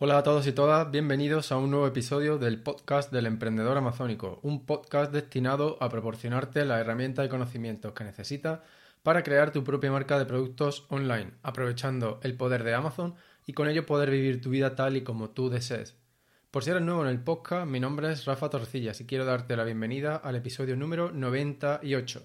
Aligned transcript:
Hola 0.00 0.18
a 0.18 0.22
todos 0.22 0.46
y 0.46 0.52
todas, 0.52 0.88
bienvenidos 0.92 1.50
a 1.50 1.56
un 1.56 1.72
nuevo 1.72 1.84
episodio 1.88 2.38
del 2.38 2.62
podcast 2.62 3.10
del 3.10 3.26
emprendedor 3.26 3.76
amazónico, 3.76 4.38
un 4.44 4.64
podcast 4.64 5.12
destinado 5.12 5.76
a 5.80 5.88
proporcionarte 5.88 6.64
las 6.64 6.80
herramientas 6.80 7.26
y 7.26 7.28
conocimientos 7.28 7.94
que 7.94 8.04
necesitas 8.04 8.60
para 9.02 9.24
crear 9.24 9.50
tu 9.50 9.64
propia 9.64 9.90
marca 9.90 10.16
de 10.16 10.24
productos 10.24 10.86
online, 10.90 11.32
aprovechando 11.42 12.20
el 12.22 12.36
poder 12.36 12.62
de 12.62 12.74
Amazon 12.74 13.16
y 13.44 13.54
con 13.54 13.68
ello 13.68 13.86
poder 13.86 14.12
vivir 14.12 14.40
tu 14.40 14.50
vida 14.50 14.76
tal 14.76 14.96
y 14.96 15.02
como 15.02 15.30
tú 15.30 15.50
desees. 15.50 15.96
Por 16.52 16.62
si 16.62 16.70
eres 16.70 16.82
nuevo 16.82 17.02
en 17.02 17.08
el 17.08 17.18
podcast, 17.18 17.66
mi 17.68 17.80
nombre 17.80 18.12
es 18.12 18.24
Rafa 18.24 18.50
Torcillas 18.50 19.00
y 19.00 19.04
quiero 19.04 19.24
darte 19.24 19.56
la 19.56 19.64
bienvenida 19.64 20.14
al 20.14 20.36
episodio 20.36 20.76
número 20.76 21.10
98. 21.10 22.22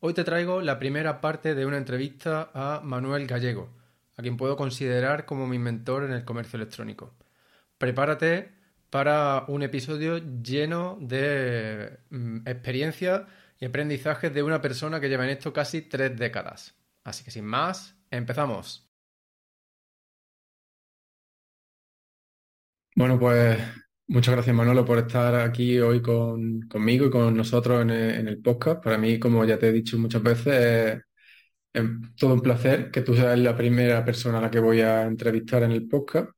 Hoy 0.00 0.12
te 0.12 0.24
traigo 0.24 0.60
la 0.60 0.80
primera 0.80 1.20
parte 1.20 1.54
de 1.54 1.66
una 1.66 1.76
entrevista 1.76 2.50
a 2.52 2.80
Manuel 2.82 3.28
Gallego 3.28 3.79
a 4.20 4.22
quien 4.22 4.36
puedo 4.36 4.56
considerar 4.56 5.24
como 5.24 5.46
mi 5.46 5.58
mentor 5.58 6.04
en 6.04 6.12
el 6.12 6.24
comercio 6.24 6.58
electrónico. 6.58 7.14
Prepárate 7.78 8.52
para 8.90 9.44
un 9.48 9.62
episodio 9.62 10.18
lleno 10.42 10.98
de 11.00 11.98
mm, 12.10 12.46
experiencia 12.46 13.26
y 13.58 13.64
aprendizajes 13.64 14.32
de 14.34 14.42
una 14.42 14.60
persona 14.60 15.00
que 15.00 15.08
lleva 15.08 15.24
en 15.24 15.30
esto 15.30 15.52
casi 15.52 15.82
tres 15.82 16.16
décadas. 16.18 16.74
Así 17.04 17.24
que 17.24 17.30
sin 17.30 17.46
más, 17.46 17.96
empezamos. 18.10 18.86
Bueno, 22.94 23.18
pues 23.18 23.58
muchas 24.08 24.34
gracias 24.34 24.54
Manolo 24.54 24.84
por 24.84 24.98
estar 24.98 25.34
aquí 25.36 25.78
hoy 25.78 26.02
conmigo 26.02 27.06
y 27.06 27.10
con 27.10 27.34
nosotros 27.34 27.82
en 27.82 27.90
el, 27.90 28.10
en 28.16 28.28
el, 28.28 28.42
podcast. 28.42 28.82
Para 28.84 28.98
mí, 28.98 29.18
como 29.18 29.44
ya 29.46 29.58
te 29.58 29.68
he 29.68 29.72
dicho 29.72 29.96
muchas 29.98 30.22
veces, 30.22 31.00
es 31.72 31.84
todo 32.16 32.34
un 32.34 32.40
placer 32.40 32.90
que 32.90 33.02
tú 33.02 33.14
seas 33.14 33.38
la 33.38 33.56
primera 33.56 34.04
persona 34.04 34.38
a 34.38 34.42
la 34.42 34.50
que 34.50 34.60
voy 34.60 34.80
a 34.80 35.02
entrevistar 35.02 35.62
en 35.62 35.72
el 35.72 35.88
podcast 35.88 36.30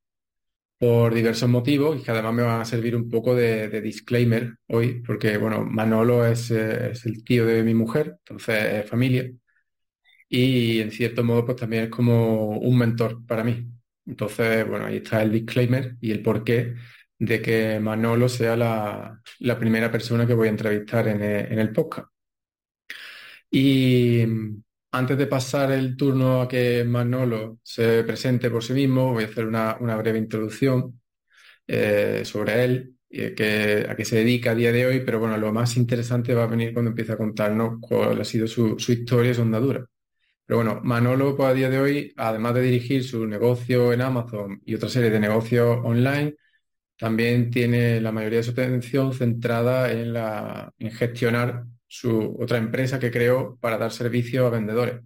por 0.78 1.14
diversos 1.14 1.48
motivos 1.48 2.00
y 2.00 2.02
que 2.02 2.10
además 2.10 2.34
me 2.34 2.42
van 2.42 2.60
a 2.60 2.64
servir 2.64 2.96
un 2.96 3.09
poco 3.09 3.34
de, 3.37 3.80
disclaimer 3.80 4.57
hoy, 4.68 5.01
porque 5.07 5.38
bueno, 5.38 5.65
Manolo 5.65 6.26
es, 6.26 6.51
es, 6.51 7.07
el 7.07 7.23
tío 7.24 7.46
de 7.46 7.62
mi 7.62 7.74
mujer, 7.74 8.16
entonces 8.18 8.82
es 8.84 8.90
familia, 8.90 9.30
y 10.29 10.80
en 10.80 10.90
cierto 10.90 11.23
modo 11.24 11.45
pues 11.46 11.59
también 11.59 11.85
es 11.85 11.90
como 11.90 12.59
un 12.59 12.79
mentor 12.79 13.24
para 13.26 13.45
mí. 13.45 13.66
Entonces, 14.07 14.66
bueno, 14.68 14.87
ahí 14.87 14.96
está 14.96 15.23
el 15.23 15.32
disclaimer 15.32 15.96
y 16.01 16.10
el 16.10 16.23
porqué 16.23 16.74
de 17.18 17.42
que 17.42 17.79
Manolo 17.80 18.29
sea 18.29 18.57
la, 18.57 19.20
la 19.40 19.59
primera 19.59 19.90
persona 19.92 20.26
que 20.26 20.35
voy 20.35 20.48
a 20.48 20.51
entrevistar 20.51 21.09
en 21.09 21.23
el, 21.23 21.52
en 21.52 21.59
el 21.59 21.73
podcast. 21.73 22.09
Y 23.51 24.24
antes 24.93 25.18
de 25.18 25.26
pasar 25.26 25.73
el 25.73 25.96
turno 25.96 26.43
a 26.43 26.48
que 26.48 26.85
Manolo 26.85 27.59
se 27.62 28.04
presente 28.04 28.51
por 28.51 28.62
sí 28.62 28.74
mismo, 28.74 29.12
voy 29.12 29.24
a 29.24 29.26
hacer 29.26 29.46
una, 29.46 29.74
breve 29.96 30.18
introducción 30.18 31.01
eh, 31.66 32.23
sobre 32.24 32.65
él 32.65 32.96
y 33.09 33.24
a 33.24 33.35
qué, 33.35 34.04
se 34.04 34.16
dedica 34.16 34.52
a 34.52 34.54
día 34.54 34.73
de 34.73 34.87
hoy, 34.87 35.01
pero 35.01 35.18
bueno, 35.18 35.37
lo 35.38 35.52
más 35.52 35.76
interesante 35.76 36.35
va 36.35 36.45
a 36.45 36.46
venir 36.46 36.73
cuando 36.73 36.90
empiece 36.90 37.13
a 37.13 37.16
contarnos 37.16 37.79
cuál 37.80 38.20
ha 38.20 38.24
sido 38.24 38.46
su, 38.46 38.76
historia 38.88 39.32
y 39.32 39.35
su 39.35 39.43
andadura. 39.43 39.87
Pero 40.46 40.59
bueno, 40.59 40.80
Manolo 40.85 41.37
pues, 41.37 41.48
a 41.48 41.54
día 41.54 41.70
de 41.70 41.79
hoy, 41.80 42.13
además 42.16 42.54
de 42.54 42.63
dirigir 42.63 43.04
su 43.04 43.26
negocio 43.26 43.93
en 43.93 44.02
Amazon 44.02 44.60
y 44.65 44.74
otra 44.74 44.88
serie 44.88 45.10
de 45.10 45.20
negocios 45.20 45.79
online, 45.85 46.37
también 46.96 47.51
tiene 47.51 48.01
la 48.01 48.13
mayoría 48.13 48.38
de 48.38 48.45
su 48.45 48.52
atención 48.52 49.15
centrada 49.15 49.90
en, 49.93 50.13
la, 50.13 50.73
en 50.79 50.90
gestionar 50.93 51.65
su 51.93 52.37
otra 52.40 52.57
empresa 52.57 52.98
que 52.98 53.10
creó 53.10 53.59
para 53.60 53.76
dar 53.76 53.93
servicio 53.93 54.46
a 54.46 54.51
vendedores. 54.51 55.02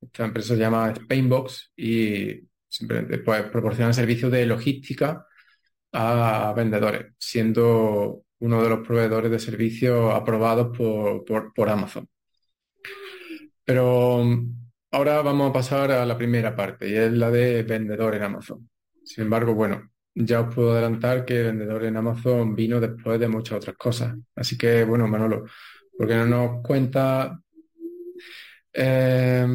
Esta 0.00 0.24
empresa 0.24 0.54
se 0.54 0.60
llama 0.60 0.94
Spainbox 0.94 1.72
y 1.76 2.42
simplemente 2.68 3.18
pues, 3.18 3.42
proporciona 3.50 3.92
servicios 3.92 4.30
de 4.30 4.46
logística 4.46 5.26
a 5.92 6.54
vendedores, 6.56 7.06
siendo 7.18 8.22
uno 8.38 8.62
de 8.62 8.68
los 8.68 8.86
proveedores 8.86 9.32
de 9.32 9.40
servicios 9.40 10.14
aprobados 10.14 10.76
por, 10.78 11.24
por, 11.52 11.68
Amazon. 11.68 12.08
Pero 13.64 14.22
ahora 14.92 15.22
vamos 15.22 15.50
a 15.50 15.52
pasar 15.52 15.90
a 15.90 16.06
la 16.06 16.16
primera 16.16 16.54
parte 16.54 16.88
y 16.88 16.94
es 16.94 17.12
la 17.12 17.32
de 17.32 17.64
vendedor 17.64 18.14
en 18.14 18.22
Amazon. 18.22 18.70
Sin 19.02 19.24
embargo, 19.24 19.54
bueno, 19.54 19.90
ya 20.14 20.42
os 20.42 20.54
puedo 20.54 20.72
adelantar 20.72 21.24
que 21.24 21.42
vendedor 21.42 21.84
en 21.84 21.96
Amazon 21.96 22.54
vino 22.54 22.78
después 22.78 23.18
de 23.18 23.26
muchas 23.26 23.56
otras 23.56 23.76
cosas. 23.76 24.16
Así 24.36 24.56
que, 24.56 24.84
bueno, 24.84 25.08
Manolo, 25.08 25.44
porque 25.98 26.14
no 26.14 26.26
nos 26.26 26.62
cuenta 26.62 27.40
eh, 28.72 29.46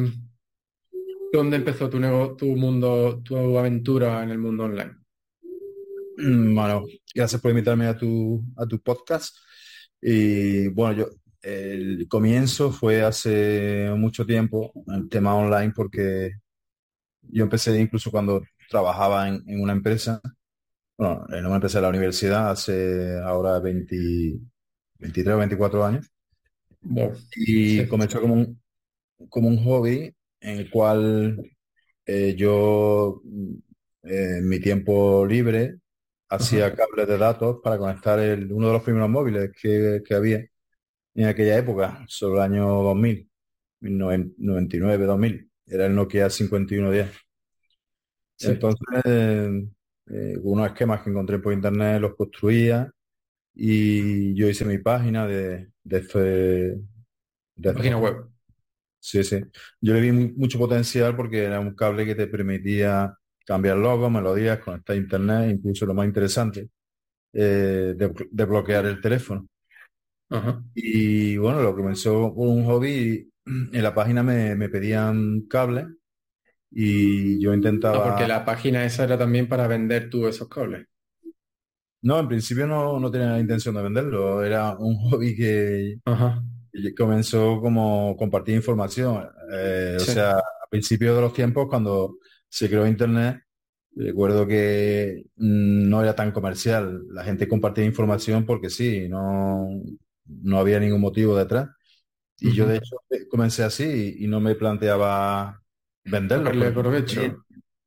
dónde 1.32 1.56
empezó 1.56 1.88
tu, 1.88 1.98
tu 2.36 2.46
mundo, 2.56 3.22
tu 3.24 3.58
aventura 3.58 4.22
en 4.22 4.30
el 4.30 4.38
mundo 4.38 4.64
online. 4.64 4.94
Mm, 6.18 6.54
bueno, 6.54 6.84
gracias 7.14 7.40
por 7.40 7.50
invitarme 7.50 7.86
a 7.86 7.96
tu, 7.96 8.44
a 8.56 8.66
tu 8.66 8.80
podcast. 8.80 9.36
Y 10.00 10.68
bueno, 10.68 10.92
yo 10.98 11.08
el 11.42 12.06
comienzo 12.08 12.70
fue 12.70 13.02
hace 13.02 13.90
mucho 13.96 14.24
tiempo, 14.26 14.72
el 14.88 15.08
tema 15.08 15.34
online, 15.34 15.72
porque 15.74 16.32
yo 17.22 17.44
empecé 17.44 17.78
incluso 17.80 18.10
cuando 18.10 18.42
trabajaba 18.68 19.28
en, 19.28 19.42
una 19.60 19.72
empresa, 19.72 20.20
bueno, 20.96 21.26
en 21.30 21.46
una 21.46 21.56
empresa 21.56 21.78
de 21.78 21.82
la 21.82 21.88
universidad 21.88 22.50
hace 22.50 23.18
ahora 23.20 23.58
20, 23.60 24.38
23 24.98 25.34
o 25.34 25.38
24 25.38 25.84
años. 25.84 26.13
Y 27.36 27.86
comenzó 27.86 28.20
como 28.20 28.34
un, 28.34 28.60
como 29.28 29.48
un 29.48 29.62
hobby 29.64 30.14
en 30.40 30.58
el 30.58 30.70
cual 30.70 31.40
eh, 32.06 32.34
yo 32.36 33.22
eh, 34.02 34.38
en 34.38 34.48
mi 34.48 34.60
tiempo 34.60 35.26
libre 35.26 35.78
hacía 36.28 36.74
cables 36.74 37.06
de 37.08 37.18
datos 37.18 37.58
para 37.62 37.78
conectar 37.78 38.18
el, 38.18 38.52
uno 38.52 38.68
de 38.68 38.72
los 38.74 38.82
primeros 38.82 39.08
móviles 39.08 39.50
que, 39.60 40.02
había 40.14 40.44
en 41.14 41.26
aquella 41.26 41.58
época, 41.58 42.04
sobre 42.08 42.38
el 42.38 42.42
año 42.42 42.66
2000, 42.66 43.30
99-2000. 43.80 45.48
Era 45.66 45.86
el 45.86 45.94
Nokia 45.94 46.28
5110. 46.28 47.10
Entonces, 48.40 49.68
eh, 50.06 50.38
unos 50.42 50.66
esquemas 50.66 51.02
que 51.02 51.10
encontré 51.10 51.38
por 51.38 51.52
internet 51.52 52.00
los 52.00 52.14
construía 52.16 52.90
y 53.54 54.34
yo 54.34 54.48
hice 54.48 54.64
mi 54.64 54.78
página 54.78 55.26
de, 55.26 55.68
de 55.84 55.98
este... 55.98 56.80
De 57.56 57.72
página 57.72 57.98
web. 57.98 58.26
Sí, 58.98 59.22
sí. 59.22 59.38
Yo 59.80 59.94
le 59.94 60.00
vi 60.00 60.12
mucho 60.12 60.58
potencial 60.58 61.14
porque 61.14 61.44
era 61.44 61.60
un 61.60 61.74
cable 61.74 62.06
que 62.06 62.14
te 62.14 62.26
permitía 62.26 63.16
cambiar 63.46 63.76
logos, 63.76 64.10
melodías, 64.10 64.58
conectar 64.58 64.96
a 64.96 64.98
internet, 64.98 65.50
incluso 65.50 65.86
lo 65.86 65.94
más 65.94 66.06
interesante, 66.06 66.70
eh, 67.32 67.94
de, 67.96 68.44
bloquear 68.44 68.86
el 68.86 69.00
teléfono. 69.00 69.46
Y 70.74 71.36
bueno, 71.36 71.62
lo 71.62 71.76
comenzó 71.76 72.34
con 72.34 72.48
un 72.48 72.64
hobby. 72.64 73.30
En 73.46 73.82
la 73.82 73.94
página 73.94 74.22
me, 74.22 74.56
me 74.56 74.68
pedían 74.68 75.42
cables 75.42 75.86
y 76.70 77.38
yo 77.40 77.54
intentaba. 77.54 77.98
Ah, 77.98 78.10
porque 78.10 78.26
la 78.26 78.44
página 78.44 78.84
esa 78.84 79.04
era 79.04 79.16
también 79.16 79.48
para 79.48 79.68
vender 79.68 80.10
tú 80.10 80.26
esos 80.26 80.48
cables. 80.48 80.86
No, 82.04 82.20
en 82.20 82.28
principio 82.28 82.66
no, 82.66 83.00
no 83.00 83.10
tenía 83.10 83.28
la 83.28 83.40
intención 83.40 83.74
de 83.74 83.82
venderlo, 83.82 84.44
era 84.44 84.76
un 84.76 84.94
hobby 85.08 85.34
que 85.34 85.98
comenzó 86.96 87.60
como 87.62 88.14
compartir 88.18 88.54
información. 88.56 89.26
Eh, 89.50 89.96
o 89.96 90.00
sea, 90.00 90.32
a 90.32 90.68
principios 90.70 91.16
de 91.16 91.22
los 91.22 91.32
tiempos, 91.32 91.66
cuando 91.66 92.18
se 92.46 92.68
creó 92.68 92.86
Internet, 92.86 93.40
recuerdo 93.96 94.46
que 94.46 95.24
mm, 95.36 95.88
no 95.88 96.02
era 96.02 96.14
tan 96.14 96.30
comercial. 96.30 97.04
La 97.08 97.24
gente 97.24 97.48
compartía 97.48 97.86
información 97.86 98.44
porque 98.44 98.68
sí, 98.68 99.08
no, 99.08 99.66
no 100.26 100.58
había 100.58 100.80
ningún 100.80 101.00
motivo 101.00 101.34
detrás. 101.34 101.70
Y 102.38 102.52
yo 102.52 102.66
de 102.66 102.76
hecho 102.76 102.96
comencé 103.30 103.62
así 103.62 104.16
y, 104.18 104.26
no 104.26 104.40
me 104.40 104.54
planteaba 104.56 105.62
venderlo. 106.04 106.52
Le 106.52 106.66
aprovecho. 106.66 107.44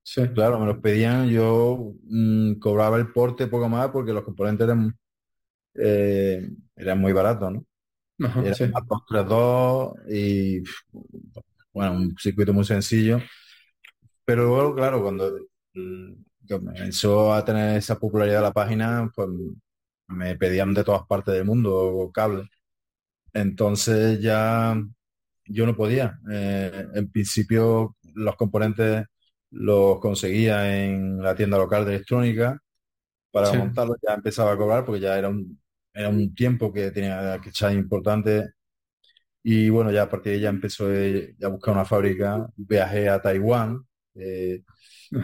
Sí. 0.08 0.26
Claro, 0.30 0.58
me 0.58 0.66
los 0.66 0.78
pedían, 0.78 1.28
yo 1.28 1.94
mm, 2.04 2.54
cobraba 2.60 2.96
el 2.96 3.12
porte 3.12 3.48
poco 3.48 3.68
más 3.68 3.90
porque 3.90 4.14
los 4.14 4.24
componentes 4.24 4.64
eran, 4.64 4.98
eh, 5.76 6.50
eran 6.78 7.02
muy 7.02 7.12
baratos, 7.12 7.52
¿no? 7.52 7.66
Ajá, 8.26 8.54
sí. 8.54 8.72
2 9.28 9.94
y 10.10 10.64
bueno, 11.74 11.92
un 11.92 12.16
circuito 12.18 12.54
muy 12.54 12.64
sencillo. 12.64 13.20
Pero 14.24 14.46
luego, 14.46 14.76
claro, 14.76 15.02
cuando 15.02 15.40
mm, 15.74 16.14
comenzó 16.48 17.34
a 17.34 17.44
tener 17.44 17.76
esa 17.76 18.00
popularidad 18.00 18.42
la 18.42 18.54
página, 18.54 19.12
pues 19.14 19.28
me 20.08 20.38
pedían 20.38 20.74
de 20.74 20.86
todas 20.86 21.06
partes 21.06 21.34
del 21.34 21.44
mundo 21.44 22.10
cable. 22.14 22.48
Entonces 23.34 24.22
ya 24.22 24.82
yo 25.48 25.66
no 25.66 25.76
podía. 25.76 26.18
Eh, 26.32 26.88
en 26.94 27.12
principio 27.12 27.98
los 28.16 28.38
componentes 28.38 29.06
los 29.60 30.00
conseguía 30.00 30.86
en 30.86 31.22
la 31.22 31.36
tienda 31.36 31.58
local 31.58 31.86
de 31.86 31.96
electrónica. 31.96 32.60
Para 33.32 33.54
montarlo 33.54 33.96
ya 34.06 34.16
empezaba 34.16 34.54
a 34.54 34.58
cobrar 34.58 34.86
porque 34.86 35.02
ya 35.02 35.18
era 35.18 35.30
un, 35.30 35.60
era 35.94 36.10
un 36.10 36.34
tiempo 36.34 36.72
que 36.74 36.92
tenía 36.92 37.40
que 37.42 37.50
echar 37.50 37.74
importante. 37.74 38.52
Y 39.44 39.70
bueno, 39.70 39.92
ya 39.92 40.04
a 40.04 40.10
partir 40.10 40.34
de 40.34 40.40
ya 40.42 40.50
empezó 40.50 40.88
a 40.88 41.48
buscar 41.50 41.74
una 41.74 41.86
fábrica. 41.86 42.48
Viajé 42.56 43.10
a 43.10 43.22
Taiwán, 43.22 43.82
eh, 44.16 44.64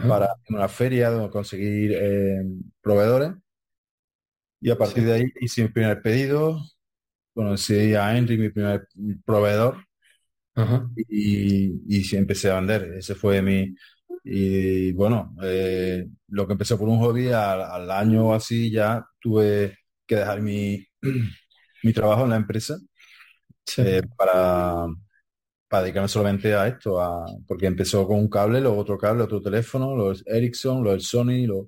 para 0.08 0.28
una 0.48 0.68
feria, 0.68 1.28
conseguir 1.30 1.92
eh, 1.94 2.42
proveedores. 2.80 3.32
Y 4.60 4.70
a 4.70 4.78
partir 4.78 5.04
de 5.04 5.12
ahí 5.12 5.24
hice 5.40 5.62
mi 5.62 5.68
primer 5.68 6.00
pedido, 6.00 6.58
conocí 7.34 7.94
a 7.94 8.16
Henry, 8.16 8.38
mi 8.38 8.48
primer 8.48 8.88
proveedor, 9.26 9.84
y, 11.08 11.82
y 11.86 12.16
empecé 12.16 12.50
a 12.50 12.56
vender. 12.56 12.94
Ese 12.98 13.14
fue 13.14 13.42
mi... 13.42 13.74
Y 14.24 14.92
bueno, 14.92 15.34
eh, 15.42 16.08
lo 16.28 16.46
que 16.46 16.52
empezó 16.54 16.78
por 16.78 16.88
un 16.88 16.98
hobby, 16.98 17.28
al, 17.28 17.90
año 17.90 18.28
o 18.28 18.34
así 18.34 18.70
ya 18.70 19.06
tuve 19.20 19.78
que 20.06 20.16
dejar 20.16 20.40
mi, 20.40 20.86
mi 21.82 21.92
trabajo 21.92 22.24
en 22.24 22.30
la 22.30 22.36
empresa 22.36 22.78
eh, 23.76 24.02
para, 24.16 24.86
para 25.68 25.82
dedicarme 25.82 26.08
solamente 26.08 26.54
a 26.54 26.66
esto, 26.68 27.00
a, 27.00 27.26
porque 27.46 27.66
empezó 27.66 28.06
con 28.06 28.18
un 28.18 28.28
cable, 28.28 28.60
luego 28.60 28.78
otro 28.78 28.96
cable, 28.98 29.24
otro 29.24 29.42
teléfono, 29.42 29.94
los 29.94 30.26
Ericsson, 30.26 30.82
los 30.82 31.06
Sony, 31.06 31.46
los 31.46 31.66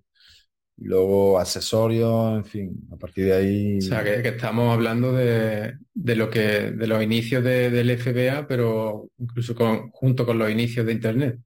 luego 0.78 1.38
accesorios, 1.38 2.36
en 2.36 2.44
fin, 2.44 2.88
a 2.92 2.96
partir 2.96 3.26
de 3.26 3.32
ahí. 3.32 3.78
O 3.78 3.82
sea, 3.82 4.04
que, 4.04 4.28
estamos 4.28 4.72
hablando 4.72 5.12
de, 5.12 5.76
lo 5.94 6.30
que, 6.30 6.70
de 6.70 6.86
los 6.86 7.02
inicios 7.02 7.42
del 7.42 7.98
FBA, 7.98 8.46
pero 8.46 9.10
incluso 9.18 9.54
junto 9.92 10.26
con 10.26 10.38
los 10.38 10.50
inicios 10.50 10.86
de 10.86 10.92
Internet. 10.92 11.38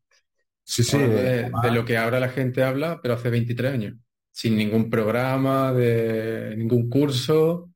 Sí, 0.71 0.85
sí. 0.85 0.99
De, 0.99 1.51
lo 1.73 1.85
que 1.85 1.97
ahora 1.97 2.21
la 2.21 2.29
gente 2.29 2.63
habla, 2.63 3.01
pero 3.03 3.15
hace 3.15 3.29
23 3.29 3.73
años. 3.73 3.97
Sin 4.31 4.57
ningún 4.57 4.89
programa, 4.89 5.73
de 5.73 6.55
ningún 6.57 6.89
curso, 6.89 7.73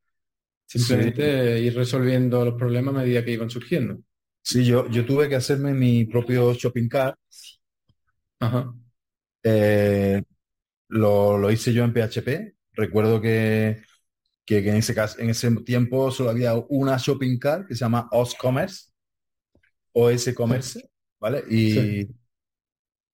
simplemente 0.65 1.59
ir 1.59 1.75
resolviendo 1.75 2.45
los 2.45 2.55
problemas 2.55 2.95
a 2.95 2.99
medida 2.99 3.25
que 3.25 3.33
iban 3.33 3.51
surgiendo. 3.51 3.99
Sí, 4.45 4.65
yo, 4.65 4.89
yo 4.91 5.05
tuve 5.05 5.29
que 5.29 5.35
hacerme 5.35 5.75
mi 5.75 6.05
propio 6.05 6.55
shopping 6.55 6.89
cart. 6.89 7.19
Ajá. 8.39 8.73
Eh, 9.43 10.23
lo, 10.87 11.51
hice 11.51 11.73
yo 11.73 11.83
en 11.83 11.93
PHP. 11.93 12.55
Recuerdo 12.75 13.21
que, 13.21 13.83
en, 14.47 14.77
ese 14.77 14.95
caso, 14.95 15.19
en 15.19 15.31
ese 15.31 15.51
tiempo 15.63 16.13
solo 16.13 16.31
había 16.31 16.55
una 16.69 16.97
shopping 16.97 17.41
cart 17.41 17.67
que 17.67 17.75
se 17.75 17.81
llama 17.81 18.09
OS 18.13 18.37
Commerce, 18.37 18.93
OS 19.95 20.33
Commerce, 20.33 20.89
¿vale? 21.19 21.43
Y, 21.51 22.09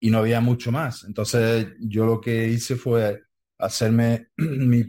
y 0.01 0.11
no 0.11 0.19
había 0.19 0.41
mucho 0.41 0.73
más. 0.73 1.05
Entonces 1.05 1.69
yo 1.79 2.07
lo 2.07 2.21
que 2.21 2.49
hice 2.49 2.77
fue 2.77 3.23
hacerme 3.59 4.29
mi, 4.37 4.85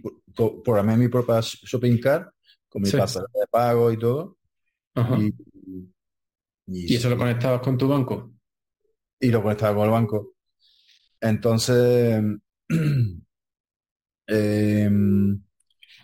programé 0.63 0.97
mi 0.97 1.09
propia 1.09 1.41
shopping 1.41 1.99
cart 1.99 2.33
con 2.67 2.81
mi 2.81 2.89
sí. 2.89 2.97
de 2.97 3.47
pago 3.49 3.91
y 3.91 3.99
todo. 3.99 4.37
Y, 6.67 6.95
eso 6.95 7.09
lo 7.09 7.17
conectabas 7.17 7.61
con 7.61 7.77
tu 7.77 7.87
banco? 7.87 8.33
Y 9.19 9.29
lo 9.29 9.43
conectaba 9.43 9.75
con 9.75 9.85
el 9.85 9.91
banco. 9.91 10.35
Entonces, 11.19 12.23
Em, 14.31 15.41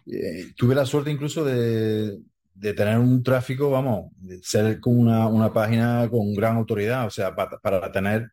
eh, 0.05 0.51
tuve 0.57 0.75
la 0.75 0.85
suerte 0.85 1.11
incluso 1.11 1.45
de, 1.45 2.19
tener 2.59 2.97
un 2.97 3.23
tráfico, 3.23 3.69
vamos, 3.69 4.11
de 4.17 4.41
ser 4.43 4.81
como 4.81 4.99
una, 5.01 5.53
página 5.53 6.09
con 6.09 6.33
gran 6.33 6.57
autoridad, 6.57 7.07
o 7.07 7.09
sea, 7.09 7.33
para, 7.35 7.91
tener 7.91 8.31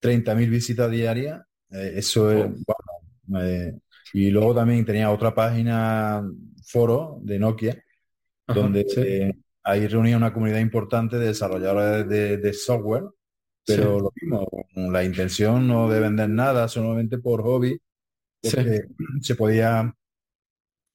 30.000 0.00 0.50
visitas 0.50 0.90
diarias, 0.90 1.42
eh, 1.70 1.94
eso 1.96 2.30
es, 2.30 2.46
bueno, 3.26 3.80
y 4.12 4.30
luego 4.30 4.54
también 4.54 4.84
tenía 4.84 5.10
otra 5.10 5.34
página, 5.34 6.22
foro 6.64 7.18
de 7.22 7.38
Nokia, 7.38 7.82
donde 8.46 9.34
ahí 9.62 9.86
reunía 9.86 10.16
una 10.16 10.32
comunidad 10.32 10.60
importante 10.60 11.18
de 11.18 11.26
desarrolladores 11.26 12.08
de, 12.08 12.52
software, 12.52 13.04
pero 13.66 14.00
lo 14.00 14.12
mismo, 14.14 14.48
la 14.74 15.04
intención 15.04 15.66
no 15.68 15.90
de 15.90 16.00
vender 16.00 16.30
nada, 16.30 16.68
solamente 16.68 17.18
por 17.18 17.42
hobby, 17.42 17.78
se 19.20 19.34
podía 19.34 19.94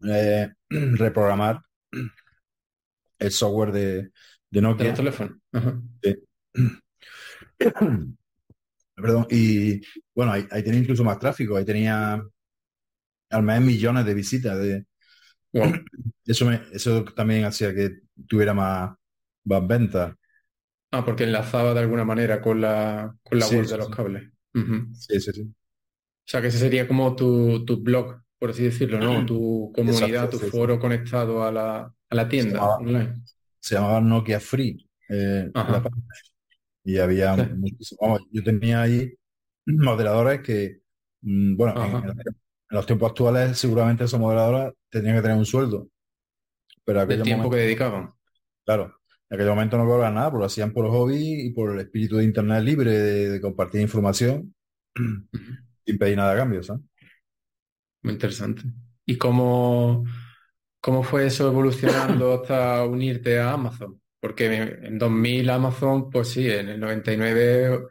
eh, 0.04 0.50
reprogramar 0.70 1.62
el 3.20 3.32
software 3.32 3.72
de, 3.72 4.12
de 4.50 4.62
Nokia. 4.62 4.90
el 4.90 4.96
teléfono. 4.96 5.40
Perdón, 9.04 9.28
y 9.30 9.82
bueno, 10.16 10.32
ahí, 10.32 10.46
tenía 10.64 10.80
incluso 10.80 11.04
más 11.04 11.20
tráfico, 11.20 11.58
ahí 11.58 11.66
tenía 11.66 12.24
al 13.30 13.44
menos 13.44 13.66
millones 13.66 14.06
de 14.06 14.14
visitas. 14.14 14.58
De, 14.58 14.86
eso, 16.26 16.46
me, 16.46 16.62
eso 16.72 17.04
también 17.04 17.44
hacía 17.44 17.76
que 17.76 18.00
tuviera 18.30 18.54
más, 18.54 18.96
más 19.44 19.68
ventas. 19.68 20.16
Ah, 20.92 21.04
porque 21.04 21.26
enlazaba 21.26 21.74
de 21.74 21.82
alguna 21.82 22.06
manera 22.06 22.42
con 22.42 22.62
la, 22.62 23.14
con 23.24 23.40
la 23.40 23.48
web 23.48 23.66
de 23.66 23.78
los 23.78 23.90
cables. 23.90 24.32
Sí, 24.54 25.20
sí, 25.20 25.32
sí. 25.34 25.42
O 25.42 26.26
sea, 26.26 26.40
que 26.40 26.48
ese 26.48 26.60
sería 26.60 26.88
como 26.88 27.14
tu, 27.14 27.66
blog, 27.82 28.22
por 28.40 28.52
así 28.52 28.64
decirlo, 28.64 29.00
¿no? 29.02 29.26
Tu 29.26 29.70
comunidad, 29.76 30.30
tu 30.30 30.40
foro 30.40 30.80
conectado 30.80 31.44
a 31.44 31.52
la, 31.52 32.30
tienda 32.30 32.60
se 32.60 32.66
online. 32.66 33.14
Se 33.60 33.76
llamaba 33.76 34.00
Nokia 34.00 34.40
Free. 34.40 34.88
Eh, 35.10 35.52
y 36.84 36.98
había 36.98 37.36
muchísimo. 37.36 38.20
yo 38.32 38.44
tenía 38.44 38.82
ahí 38.82 39.14
moderadores 39.66 40.42
que, 40.42 40.82
mm, 41.22 41.56
bueno, 41.56 42.04
en, 42.04 42.14
los 42.70 42.86
tiempos 42.86 43.10
actuales 43.10 43.58
seguramente 43.58 44.04
esos 44.04 44.20
moderadores 44.20 44.74
tendrían 44.90 45.18
que 45.18 45.22
tener 45.22 45.38
un 45.38 45.46
sueldo. 45.46 45.90
Pero 46.84 47.02
el 47.04 47.22
tiempo 47.22 47.50
que 47.50 47.58
dedicaban. 47.58 48.14
Claro, 48.66 49.00
en 49.30 49.36
aquel 49.36 49.48
momento 49.48 49.78
no 49.78 49.86
cobraban 49.86 50.16
nada, 50.16 50.32
porque 50.32 50.42
lo 50.42 50.46
hacían 50.48 50.74
por 50.74 50.88
hobby 50.90 51.46
y 51.46 51.50
por 51.52 51.74
el 51.74 51.80
espíritu 51.80 52.18
de 52.18 52.24
Internet 52.24 52.64
libre, 52.64 52.92
de 52.92 53.42
compartir 53.42 53.82
información 53.82 54.54
sin 55.86 55.98
pedir 55.98 56.18
nada 56.18 56.34
a 56.34 56.38
cambio, 56.38 56.64
¿sabes? 56.64 56.82
Muy 58.02 58.14
interesante. 58.14 58.64
¿Y 59.06 59.18
cómo, 59.18 60.04
cómo 60.82 61.04
fue 61.04 61.28
eso 61.28 61.48
evolucionando 61.48 62.34
hasta 62.34 62.84
unirte 62.86 63.40
a 63.40 63.54
Amazon? 63.54 64.02
Porque 64.24 64.46
en 64.46 64.98
2000 64.98 65.50
Amazon, 65.50 66.10
pues 66.10 66.30
sí, 66.30 66.50
en 66.50 66.70
el 66.70 66.80
99 66.80 67.88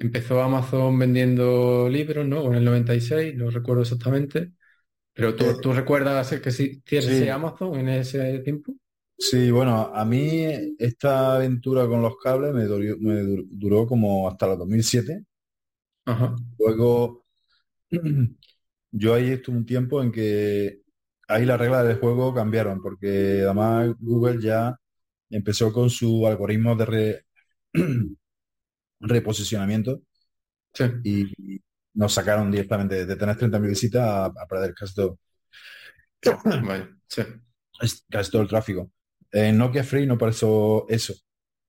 empezó 0.00 0.42
Amazon 0.42 0.98
vendiendo 0.98 1.90
libros, 1.90 2.26
¿no? 2.26 2.40
O 2.40 2.48
en 2.48 2.54
el 2.54 2.64
96, 2.64 3.36
no 3.36 3.50
recuerdo 3.50 3.82
exactamente. 3.82 4.52
Pero 5.12 5.36
tú, 5.36 5.60
¿tú 5.60 5.74
recuerdas 5.74 6.40
que 6.40 6.50
sí, 6.50 6.80
tienes 6.80 7.28
Amazon 7.28 7.78
en 7.80 7.90
ese 7.90 8.38
tiempo? 8.38 8.72
Sí, 9.18 9.50
bueno, 9.50 9.92
a 9.94 10.06
mí 10.06 10.74
esta 10.78 11.34
aventura 11.34 11.86
con 11.86 12.00
los 12.00 12.16
cables 12.16 12.54
me, 12.54 12.64
me 12.98 13.44
duró 13.50 13.86
como 13.86 14.26
hasta 14.26 14.50
el 14.50 14.56
2007. 14.58 15.26
Ajá. 16.06 16.34
Luego 16.58 17.26
yo 18.92 19.14
ahí 19.14 19.30
estuve 19.32 19.56
un 19.58 19.66
tiempo 19.66 20.02
en 20.02 20.12
que 20.12 20.82
ahí 21.28 21.44
las 21.44 21.60
reglas 21.60 21.86
del 21.86 21.98
juego 22.00 22.34
cambiaron, 22.34 22.82
porque 22.82 23.42
además 23.44 23.94
Google 24.00 24.40
ya 24.42 24.78
empezó 25.34 25.72
con 25.72 25.90
su 25.90 26.26
algoritmo 26.26 26.76
de 26.76 27.24
reposicionamiento 29.00 30.02
y 31.02 31.60
nos 31.94 32.12
sacaron 32.12 32.50
directamente 32.50 33.06
de 33.06 33.16
tener 33.16 33.36
30.000 33.36 33.68
visitas 33.68 34.02
a, 34.08 34.46
perder 34.46 34.74
casi 34.74 34.94
todo. 34.94 35.18
Casi 38.10 38.30
todo 38.30 38.42
el 38.42 38.48
tráfico. 38.48 38.90
En 39.30 39.58
Nokia 39.58 39.84
Free 39.84 40.06
no 40.06 40.16
pareció 40.16 40.88
eso. 40.88 41.14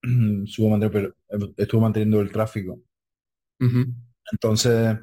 estuvo 0.45 1.81
manteniendo 1.81 2.21
el 2.21 2.31
tráfico. 2.31 2.79
Entonces, 4.31 4.97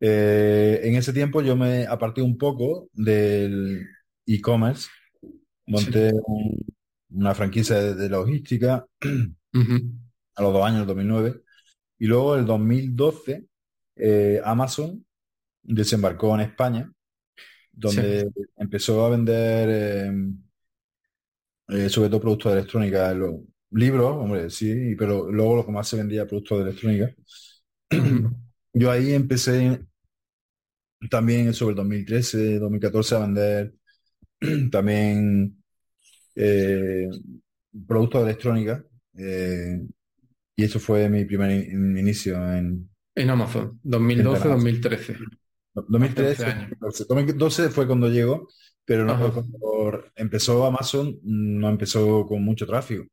eh, 0.00 0.80
en 0.82 0.96
ese 0.96 1.12
tiempo 1.12 1.42
yo 1.42 1.56
me 1.56 1.86
aparté 1.86 2.22
un 2.22 2.38
poco 2.38 2.88
del 2.92 3.86
e-commerce, 4.26 4.88
monté 5.66 6.12
una 7.14 7.34
franquicia 7.34 7.94
de, 7.94 8.08
logística 8.08 8.86
a 9.00 10.42
los 10.42 10.52
dos 10.52 10.64
años, 10.64 10.80
el 10.82 10.86
2009, 10.86 11.42
y 11.98 12.06
luego 12.06 12.36
el 12.36 12.44
2012 12.44 13.46
eh, 13.96 14.40
Amazon 14.44 15.04
desembarcó 15.62 16.34
en 16.34 16.40
España, 16.42 16.92
donde 17.72 18.30
empezó 18.56 19.04
a 19.04 19.10
vender 19.10 20.12
eh, 21.68 21.88
sobre 21.88 22.08
todo 22.08 22.20
productos 22.20 22.52
de 22.52 22.58
electrónica, 22.58 23.14
los 23.14 23.40
libros, 23.70 24.16
hombre, 24.16 24.50
sí, 24.50 24.94
pero 24.96 25.30
luego 25.30 25.56
lo 25.56 25.66
que 25.66 25.72
más 25.72 25.88
se 25.88 25.96
vendía 25.96 26.26
productos 26.26 26.58
de 26.58 26.70
electrónica. 26.70 27.14
Yo 28.72 28.90
ahí 28.90 29.12
empecé 29.12 29.80
también 31.10 31.54
sobre 31.54 31.70
el 31.70 31.76
2013, 31.76 32.58
2014 32.58 33.14
a 33.14 33.18
vender 33.20 33.74
también 34.70 35.63
eh, 36.34 37.08
productos 37.86 38.22
de 38.22 38.30
electrónica. 38.30 38.84
Eh, 39.16 39.80
y 40.56 40.64
eso 40.64 40.78
fue 40.78 41.08
mi 41.08 41.24
primer 41.24 41.50
inicio 41.50 42.36
en... 42.52 42.88
En 43.16 43.30
Amazon, 43.30 43.80
2012-2013. 43.84 45.18
2013, 45.74 46.46
2012 47.08 47.68
fue 47.70 47.86
cuando 47.86 48.08
llegó, 48.08 48.48
pero 48.84 49.04
no 49.04 49.32
cuando 49.32 50.04
empezó 50.14 50.64
Amazon, 50.64 51.18
no 51.22 51.68
empezó 51.68 52.26
con 52.26 52.44
mucho 52.44 52.66
tráfico. 52.66 53.04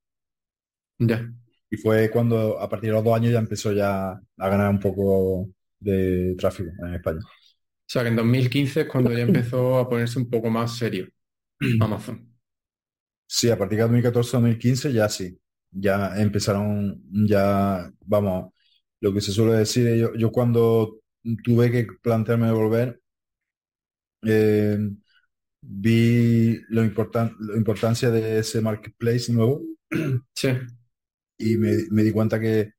Ya. 1.00 1.32
Y 1.70 1.78
fue 1.78 2.10
cuando 2.12 2.60
a 2.60 2.70
partir 2.70 2.90
de 2.90 2.96
los 2.96 3.04
dos 3.04 3.16
años 3.16 3.32
ya 3.32 3.40
empezó 3.40 3.72
ya 3.72 4.12
a 4.12 4.50
ganar 4.50 4.70
un 4.70 4.80
poco 4.80 5.50
de 5.80 6.36
tráfico 6.38 6.72
en 6.86 6.96
España. 6.96 7.20
O 7.24 7.94
sea 7.94 8.04
que 8.04 8.10
en 8.10 8.16
2015 8.16 8.82
es 8.82 8.88
cuando 8.88 9.12
ya 9.12 9.24
empezó 9.24 9.80
a 9.80 9.90
ponerse 9.90 10.20
un 10.20 10.30
poco 10.30 10.50
más 10.50 10.78
serio 10.78 11.08
Amazon. 11.82 12.31
Sí, 13.34 13.50
a 13.50 13.58
partir 13.58 13.78
de 13.78 13.84
2014-2015 13.86 14.92
ya 14.92 15.08
sí. 15.10 15.40
Ya 15.72 16.18
empezaron, 16.18 17.02
ya, 17.12 17.90
vamos, 18.06 18.52
lo 19.00 19.14
que 19.14 19.22
se 19.22 19.32
suele 19.32 19.54
decir, 19.54 19.96
yo, 19.96 20.14
yo 20.16 20.32
cuando 20.32 21.00
tuve 21.44 21.72
que 21.72 21.88
plantearme 22.02 22.48
de 22.48 22.52
volver, 22.54 23.02
eh, 24.24 24.78
vi 25.62 26.60
lo, 26.70 26.84
importan 26.84 27.36
la 27.40 27.58
importancia 27.58 28.12
de 28.12 28.40
ese 28.40 28.62
marketplace 28.62 29.32
nuevo. 29.34 29.62
Sí. 30.36 30.50
Y 31.38 31.58
me, 31.58 32.04
di 32.04 32.12
cuenta 32.12 32.40
que 32.40 32.74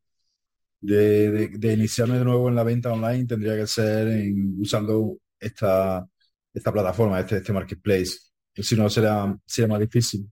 de, 0.80 1.50
iniciarme 1.74 2.18
de 2.18 2.24
nuevo 2.24 2.48
en 2.48 2.56
la 2.56 2.64
venta 2.64 2.92
online 2.92 3.26
tendría 3.26 3.56
que 3.56 3.66
ser 3.66 4.32
usando 4.58 5.18
esta, 5.40 6.06
esta 6.54 6.72
plataforma, 6.72 7.20
este, 7.20 7.38
este 7.38 7.52
marketplace. 7.52 8.18
Si 8.56 8.76
no, 8.76 8.90
será, 8.90 9.36
sería 9.46 9.68
más 9.68 9.80
difícil. 9.80 10.31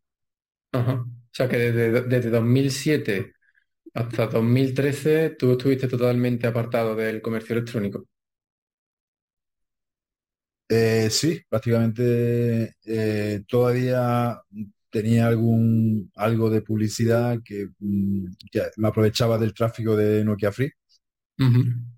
Ajá. 0.73 0.93
O 1.07 1.33
sea 1.33 1.49
que 1.49 1.57
desde, 1.59 2.03
desde 2.03 2.31
2007 2.31 3.35
hasta 3.95 4.27
2013 4.29 5.31
tú 5.31 5.53
estuviste 5.53 5.89
totalmente 5.89 6.47
apartado 6.47 6.95
del 6.97 7.23
comercio 7.23 7.55
electrónico. 7.57 8.07
Eh, 10.69 11.09
sí, 11.11 11.41
prácticamente 11.49 12.75
eh, 12.85 13.43
todavía 13.49 14.41
tenía 14.89 15.27
algún 15.27 16.11
algo 16.15 16.49
de 16.49 16.62
publicidad 16.62 17.41
que, 17.45 17.69
mm, 17.81 18.25
me 18.77 18.89
aprovechaba 18.89 19.37
del 19.39 19.53
tráfico 19.55 19.97
de 19.97 20.25
Nokia 20.25 20.53
Free, 20.53 20.71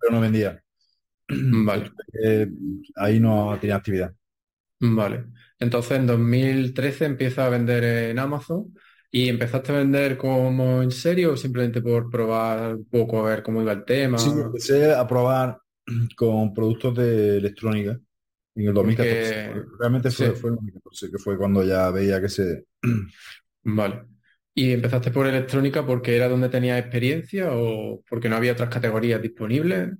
pero 0.01 0.13
no 0.13 0.21
vendía. 0.21 0.63
Vale. 1.29 1.93
Eh, 2.23 2.49
ahí 2.97 3.21
no 3.21 3.59
tenía 3.61 3.77
actividad. 3.77 4.15
Vale. 4.81 5.27
Entonces 5.63 5.93
en 5.93 6.09
2013 6.09 7.05
empieza 7.05 7.47
a 7.47 7.49
vender 7.49 7.85
en 7.85 8.19
Amazon 8.19 8.75
y 9.13 9.29
empezaste 9.29 9.71
a 9.71 9.77
vender 9.77 10.19
como 10.19 10.83
en 10.83 10.91
serio 10.91 11.35
o 11.35 11.37
simplemente 11.37 11.81
por 11.81 12.11
probar 12.11 12.75
un 12.75 12.85
poco 12.87 13.21
a 13.21 13.31
ver 13.31 13.45
cómo 13.45 13.63
iba 13.63 13.71
el 13.71 13.85
tema. 13.85 14.19
Sí, 14.19 14.31
empecé 14.31 14.93
a 14.93 15.07
probar 15.07 15.59
con 16.17 16.53
productos 16.53 16.97
de 16.97 17.37
electrónica 17.37 17.97
en 18.57 18.67
el 18.67 18.75
2014. 18.75 19.53
Realmente 19.79 20.11
fue, 20.11 20.27
el 20.27 20.57
2014, 20.57 21.11
que 21.13 21.19
fue 21.19 21.39
cuando 21.39 21.63
ya 21.63 21.91
veía 21.91 22.21
que 22.21 22.29
se... 22.29 22.65
Vale. 23.63 24.03
¿Y 24.55 24.73
empezaste 24.73 25.13
por 25.13 25.29
electrónica 25.29 25.87
porque 25.87 26.17
era 26.17 26.29
donde 26.29 26.49
tenías 26.49 26.81
experiencia 26.81 27.51
o 27.53 28.03
porque 28.09 28.29
no 28.29 28.35
había 28.35 28.53
otras 28.53 28.69
categorías 28.69 29.23
disponibles? 29.23 29.91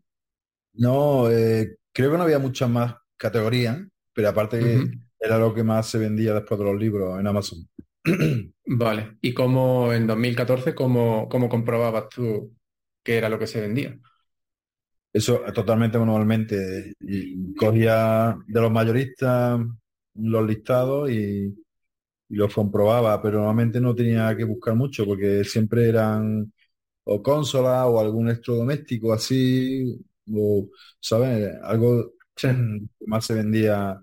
No, 0.75 1.31
eh, 1.31 1.77
creo 1.93 2.11
que 2.11 2.19
no 2.19 2.25
había 2.25 2.41
muchas 2.41 2.69
más 2.69 2.97
categorías, 3.17 3.79
pero 4.13 4.29
aparte 4.29 4.91
era 5.23 5.39
lo 5.39 5.55
que 5.55 5.63
más 5.63 5.89
se 5.89 5.99
vendía 5.99 6.35
después 6.35 6.59
de 6.59 6.67
los 6.67 6.79
libros 6.79 7.19
en 7.19 7.27
Amazon. 7.27 7.69
Vale. 8.67 9.19
¿Y 9.21 9.33
cómo 9.33 9.93
en 9.93 10.07
2014, 10.07 10.75
cómo, 10.75 11.29
cómo 11.29 11.49
comprobabas 11.49 12.09
tú 12.09 12.53
qué 13.03 13.19
era 13.19 13.29
lo 13.29 13.39
que 13.39 13.47
se 13.47 13.61
vendía? 13.61 13.99
Eso 15.13 15.41
totalmente 15.55 15.99
manualmente. 15.99 16.95
cogía 17.57 18.37
de 18.47 18.61
los 18.61 18.73
mayoristas 18.73 19.61
los 20.15 20.47
listados 20.47 21.11
y, 21.11 21.55
los 22.29 22.55
comprobaba, 22.55 23.21
pero 23.23 23.39
normalmente 23.39 23.79
no 23.81 23.95
tenía 23.95 24.35
que 24.37 24.45
buscar 24.45 24.75
mucho 24.75 25.05
porque 25.05 25.45
siempre 25.45 25.89
eran 25.89 26.51
o 27.05 27.23
consolas 27.23 27.85
o 27.87 28.01
algún 28.01 28.29
electrodoméstico 28.29 29.13
así, 29.13 30.01
o, 30.33 30.69
¿sabes? 31.01 31.53
Algo 31.63 32.15
que 32.35 32.49
más 33.07 33.27
se 33.27 33.35
vendía. 33.35 34.03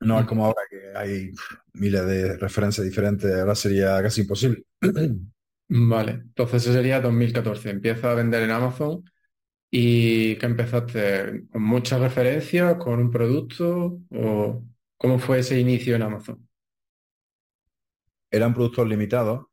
No 0.00 0.20
es 0.20 0.26
como 0.26 0.44
ahora 0.46 0.62
que 0.70 0.96
hay 0.96 1.30
miles 1.74 2.06
de 2.06 2.36
referencias 2.36 2.84
diferentes, 2.86 3.32
ahora 3.34 3.54
sería 3.54 4.02
casi 4.02 4.22
imposible. 4.22 4.64
Vale, 5.68 6.12
entonces 6.12 6.62
eso 6.62 6.72
sería 6.72 7.00
2014. 7.00 7.70
Empieza 7.70 8.10
a 8.12 8.14
vender 8.14 8.42
en 8.44 8.50
Amazon 8.52 9.04
y 9.70 10.36
que 10.38 10.46
empezaste 10.46 11.46
con 11.50 11.62
muchas 11.62 12.00
referencias, 12.00 12.76
con 12.76 13.00
un 13.00 13.10
producto 13.10 14.00
o 14.10 14.64
cómo 14.98 15.18
fue 15.20 15.40
ese 15.40 15.60
inicio 15.60 15.96
en 15.96 16.02
Amazon. 16.02 16.48
Eran 18.30 18.54
productos 18.54 18.88
limitados 18.88 19.46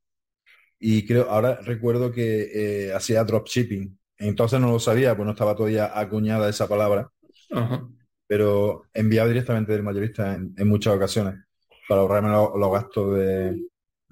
y 0.79 1.05
creo, 1.07 1.29
ahora 1.29 1.59
recuerdo 1.63 2.11
que 2.11 2.87
eh, 2.89 2.93
hacía 2.93 3.23
dropshipping. 3.23 3.97
Entonces 4.17 4.59
no 4.59 4.71
lo 4.71 4.79
sabía, 4.79 5.15
pues 5.15 5.25
no 5.25 5.31
estaba 5.33 5.55
todavía 5.55 5.97
acuñada 5.99 6.49
esa 6.49 6.67
palabra. 6.67 7.11
Pero 8.33 8.87
enviaba 8.95 9.27
directamente 9.27 9.73
del 9.73 9.83
mayorista 9.83 10.33
en, 10.33 10.67
muchas 10.67 10.95
ocasiones 10.95 11.35
para 11.87 12.01
ahorrarme 12.01 12.29
los, 12.29 12.71
gastos 12.71 13.15
de, 13.15 13.61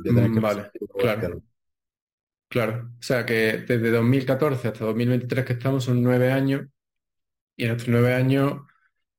tener 0.03 0.29
mm, 0.29 0.33
que... 0.35 0.39
Vale, 0.39 0.71
claro. 0.99 1.41
Claro, 2.47 2.91
o 2.99 3.01
sea 3.01 3.25
que 3.25 3.63
desde 3.65 3.89
2014 3.89 4.67
hasta 4.67 4.85
2023 4.85 5.43
que 5.43 5.53
estamos 5.53 5.85
son 5.85 6.03
nueve 6.03 6.31
años 6.31 6.67
y 7.55 7.65
en 7.65 7.71
estos 7.71 7.87
nueve 7.87 8.13
años 8.13 8.61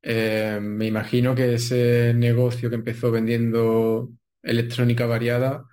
eh, 0.03 0.61
me 0.63 0.87
imagino 0.87 1.35
que 1.35 1.55
ese 1.55 2.15
negocio 2.15 2.71
que 2.71 2.77
empezó 2.77 3.11
vendiendo 3.11 4.09
electrónica 4.41 5.07
variada 5.07 5.65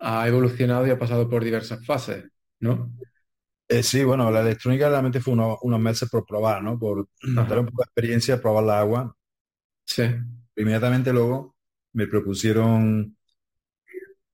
ha 0.00 0.26
evolucionado 0.26 0.88
y 0.88 0.90
ha 0.90 0.98
pasado 0.98 1.30
por 1.30 1.44
diversas 1.44 1.86
fases, 1.86 2.24
¿no? 2.58 2.90
Eh, 3.72 3.82
sí, 3.82 4.04
bueno, 4.04 4.30
la 4.30 4.42
electrónica 4.42 4.90
realmente 4.90 5.20
fue 5.20 5.32
unos 5.32 5.80
meses 5.80 6.08
por 6.10 6.26
probar, 6.26 6.62
¿no? 6.62 6.78
Por 6.78 7.08
dar 7.22 7.58
un 7.58 7.66
poco 7.66 7.82
de 7.82 7.86
experiencia, 7.86 8.40
probar 8.40 8.64
la 8.64 8.80
agua. 8.80 9.16
Sí. 9.86 10.02
Inmediatamente 10.56 11.10
luego 11.10 11.56
me 11.94 12.06
propusieron 12.06 13.16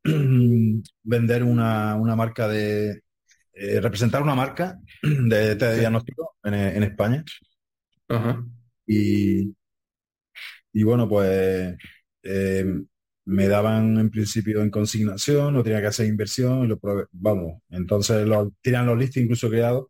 vender 1.03 1.45
una, 1.45 1.97
marca 2.17 2.49
de, 2.49 3.05
eh, 3.53 3.81
representar 3.81 4.23
una 4.23 4.35
marca 4.35 4.81
de, 5.03 5.55
diagnóstico 5.55 6.37
en, 6.43 6.83
España. 6.83 7.25
Y, 8.87 9.55
y 10.73 10.83
bueno, 10.83 11.09
pues 11.09 11.77
eh, 12.25 12.83
me 13.29 13.47
daban 13.47 13.99
en 13.99 14.09
principio 14.09 14.63
en 14.63 14.71
consignación, 14.71 15.53
no 15.53 15.63
tenía 15.63 15.83
que 15.83 15.89
hacer 15.89 16.07
inversión, 16.07 16.65
y 16.65 16.67
lo 16.67 16.81
vamos, 17.13 17.61
entonces 17.69 18.27
lo, 18.27 18.55
tiran 18.63 18.87
los 18.87 18.99
listos 18.99 19.23
incluso 19.23 19.51
creados. 19.51 19.87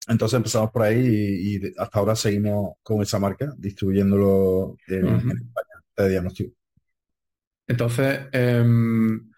Entonces 0.07 0.37
empezamos 0.37 0.71
por 0.71 0.81
ahí 0.81 0.97
y, 0.97 1.73
hasta 1.77 1.99
ahora 1.99 2.15
seguimos 2.15 2.77
con 2.81 3.03
esa 3.03 3.19
marca, 3.19 3.53
distribuyéndolo 3.55 4.75
en, 4.87 5.05
en 5.05 5.13
España 5.13 5.83
de 5.97 6.09
diagnóstico. 6.09 6.55
Entonces, 7.67 8.21
em, 8.31 9.29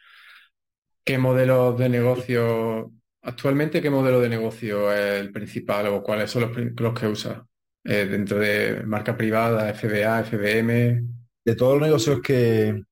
¿qué 1.04 1.18
modelo 1.18 1.74
de 1.74 1.90
negocio, 1.90 2.94
actualmente 3.22 3.82
qué 3.82 3.90
modelo 3.90 4.22
de 4.22 4.30
negocio 4.30 4.94
es 4.94 5.20
el 5.20 5.34
principal 5.34 5.88
o 5.88 6.02
cuáles 6.02 6.32
son 6.32 6.74
los, 6.74 6.94
que 6.98 7.08
usa 7.08 7.46
eh, 7.84 8.06
dentro 8.06 8.40
de 8.40 8.82
marca 8.86 9.18
privada, 9.18 9.74
FBA, 9.74 10.24
FBM? 10.24 11.21
De 11.44 11.56
todos 11.56 11.74
los 11.80 11.88
negocios 11.88 12.22
que, 12.22 12.84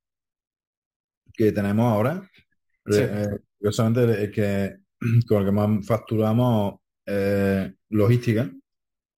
que 1.34 1.52
tenemos 1.52 1.86
ahora, 1.86 2.30
sí. 2.88 3.00
Eh, 3.00 3.40
el 3.62 4.32
que 4.32 4.78
con 5.28 5.40
el 5.40 5.46
que 5.46 5.52
más 5.52 5.86
facturamos 5.86 6.80
eh, 7.06 7.74
logística, 7.90 8.52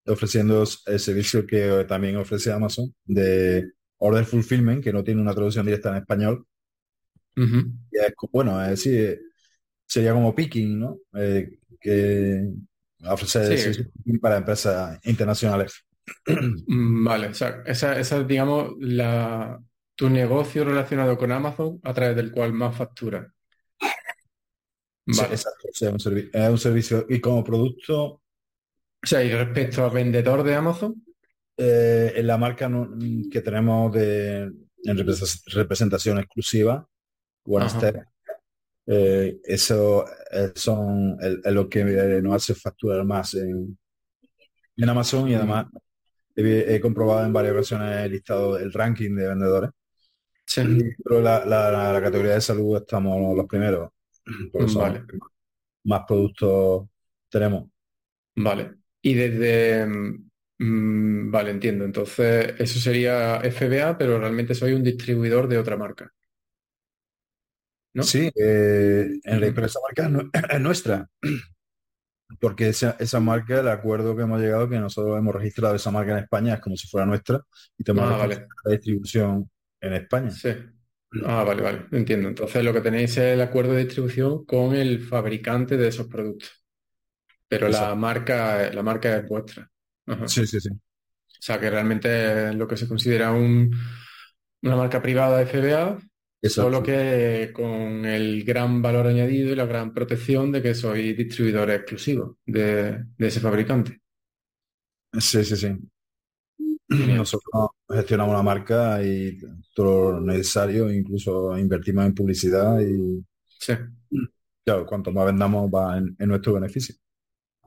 ofreciendo 0.06 0.64
el 0.86 1.00
servicio 1.00 1.46
que 1.46 1.86
también 1.88 2.18
ofrece 2.18 2.52
Amazon 2.52 2.94
de 3.06 3.72
Order 3.98 4.26
Fulfillment, 4.26 4.84
que 4.84 4.94
no 4.94 5.04
tiene 5.04 5.22
una 5.22 5.34
traducción 5.34 5.66
directa 5.66 5.90
en 5.90 5.98
español. 5.98 6.46
y 7.36 7.98
es, 7.98 8.14
bueno, 8.32 8.62
es 8.64 8.70
decir, 8.72 9.22
sería 9.86 10.14
como 10.14 10.36
picking, 10.36 10.80
¿no? 10.80 10.98
Eh, 11.14 11.60
que 11.80 12.48
ofrece 13.06 13.90
para 14.22 14.38
empresas 14.38 15.00
internacionales. 15.06 15.86
Mm, 16.68 17.06
vale, 17.06 17.28
o 17.28 17.34
sea, 17.34 17.64
esa, 17.66 18.00
es, 18.00 18.28
digamos, 18.28 18.74
la, 18.80 19.60
tu 19.96 20.10
negocio 20.10 20.64
relacionado 20.64 21.18
con 21.18 21.32
Amazon 21.32 21.80
a 21.84 21.94
través 21.94 22.16
del 22.16 22.32
cual 22.32 22.54
más 22.54 22.76
factura. 22.76 23.32
Vale. 25.06 25.34
exacto, 25.34 25.68
es, 25.72 25.82
un 25.82 26.30
es 26.32 26.50
un 26.50 26.58
servicio 26.58 27.06
y 27.10 27.20
como 27.20 27.44
producto. 27.44 28.04
O 28.04 29.08
sea, 29.08 29.24
y 29.24 29.32
respecto 29.32 29.84
al 29.84 29.92
vendedor 29.92 30.44
de 30.44 30.56
Amazon. 30.56 31.04
Eh, 31.64 32.14
en 32.16 32.26
la 32.26 32.38
marca 32.38 32.72
que 33.32 33.42
tenemos 33.42 33.92
de, 33.92 34.52
en 34.84 35.06
representación 35.54 36.18
exclusiva, 36.18 36.88
One 37.46 37.68
eh, 38.88 39.40
eso 39.44 40.06
eh, 40.32 40.52
son 40.56 41.18
es 41.22 41.54
lo 41.54 41.70
que 41.70 41.84
nos 42.24 42.36
hace 42.36 42.56
facturar 42.56 43.06
más 43.06 43.36
en, 43.36 43.78
Amazon 44.88 45.30
y 45.30 45.36
además 45.36 45.68
he, 46.46 46.80
comprobado 46.82 47.26
en 47.26 47.34
varias 47.34 47.54
ocasiones 47.54 48.06
el 48.06 48.12
listado, 48.12 48.58
el 48.58 48.74
ranking 48.74 49.16
de 49.16 49.28
vendedores 49.28 49.72
Sí. 50.52 50.62
Pero 51.02 51.22
la, 51.22 51.46
la, 51.46 51.94
la, 51.94 52.02
categoría 52.02 52.34
de 52.34 52.42
salud 52.42 52.76
estamos 52.76 53.38
los 53.38 53.46
primeros. 53.46 53.90
Por 54.52 54.64
eso 54.64 54.80
Vale. 54.80 55.04
más 55.86 56.02
productos 56.06 56.90
tenemos. 57.30 57.70
Vale. 58.36 58.74
Y 59.02 59.14
desde... 59.14 59.86
mm, 60.60 61.32
vale, 61.32 61.52
entiendo. 61.52 61.86
Entonces, 61.86 62.54
eso 62.60 62.80
sería 62.80 63.40
FBA, 63.40 63.98
pero 63.98 64.20
realmente 64.20 64.54
soy 64.54 64.74
un 64.74 64.84
distribuidor 64.84 65.48
de 65.48 65.58
otra 65.58 65.78
marca. 65.78 66.12
¿No? 67.94 68.04
Sí, 68.04 68.30
eh, 68.36 69.20
en 69.24 69.40
la, 69.40 69.48
Ujú. 69.48 69.56
pero 69.56 69.68
esa 69.68 69.80
marca 69.82 70.30
es 70.54 70.60
nuestra, 70.62 71.10
porque 72.40 72.70
esa, 72.70 72.96
esa 73.00 73.20
marca, 73.20 73.60
el 73.60 73.68
acuerdo 73.68 74.16
que 74.16 74.24
hemos 74.24 74.40
llegado, 74.42 74.70
que 74.70 74.80
nosotros 74.80 75.18
hemos 75.18 75.36
registrado 75.36 75.76
esa 75.76 75.92
marca 75.92 76.14
en 76.14 76.24
España, 76.24 76.54
es 76.56 76.60
como 76.62 76.76
si 76.78 76.88
fuera 76.88 77.06
nuestra, 77.06 77.42
y 77.78 77.84
tenemos 77.84 78.10
Ah, 78.10 78.12
la 78.12 78.18
vale. 78.18 78.48
de 78.66 78.72
distribución 78.72 79.50
en 79.82 79.94
España. 79.94 80.32
Sí. 80.32 80.50
Ah, 81.26 81.44
vale, 81.44 81.62
vale. 81.62 81.86
Entiendo. 81.92 82.30
Entonces, 82.30 82.64
lo 82.64 82.74
que 82.74 82.82
tenéis 82.82 83.12
es 83.12 83.34
el 83.34 83.42
acuerdo 83.42 83.74
de 83.74 83.84
distribución 83.86 84.46
con 84.46 84.76
el 84.76 85.02
fabricante 85.02 85.76
de 85.78 85.88
esos 85.90 86.08
productos. 86.08 86.50
Pero 87.48 87.68
la 87.68 87.94
marca, 87.96 88.72
la 88.72 88.82
marca 88.84 89.18
es 89.18 89.28
vuestra. 89.28 89.70
Ajá. 90.08 90.28
Sí, 90.28 90.48
sí, 90.48 90.60
sí. 90.60 90.70
O 90.70 91.44
sea, 91.44 91.60
que 91.60 91.70
realmente 91.70 92.50
es 92.50 92.56
lo 92.56 92.68
que 92.68 92.78
se 92.78 92.88
considera 92.88 93.32
un, 93.32 93.76
una 94.62 94.76
marca 94.76 95.02
privada 95.02 95.46
FBA, 95.46 96.00
solo 96.50 96.82
Exacto. 96.82 96.84
que 96.84 97.52
con 97.54 98.06
el 98.06 98.44
gran 98.44 98.82
valor 98.82 99.08
añadido 99.08 99.52
y 99.52 99.56
la 99.56 99.66
gran 99.66 99.94
protección 99.94 100.52
de 100.52 100.62
que 100.62 100.76
sois 100.76 101.16
distribuidores 101.18 101.78
exclusivos 101.82 102.38
de, 102.46 103.06
de 103.18 103.28
ese 103.28 103.40
fabricante. 103.40 104.02
Sí, 105.20 105.44
sí, 105.46 105.56
sí. 105.58 105.70
Nosotros 106.90 107.70
gestionamos 107.90 108.36
la 108.36 108.44
marca 108.44 109.02
y 109.04 109.38
todo 109.74 110.14
lo 110.14 110.22
necesario, 110.22 110.92
incluso 110.92 111.58
invertimos 111.58 112.06
en 112.06 112.14
publicidad 112.16 112.80
y, 112.82 113.24
Sí, 113.60 113.74
claro, 114.66 114.86
cuanto 114.86 115.12
más 115.12 115.26
vendamos 115.28 115.70
va 115.72 115.98
en, 115.98 116.16
en 116.20 116.30
nuestro 116.30 116.54
beneficio. 116.54 116.96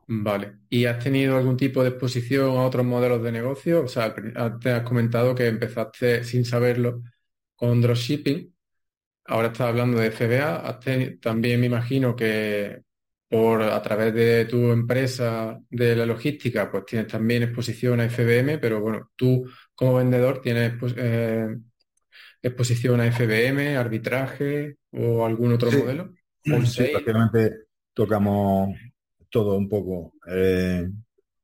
vale. 0.06 0.58
¿Y 0.68 0.84
has 0.86 1.02
tenido 1.02 1.36
algún 1.36 1.56
tipo 1.56 1.82
de 1.82 1.90
exposición 1.90 2.56
a 2.56 2.64
otros 2.66 2.84
modelos 2.86 3.22
de 3.22 3.32
negocio? 3.32 3.84
O 3.84 3.88
sea, 3.88 4.14
antes 4.36 4.72
has 4.72 4.82
comentado 4.82 5.34
que 5.34 5.46
empezaste 5.48 6.24
sin 6.24 6.44
saberlo 6.44 7.02
con 7.56 7.80
dropshipping. 7.82 8.53
Ahora 9.26 9.48
estás 9.48 9.68
hablando 9.68 9.98
de 9.98 10.08
FBA. 10.08 10.56
Has 10.68 10.80
teni- 10.80 11.20
también 11.20 11.60
me 11.60 11.66
imagino 11.66 12.14
que 12.16 12.82
por 13.28 13.62
a 13.62 13.82
través 13.82 14.14
de 14.14 14.44
tu 14.46 14.70
empresa 14.70 15.58
de 15.70 15.96
la 15.96 16.06
logística, 16.06 16.70
pues 16.70 16.84
tienes 16.86 17.08
también 17.08 17.42
exposición 17.42 18.00
a 18.00 18.04
FBM, 18.06 18.58
pero 18.58 18.80
bueno, 18.80 19.10
tú 19.16 19.44
como 19.74 19.94
vendedor 19.96 20.40
tienes 20.42 20.74
pues, 20.78 20.94
eh, 20.96 21.56
exposición 22.42 23.00
a 23.00 23.06
FBM, 23.08 23.76
arbitraje 23.76 24.76
o 24.92 25.26
algún 25.26 25.52
otro 25.54 25.70
Sí, 25.70 25.76
modelo. 25.78 26.14
sí, 26.44 26.52
Wholesale. 26.52 26.92
prácticamente 26.92 27.66
tocamos 27.94 28.76
todo 29.30 29.56
un 29.56 29.68
poco. 29.68 30.12
Eh, 30.28 30.88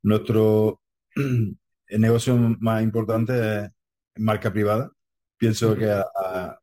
nuestro 0.03 0.81
el 1.17 1.57
negocio 2.01 2.37
más 2.61 2.83
importante 2.83 3.65
es 3.65 3.71
marca 4.17 4.53
privada. 4.53 4.91
Pienso 5.37 5.77
que 5.77 5.91
a- 5.91 6.59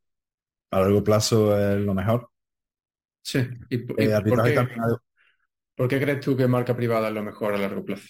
a 0.71 0.79
largo 0.81 1.03
plazo 1.03 1.57
es 1.59 1.79
lo 1.81 1.93
mejor. 1.93 2.29
Sí. 3.21 3.39
¿Y, 3.69 3.77
Eh, 3.97 4.21
por 4.25 4.41
qué, 4.41 4.51
también 4.53 4.79
por 5.75 5.87
qué 5.87 5.99
crees 6.01 6.19
tú 6.21 6.35
que 6.37 6.47
marca 6.47 6.75
privada 6.75 7.07
es 7.09 7.13
lo 7.13 7.23
mejor 7.23 7.53
a 7.53 7.57
largo 7.57 7.85
plazo? 7.85 8.07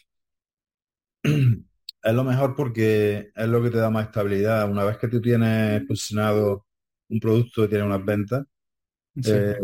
es 2.03 2.13
lo 2.13 2.23
mejor 2.23 2.55
porque 2.55 3.31
es 3.35 3.47
lo 3.47 3.61
que 3.63 3.69
te 3.69 3.77
da 3.77 3.89
más 3.89 4.07
estabilidad. 4.07 4.69
Una 4.69 4.83
vez 4.83 4.97
que 4.97 5.07
tú 5.07 5.21
tienes 5.21 5.83
posicionado 5.85 6.65
un 7.09 7.19
producto 7.19 7.65
y 7.65 7.69
tienes 7.69 7.85
unas 7.87 8.03
ventas, 8.05 8.45
Sí. 9.21 9.37
eh, 9.39 9.57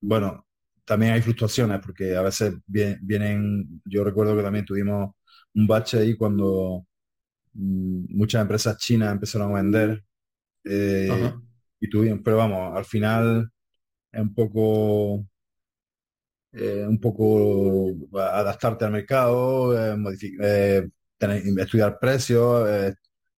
bueno, 0.00 0.46
también 0.84 1.12
hay 1.12 1.22
fluctuaciones 1.22 1.80
porque 1.80 2.16
a 2.16 2.22
veces 2.22 2.54
vie- 2.66 2.98
vienen, 3.02 3.82
yo 3.84 4.04
recuerdo 4.04 4.36
que 4.36 4.42
también 4.42 4.64
tuvimos 4.64 5.10
un 5.54 5.66
bache 5.66 5.98
ahí 5.98 6.16
cuando 6.16 6.86
mm, 7.54 8.16
muchas 8.16 8.42
empresas 8.42 8.78
chinas 8.78 9.12
empezaron 9.12 9.52
a 9.52 9.56
vender 9.62 10.04
eh. 10.64 11.34
Y 11.86 11.90
tuvimos, 11.90 12.20
pero 12.24 12.38
vamos, 12.38 12.76
al 12.76 12.84
final 12.84 13.50
es 14.12 14.20
un 14.22 14.34
poco, 14.34 15.26
eh, 16.52 16.84
un 16.86 16.98
poco 17.00 17.92
adaptarte 18.18 18.84
al 18.84 18.92
mercado, 18.92 19.76
eh, 19.94 19.96
eh, 20.42 20.88
tener- 21.18 21.42
estudiar 21.60 21.98
precios, 21.98 22.68
eh, 22.68 22.94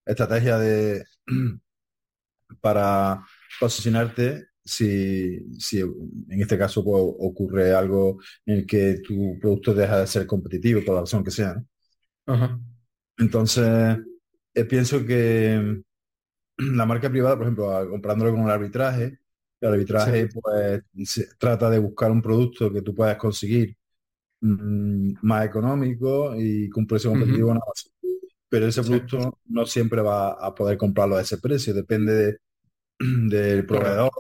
estrategia 0.07 0.59
de 0.59 1.05
para 2.61 3.23
posicionarte 3.61 4.47
si, 4.65 5.39
si 5.59 5.81
en 5.81 6.41
este 6.43 6.59
caso 6.59 6.85
pues, 6.85 7.03
ocurre 7.21 7.75
algo 7.75 8.19
en 8.47 8.59
el 8.59 8.67
que 8.67 9.01
tu 9.07 9.39
producto 9.41 9.75
deja 9.75 10.01
de 10.01 10.07
ser 10.07 10.27
competitivo 10.27 10.83
por 10.85 10.95
la 10.97 11.01
razón 11.03 11.25
que 11.25 11.31
sea. 11.31 11.55
¿no? 11.55 11.67
Ajá. 12.27 12.61
Entonces, 13.19 13.99
eh, 14.55 14.65
pienso 14.65 15.05
que 15.05 15.83
la 16.77 16.87
marca 16.87 17.11
privada, 17.11 17.37
por 17.37 17.45
ejemplo, 17.45 17.89
comparándolo 17.91 18.33
con 18.33 18.43
el 18.43 18.51
arbitraje, 18.51 19.19
el 19.61 19.69
arbitraje 19.73 20.29
Sí. 20.31 20.39
pues 20.41 20.83
se 21.11 21.29
trata 21.39 21.69
de 21.71 21.79
buscar 21.79 22.11
un 22.11 22.23
producto 22.23 22.73
que 22.73 22.83
tú 22.83 22.95
puedas 22.95 23.17
conseguir 23.17 23.77
mm, 24.41 25.15
más 25.23 25.47
económico 25.47 26.35
y 26.37 26.69
con 26.71 26.83
un 26.83 26.87
precio 26.87 27.11
competitivo. 27.11 27.55
Pero 28.49 28.67
ese 28.67 28.83
Sí. 28.83 28.89
producto 28.89 29.39
no 29.47 29.67
siempre 29.67 30.01
va 30.01 30.33
a 30.33 30.55
poder 30.55 30.79
comprarlo 30.79 31.17
a 31.17 31.23
ese 31.23 31.39
precio, 31.39 31.75
depende 31.75 32.15
de- 32.15 32.39
del 33.29 33.67
proveedor. 33.67 34.11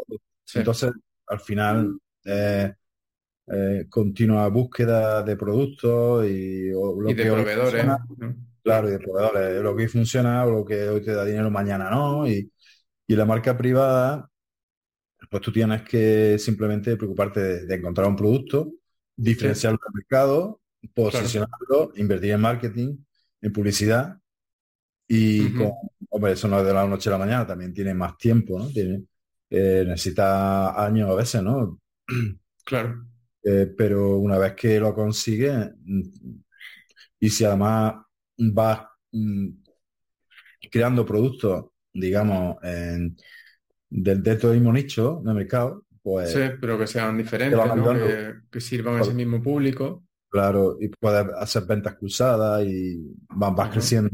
Sí. 0.44 0.59
Entonces, 0.59 0.92
al 1.27 1.40
final, 1.40 1.98
eh, 2.24 2.74
eh, 3.46 3.87
continua 3.88 4.48
búsqueda 4.48 5.22
de 5.22 5.37
productos 5.37 6.27
y 6.29 6.70
o 6.74 7.01
lo 7.01 7.11
Y 7.11 7.14
de 7.14 7.24
proveedores. 7.33 7.87
Claro, 8.69 8.89
y 8.89 8.93
de 8.93 8.99
proveedores, 8.99 9.63
lo 9.63 9.77
que 9.77 9.83
hoy 9.85 9.89
funciona 9.89 10.45
lo 10.45 10.65
que 10.65 10.89
hoy 10.89 11.03
te 11.03 11.13
da 11.13 11.25
dinero, 11.25 11.51
mañana 11.51 11.91
no. 11.91 12.27
Y, 12.29 12.51
y 13.07 13.17
la 13.17 13.25
marca 13.25 13.57
privada, 13.57 14.31
pues 15.31 15.43
tú 15.43 15.53
tienes 15.53 15.83
que 15.83 16.39
simplemente 16.39 16.97
preocuparte 16.97 17.41
de, 17.41 17.67
de 17.67 17.75
encontrar 17.75 18.09
un 18.09 18.17
producto, 18.17 18.73
diferenciarlo 19.17 19.79
del 19.85 19.95
mercado, 19.95 20.61
posicionarlo, 20.95 21.93
invertir 21.97 22.33
en 22.33 22.41
marketing, 22.41 22.97
en 23.41 23.53
publicidad. 23.53 24.19
Y 25.09 25.55
con, 25.55 25.73
hombre, 26.11 26.33
eso 26.33 26.49
no 26.49 26.61
es 26.61 26.67
de 26.67 26.75
la 26.75 26.87
noche 26.87 27.09
a 27.09 27.13
la 27.13 27.19
mañana, 27.19 27.47
también 27.47 27.73
tiene 27.73 27.95
más 27.95 28.17
tiempo, 28.19 28.59
¿no? 28.59 28.69
Tiene, 28.69 29.05
eh, 29.51 29.85
necesita 29.87 30.85
años 30.85 31.11
a 31.11 31.15
veces, 31.15 31.43
¿no? 31.43 31.81
Claro. 32.65 33.07
Eh, 33.43 33.73
pero 33.77 34.19
una 34.19 34.37
vez 34.37 34.55
que 34.55 34.79
lo 34.79 34.95
consigue, 34.95 35.73
mm, 35.85 36.03
y 37.21 37.31
si 37.31 37.45
además 37.45 37.95
vas 38.38 38.83
mm, 39.12 39.48
creando 40.70 41.05
productos, 41.07 41.66
digamos, 41.92 42.57
en- 42.62 43.16
del 43.90 44.22
dentro 44.22 44.51
del 44.51 44.61
mismo 44.61 44.72
nicho 44.74 45.22
de 45.24 45.35
mercado, 45.35 45.85
pues 46.03 46.33
Sí, 46.33 46.40
pero 46.61 46.79
que 46.79 46.87
sean 46.87 47.16
te 47.48 47.57
diferentes, 47.57 47.72
Que, 48.01 48.35
que 48.51 48.61
sirvan 48.61 48.96
a 48.96 49.01
ese 49.01 49.14
mismo 49.14 49.42
público. 49.42 50.05
claro, 50.31 50.77
y 50.81 50.88
puedes 50.88 51.27
hacer 51.37 51.64
ventas 51.66 51.96
cruzadas 51.96 52.64
y 52.66 52.96
vas, 53.31 53.55
vas 53.55 53.70
creciendo 53.70 54.11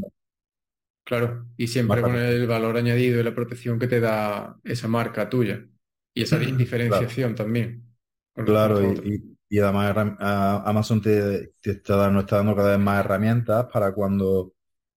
Claro. 1.04 1.46
Y 1.58 1.66
siempre 1.68 2.02
con 2.02 2.16
el 2.16 2.46
valor 2.46 2.76
añadido 2.76 3.20
y 3.20 3.22
la 3.22 3.34
protección 3.34 3.78
que 3.78 3.88
te 3.88 4.00
da 4.00 4.58
esa 4.64 4.88
marca 4.88 5.28
tuya. 5.28 5.66
Y 6.14 6.22
esa 6.22 6.38
Claro, 6.86 7.08
diferenciación 7.18 7.34
también 7.34 7.94
claro, 8.42 8.82
y- 8.82 9.33
y 9.54 9.60
además 9.60 10.16
Amazon 10.18 11.00
te, 11.00 11.52
te 11.60 11.70
está 11.70 11.94
dando, 11.94 12.20
está 12.20 12.38
dando 12.38 12.56
cada 12.56 12.70
vez 12.70 12.80
más 12.80 13.04
herramientas 13.04 13.66
para 13.72 13.94
cuando, 13.94 14.52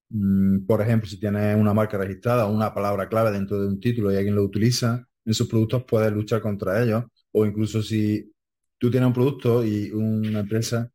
mm, 0.09 0.65
por 0.65 0.81
ejemplo, 0.81 1.07
si 1.07 1.19
tienes 1.19 1.55
una 1.55 1.75
marca 1.75 1.95
registrada 1.95 2.47
o 2.47 2.51
una 2.51 2.73
palabra 2.73 3.07
clave 3.07 3.29
dentro 3.29 3.61
de 3.61 3.67
un 3.67 3.79
título 3.79 4.11
y 4.11 4.15
alguien 4.15 4.33
lo 4.33 4.43
utiliza, 4.43 5.07
en 5.25 5.33
sus 5.35 5.47
productos 5.47 5.83
puedes 5.83 6.11
luchar 6.11 6.41
contra 6.41 6.81
ellos. 6.81 7.03
O 7.33 7.45
incluso 7.45 7.83
si 7.83 8.33
tú 8.79 8.89
tienes 8.89 9.05
un 9.05 9.13
producto 9.13 9.63
y 9.63 9.91
una 9.91 10.39
empresa 10.39 10.91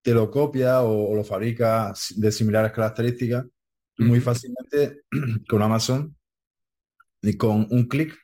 te 0.00 0.14
lo 0.14 0.30
copia 0.30 0.80
o, 0.80 1.10
o 1.10 1.14
lo 1.14 1.24
fabrica 1.24 1.92
de 2.16 2.32
similares 2.32 2.72
características, 2.72 3.44
muy 3.98 4.20
fácilmente 4.20 5.02
con 5.46 5.60
Amazon 5.60 6.16
y 7.20 7.36
con 7.36 7.66
un 7.70 7.86
clic 7.86 8.16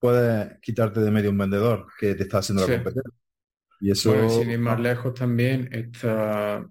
puedes 0.00 0.58
quitarte 0.60 0.98
de 0.98 1.10
medio 1.12 1.30
un 1.30 1.38
vendedor 1.38 1.86
que 2.00 2.16
te 2.16 2.24
está 2.24 2.38
haciendo 2.38 2.66
la 2.66 2.74
competencia. 2.74 3.23
Y 3.84 3.90
Bueno, 4.02 4.28
eso, 4.28 4.28
sin 4.28 4.50
ir 4.50 4.58
más 4.58 4.78
lejos 4.80 5.14
también, 5.14 5.68
está, 5.72 6.68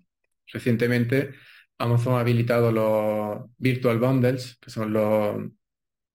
recientemente 0.47 1.31
Amazon 1.79 2.15
ha 2.15 2.19
habilitado 2.19 2.71
los 2.71 3.49
Virtual 3.57 3.97
Bundles, 3.99 4.57
que 4.61 4.69
son 4.69 4.93
los, 4.93 5.37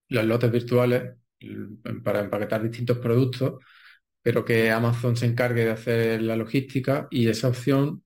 los 0.09 0.25
lotes 0.25 0.51
virtuales 0.51 1.15
l- 1.39 2.01
para 2.03 2.21
empaquetar 2.21 2.63
distintos 2.63 2.99
productos, 2.99 3.63
pero 4.21 4.45
que 4.45 4.71
Amazon 4.71 5.17
se 5.17 5.27
encargue 5.27 5.65
de 5.65 5.71
hacer 5.71 6.21
la 6.23 6.35
logística 6.37 7.07
y 7.11 7.27
esa 7.29 7.49
opción 7.49 8.03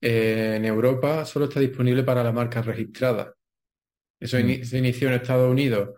eh, 0.00 0.54
en 0.56 0.64
Europa 0.66 1.24
solo 1.26 1.46
está 1.46 1.60
disponible 1.60 2.04
para 2.04 2.24
las 2.24 2.34
marcas 2.34 2.66
registradas. 2.66 3.34
Eso 4.20 4.38
Mm. 4.38 4.64
se 4.64 4.78
inició 4.78 5.08
en 5.08 5.14
Estados 5.14 5.50
Unidos 5.50 5.90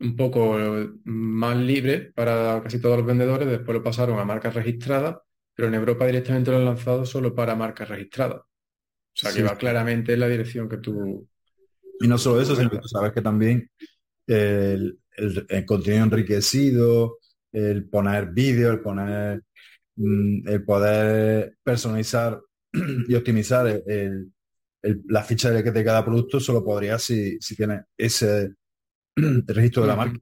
un 0.00 0.16
poco 0.16 0.58
más 1.04 1.56
libre 1.56 2.12
para 2.14 2.62
casi 2.62 2.80
todos 2.80 2.98
los 2.98 3.06
vendedores, 3.06 3.48
después 3.48 3.76
lo 3.76 3.82
pasaron 3.84 4.18
a 4.18 4.24
marcas 4.24 4.54
registradas, 4.54 5.18
pero 5.60 5.68
en 5.68 5.74
Europa 5.74 6.06
directamente 6.06 6.50
lo 6.50 6.56
han 6.56 6.64
lanzado 6.64 7.04
solo 7.04 7.34
para 7.34 7.54
marcas 7.54 7.86
registradas. 7.86 8.40
O 8.40 8.46
sea, 9.12 9.30
que 9.30 9.42
va 9.42 9.58
claramente 9.58 10.14
en 10.14 10.20
la 10.20 10.26
dirección 10.26 10.70
que 10.70 10.78
tú... 10.78 11.28
Y 12.00 12.08
no 12.08 12.16
solo 12.16 12.40
eso, 12.40 12.56
sino 12.56 12.70
que 12.70 12.78
tú 12.78 12.88
sabes 12.88 13.12
que 13.12 13.20
también 13.20 13.70
el, 14.26 14.98
contenido 15.66 16.04
enriquecido, 16.04 17.18
el 17.52 17.86
poner 17.90 18.30
vídeo, 18.32 18.70
el 18.70 18.80
poner, 18.80 19.42
mm, 19.96 20.48
el 20.48 20.64
poder 20.64 21.58
personalizar 21.62 22.40
y 23.06 23.14
optimizar 23.14 23.66
el, 23.66 24.32
la 25.08 25.22
ficha 25.24 25.50
de, 25.50 25.62
de 25.62 25.84
cada 25.84 26.02
producto, 26.02 26.40
solo 26.40 26.64
podría 26.64 26.98
si, 26.98 27.36
si 27.38 27.54
tiene 27.54 27.82
ese 27.98 28.54
registro 29.14 29.82
de 29.82 29.88
la 29.88 29.96
marca. 29.96 30.18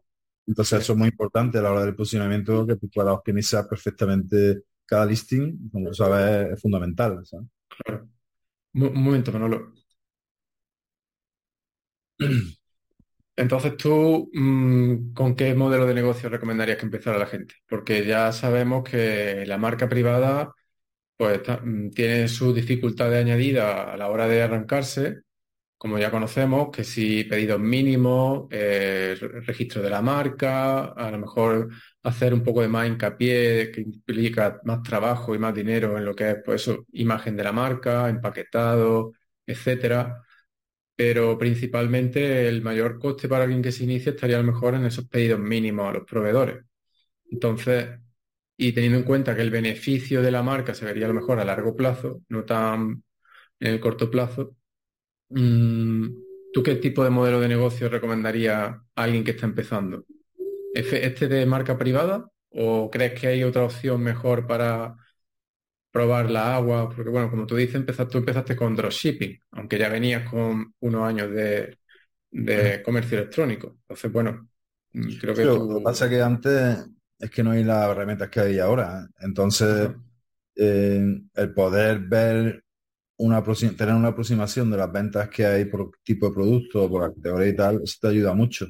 Entonces 0.48 0.81
eso 0.81 0.94
es 0.94 0.98
muy 0.98 1.11
importante 1.11 1.59
a 1.59 1.62
la 1.62 1.70
hora 1.70 1.85
del 1.85 1.94
posicionamiento, 1.94 2.66
que 2.66 2.74
tú 2.74 2.90
puedas 2.90 3.14
optimizar 3.14 3.68
perfectamente 3.68 4.64
cada 4.88 5.07
listing, 5.07 5.70
como 5.70 5.92
sabes, 5.94 6.55
es 6.55 6.62
fundamental. 6.62 7.22
Claro. 7.85 8.09
Un, 8.74 8.94
momento, 8.94 9.33
Manolo. 9.33 9.74
Entonces 13.37 13.77
tú, 13.77 14.31
mm, 14.33 15.12
¿con 15.14 15.37
qué 15.37 15.55
modelo 15.55 15.87
de 15.87 15.94
negocio 15.94 16.29
recomendarías 16.29 16.79
que 16.79 16.87
empezara 16.87 17.18
la 17.18 17.27
gente? 17.27 17.55
Porque 17.68 18.05
ya 18.05 18.33
sabemos 18.33 18.83
que 18.88 19.44
la 19.46 19.59
marca 19.59 19.88
privada 19.88 20.53
pues 21.16 21.42
mm, 21.64 21.90
tiene 21.90 22.29
su 22.29 22.55
dificultad 22.55 23.11
de 23.11 23.18
añadida 23.18 23.92
a 23.92 23.96
la 23.96 24.09
hora 24.09 24.29
de 24.29 24.42
arrancarse 24.42 25.22
como 25.78 25.98
ya 25.98 26.10
conocemos, 26.10 26.70
que 26.72 26.84
si 26.84 27.24
pedidos 27.24 27.60
mínimos, 27.60 28.48
eh, 28.50 29.16
registro 29.46 29.80
de 29.82 29.90
la 29.90 30.02
marca, 30.02 30.86
a 30.86 31.10
lo 31.10 31.18
mejor 31.18 31.70
hacer 32.02 32.34
un 32.34 32.42
poco 32.42 32.62
de 32.62 32.68
más 32.68 32.88
hincapié, 32.88 33.70
que 33.72 33.82
implica 33.82 34.60
más 34.64 34.82
trabajo 34.82 35.34
y 35.34 35.38
más 35.38 35.54
dinero 35.54 35.96
en 35.98 36.04
lo 36.04 36.14
que 36.16 36.30
es, 36.30 36.36
pues 36.44 36.70
imagen 36.92 37.36
de 37.36 37.44
la 37.44 37.52
marca, 37.52 38.08
empaquetado, 38.08 39.12
etcétera. 39.46 40.22
Pero 40.96 41.38
principalmente 41.38 42.48
el 42.48 42.62
mayor 42.62 42.98
coste 42.98 43.28
para 43.28 43.44
alguien 43.44 43.62
que 43.62 43.72
se 43.72 43.84
inicie 43.84 44.10
estaría 44.12 44.36
a 44.38 44.42
lo 44.42 44.52
mejor 44.52 44.74
en 44.74 44.84
esos 44.86 45.06
pedidos 45.08 45.38
mínimos 45.40 45.88
a 45.88 45.92
los 45.92 46.04
proveedores. 46.04 46.64
Entonces, 47.30 47.88
y 48.56 48.72
teniendo 48.72 48.98
en 48.98 49.04
cuenta 49.04 49.36
que 49.36 49.42
el 49.42 49.50
beneficio 49.50 50.22
de 50.22 50.30
la 50.32 50.42
marca 50.42 50.74
se 50.74 50.84
vería 50.84 51.06
a 51.06 51.08
lo 51.08 51.14
mejor 51.14 51.40
a 51.40 51.44
largo 51.44 51.76
plazo, 51.76 52.22
no 52.28 52.44
tan 52.44 53.04
en 53.60 53.74
el 53.74 53.80
corto 53.80 54.10
plazo, 54.10 54.56
¿Tú 55.30 56.62
qué 56.62 56.76
tipo 56.76 57.04
de 57.04 57.10
modelo 57.10 57.40
de 57.40 57.48
negocio 57.48 57.88
recomendaría 57.88 58.64
a 58.64 58.82
alguien 58.94 59.24
que 59.24 59.32
está 59.32 59.46
empezando? 59.46 60.04
¿Este 60.74 61.28
de 61.28 61.46
marca 61.46 61.76
privada 61.76 62.30
o 62.50 62.90
crees 62.90 63.18
que 63.18 63.26
hay 63.28 63.44
otra 63.44 63.64
opción 63.64 64.02
mejor 64.02 64.46
para 64.46 64.96
probar 65.90 66.30
la 66.30 66.56
agua? 66.56 66.88
Porque 66.88 67.10
bueno, 67.10 67.30
como 67.30 67.46
tú 67.46 67.56
dices, 67.56 67.76
empezaste, 67.76 68.12
tú 68.12 68.18
empezaste 68.18 68.56
con 68.56 68.74
dropshipping, 68.74 69.40
aunque 69.52 69.78
ya 69.78 69.88
venías 69.88 70.28
con 70.28 70.74
unos 70.80 71.02
años 71.02 71.30
de, 71.30 71.78
comercio 72.84 73.18
electrónico. 73.18 73.76
Entonces, 73.82 74.12
bueno, 74.12 74.48
mm, 74.92 75.16
creo 75.20 75.34
que... 75.34 75.44
Lo 75.44 75.68
que 75.76 75.84
pasa 75.84 76.06
es 76.06 76.10
que 76.10 76.22
antes 76.22 76.86
es 77.18 77.30
que 77.30 77.42
no 77.42 77.50
hay 77.50 77.64
las 77.64 77.90
herramientas 77.90 78.28
que 78.28 78.40
hay 78.40 78.58
ahora. 78.58 79.08
Entonces, 79.20 79.90
eh, 80.54 81.20
el 81.34 81.54
poder 81.54 82.00
ver 82.00 82.64
una 83.18 83.42
tener 83.42 83.94
una 83.94 84.09
aproximación 84.09 84.70
de 84.70 84.76
las 84.76 84.92
ventas 84.92 85.28
que 85.28 85.44
hay 85.44 85.64
por 85.64 85.90
tipo 86.02 86.28
de 86.28 86.35
producto, 86.35 86.88
por 86.88 87.14
categoría 87.14 87.48
y 87.48 87.57
tal, 87.57 87.83
eso 87.83 87.96
te 88.00 88.09
ayuda 88.09 88.33
mucho. 88.33 88.66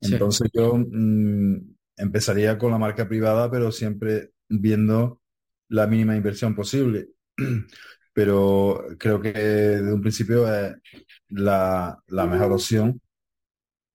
Entonces 0.00 0.50
yo 0.52 0.76
mm, 0.76 1.56
empezaría 1.96 2.58
con 2.58 2.70
la 2.70 2.78
marca 2.78 3.08
privada, 3.08 3.50
pero 3.50 3.72
siempre 3.72 4.32
viendo 4.48 5.20
la 5.68 5.86
mínima 5.86 6.16
inversión 6.16 6.54
posible. 6.54 7.08
pero 8.12 8.84
creo 8.98 9.20
que 9.20 9.32
desde 9.32 9.92
un 9.92 10.00
principio 10.00 10.52
es 10.52 10.74
la, 11.28 12.02
mejor 12.08 12.52
opción 12.52 13.00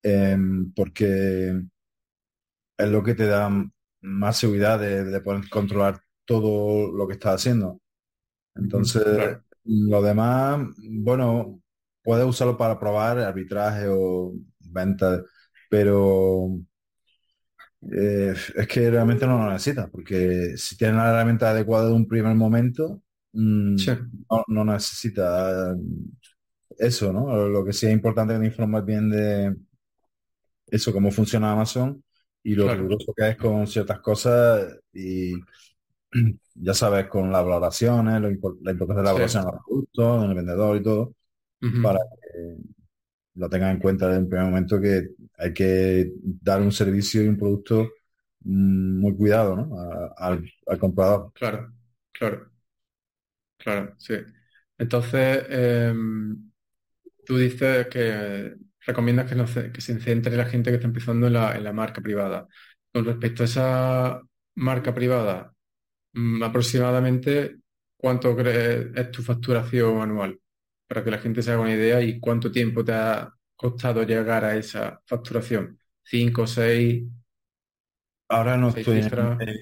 em, 0.01 0.71
porque 0.73 1.61
es 2.77 2.89
lo 2.89 3.03
que 3.03 3.13
te 3.13 3.27
da 3.27 3.49
más 4.01 4.37
seguridad 4.37 4.79
de, 4.79 5.21
poder 5.21 5.49
controlar 5.49 6.01
todo 6.25 6.91
lo 6.91 7.07
que 7.07 7.13
estás 7.13 7.35
haciendo. 7.35 7.79
Entonces, 8.55 9.37
lo 9.65 10.01
demás, 10.01 10.67
bueno, 10.77 11.61
puedes 12.03 12.25
usarlo 12.25 12.57
para 12.57 12.79
probar 12.79 13.19
arbitraje 13.19 13.87
o 13.89 14.33
venta, 14.59 15.23
pero 15.69 16.59
eh, 17.91 18.33
es 18.55 18.67
que 18.67 18.89
realmente 18.89 19.27
no 19.27 19.37
lo 19.37 19.51
necesitas, 19.51 19.89
porque 19.89 20.53
si 20.57 20.77
tienes 20.77 20.97
la 20.97 21.09
herramienta 21.11 21.49
adecuada 21.49 21.87
de 21.87 21.93
un 21.93 22.07
primer 22.07 22.35
momento, 22.35 23.01
mm, 23.33 23.75
no, 24.47 24.65
necesitas 24.65 25.75
eso, 26.77 27.13
¿no? 27.13 27.47
Lo 27.47 27.65
que 27.65 27.73
sí 27.73 27.85
es 27.87 27.93
importante 27.93 28.33
es 28.33 28.39
que 28.39 28.41
te 28.43 28.47
informes 28.47 28.85
bien 28.85 29.09
de 29.09 29.55
eso, 30.67 30.91
cómo 30.91 31.11
funciona 31.11 31.51
Amazon 31.51 32.03
y 32.43 32.55
lo 32.55 32.73
riguroso 32.73 33.13
que 33.15 33.29
es 33.29 33.37
con 33.37 33.65
ciertas 33.67 33.99
cosas 33.99 34.77
y 34.93 35.33
ya 36.55 36.73
sabes, 36.73 37.07
con 37.07 37.31
las 37.31 37.43
valoraciones, 37.43 38.21
la 38.21 38.29
importancia 38.29 38.95
de 38.95 39.03
la 39.03 39.13
valoración 39.13 39.43
en 39.43 39.51
los 39.51 39.63
productos, 39.65 40.23
en 40.23 40.29
el 40.29 40.35
vendedor 40.35 40.77
y 40.77 40.83
todo, 40.83 41.13
para 41.83 41.99
que 41.99 42.57
lo 43.35 43.49
tengan 43.49 43.71
en 43.71 43.79
cuenta 43.79 44.07
en 44.07 44.21
el 44.21 44.27
primer 44.27 44.45
momento 44.45 44.79
que 44.79 45.09
hay 45.37 45.53
que 45.53 46.11
dar 46.23 46.61
un 46.61 46.71
servicio 46.71 47.21
y 47.23 47.27
un 47.27 47.37
producto 47.37 47.91
mm, 48.41 48.99
muy 48.99 49.15
cuidado 49.15 49.55
¿no? 49.55 50.13
al, 50.17 50.43
comprador. 50.79 51.31
Claro, 51.33 51.73
claro, 52.11 52.51
claro, 53.57 53.95
sí. 53.97 54.15
Entonces, 54.77 55.45
em, 55.49 56.51
tú 57.25 57.37
dices 57.37 57.87
que 57.87 58.55
recomiendas 58.85 59.27
que, 59.29 59.35
no 59.35 59.47
se, 59.47 59.71
que 59.71 59.81
se 59.81 59.99
centre 59.99 60.35
la 60.35 60.45
gente 60.45 60.69
que 60.69 60.75
está 60.75 60.87
empezando 60.87 61.27
en 61.27 61.33
la, 61.33 61.55
en 61.57 61.63
la 61.63 61.73
marca 61.73 62.01
privada. 62.01 62.47
Con 62.93 63.05
respecto 63.05 63.43
a 63.43 63.45
esa 63.45 64.21
marca 64.55 64.93
privada, 64.93 65.54
Mm, 66.15 66.41
aproximadamente 66.43 67.57
cuánto 67.97 68.35
crees 68.37 68.87
es 68.95 69.11
tu 69.11 69.21
facturación 69.21 70.01
anual, 70.01 70.39
para 70.87 71.03
que 71.03 71.11
la 71.11 71.17
gente 71.17 71.43
se 71.43 71.51
haga 71.51 71.61
una 71.61 71.73
idea 71.73 72.01
y 72.01 72.21
cuánto 72.21 72.49
tiempo 72.49 72.85
te 72.85 72.93
ha 72.93 73.33
costado 73.53 74.03
llegar 74.03 74.45
a 74.45 74.55
esa 74.55 75.01
facturación. 75.05 75.77
¿Cinco, 76.01 76.47
seis? 76.47 77.03
Ahora 78.29 78.55
no 78.55 78.69
estoy 78.69 79.01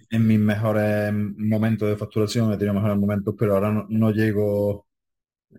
en, 0.10 0.28
mis 0.28 0.40
mejores 0.40 1.12
momentos 1.12 1.90
de 1.90 1.98
facturación, 1.98 2.54
he 2.54 2.58
tenido 2.58 2.76
mejores 2.76 2.98
momentos, 2.98 3.36
pero 3.38 3.56
ahora 3.56 3.86
no, 3.90 4.12
llego, 4.12 4.86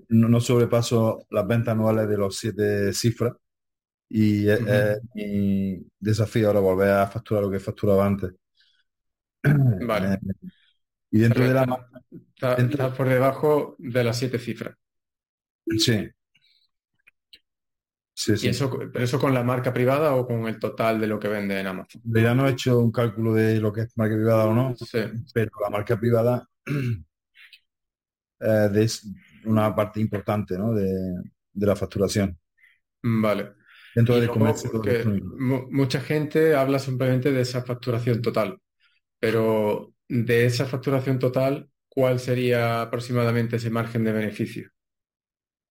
no, 0.09 0.41
sobrepaso 0.41 1.27
las 1.31 1.47
ventas 1.47 1.73
anuales 1.73 2.09
de 2.09 2.17
los 2.17 2.39
siete 2.39 2.93
cifras 2.95 3.33
y 4.09 4.49
es, 4.49 4.61
mi 5.15 5.85
desafío 5.99 6.47
ahora 6.47 6.61
volver 6.61 6.91
a 6.91 7.07
facturar 7.09 7.43
lo 7.43 7.51
que 7.51 7.59
facturaba 7.59 8.07
antes. 8.07 8.31
Vale. 9.87 10.15
Eh, 10.15 10.19
y 11.15 11.21
dentro 11.21 11.47
de 11.47 11.55
la... 11.55 11.89
Está, 12.57 12.93
por 12.93 13.09
debajo 13.09 13.77
de 13.79 14.03
las 14.03 14.19
siete 14.19 14.37
cifras. 14.41 14.77
Sí. 15.79 16.11
Sí, 18.13 18.37
sí. 18.37 18.47
¿Y 18.47 18.51
eso, 18.51 18.69
pero 18.93 19.05
eso 19.05 19.21
con 19.21 19.33
la 19.33 19.45
marca 19.45 19.73
privada 19.73 20.17
o 20.17 20.27
con 20.27 20.49
el 20.49 20.59
total 20.59 21.01
de 21.01 21.07
lo 21.07 21.21
que 21.21 21.29
vende 21.29 21.61
en 21.61 21.69
Amazon? 21.69 22.03
Ya 22.05 22.35
no 22.35 22.49
he 22.49 22.51
hecho 22.51 22.81
un 22.81 22.91
cálculo 22.91 23.33
de 23.33 23.61
lo 23.61 23.73
que 23.73 23.83
es 23.83 23.97
marca 23.97 24.17
privada 24.17 24.47
o 24.47 24.55
no, 24.55 24.75
sí. 24.75 24.99
pero 25.33 25.53
la 25.63 25.71
marca 25.71 26.01
privada 26.01 26.49
eh, 28.41 28.71
es 28.75 29.07
una 29.45 29.73
parte 29.73 30.01
importante 30.01 30.59
¿no? 30.59 30.75
de, 30.75 31.23
la 31.55 31.77
facturación. 31.77 32.37
Vale. 33.05 33.53
Dentro 33.95 34.19
del 34.19 34.29
comercio. 34.29 34.83
Mucha 35.71 36.01
gente 36.01 36.57
habla 36.57 36.81
simplemente 36.81 37.31
de 37.31 37.43
esa 37.43 37.63
facturación 37.63 38.21
total, 38.21 38.59
pero 39.21 39.94
de 40.09 40.47
esa 40.47 40.67
facturación 40.67 41.19
total, 41.19 41.69
¿cuál 41.89 42.21
sería 42.21 42.83
aproximadamente 42.83 43.57
ese 43.57 43.71
margen 43.71 44.05
de 44.05 44.13
beneficio? 44.13 44.71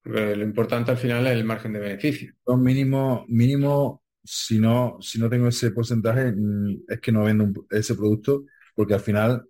Lo 0.06 0.44
importante 0.44 0.92
al 0.92 0.98
final 0.98 1.26
es 1.28 1.34
el 1.34 1.46
margen 1.46 1.74
de 1.74 1.80
beneficio. 1.80 2.34
mínimo, 2.58 3.26
mínimo, 3.30 4.04
si 4.24 4.60
no, 4.60 4.98
si 5.00 5.18
no 5.20 5.30
tengo 5.30 5.48
ese 5.48 5.72
porcentaje, 5.72 6.32
mm, 6.34 6.84
es 6.90 7.00
que 7.00 7.12
no 7.12 7.24
vendo 7.24 7.66
ese 7.70 7.96
producto, 7.96 8.46
porque 8.76 8.96
al 8.96 9.00
final 9.00 9.46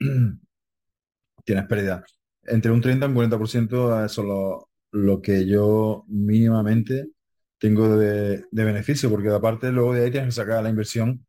tienes 1.44 1.66
pérdida. 1.66 2.04
Entre 2.44 2.70
un 2.70 2.80
30 2.80 3.06
y 3.06 3.08
un 3.08 3.14
40% 3.14 4.04
es 4.04 4.16
lo, 4.18 4.68
lo 4.92 5.22
que 5.22 5.46
yo 5.46 6.04
mínimamente 6.08 7.08
tengo 7.58 7.96
de, 7.96 8.44
de 8.50 8.64
beneficio, 8.64 9.08
porque 9.10 9.30
aparte 9.30 9.72
luego 9.72 9.94
de 9.94 10.04
ahí 10.04 10.10
tienes 10.10 10.28
que 10.28 10.40
sacar 10.40 10.62
la 10.62 10.70
inversión 10.70 11.26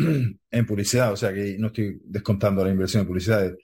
en 0.50 0.66
publicidad, 0.66 1.12
o 1.12 1.16
sea 1.16 1.32
que 1.32 1.56
no 1.58 1.68
estoy 1.68 2.00
descontando 2.04 2.64
la 2.64 2.70
inversión 2.70 3.02
en 3.02 3.06
publicidad. 3.06 3.54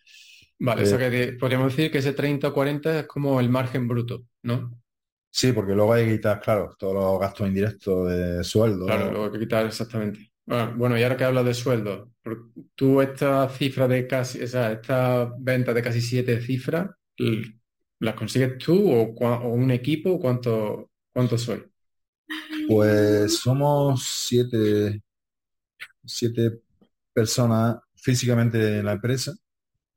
Vale, 0.59 0.83
o 0.83 0.87
sea 0.87 1.07
eh, 1.07 1.11
que 1.11 1.33
podríamos 1.35 1.75
decir 1.75 1.91
que 1.91 1.99
ese 1.99 2.13
30 2.13 2.49
o 2.49 2.53
40 2.53 3.01
es 3.01 3.07
como 3.07 3.41
el 3.41 3.49
margen 3.49 3.87
bruto, 3.87 4.25
¿no? 4.43 4.71
Sí, 5.31 5.53
porque 5.53 5.75
luego 5.75 5.93
hay 5.93 6.07
que 6.07 6.13
quitar, 6.13 6.41
claro, 6.41 6.75
todos 6.79 6.95
los 6.95 7.21
gastos 7.21 7.47
indirectos 7.47 8.11
de 8.11 8.43
sueldo. 8.43 8.87
Claro, 8.87 9.11
luego 9.11 9.27
hay 9.27 9.33
que 9.33 9.39
quitar 9.41 9.67
exactamente. 9.67 10.31
Ah, 10.49 10.73
bueno, 10.75 10.99
y 10.99 11.03
ahora 11.03 11.17
que 11.17 11.25
hablas 11.25 11.45
de 11.45 11.55
sueldo, 11.55 12.13
tú 12.75 13.03
esta 13.03 13.49
cifra 13.49 13.89
de 13.89 14.07
casi, 14.07 14.43
o 14.43 14.47
sea, 14.47 14.73
esta 14.73 15.31
venta 15.39 15.75
de 15.75 15.83
casi 15.83 16.01
siete 16.01 16.41
cifras, 16.41 16.89
¿las 17.99 18.15
consigues 18.15 18.57
tú 18.59 18.91
o, 18.91 19.49
un 19.49 19.71
equipo? 19.73 20.21
¿Cuánto, 20.21 20.91
cuánto 21.13 21.37
soy? 21.37 21.65
Pues 22.69 23.39
somos 23.39 24.05
siete, 24.05 25.03
siete 26.07 26.61
personas 27.13 27.79
físicamente 27.95 28.79
en 28.79 28.85
la 28.85 28.93
empresa 28.93 29.33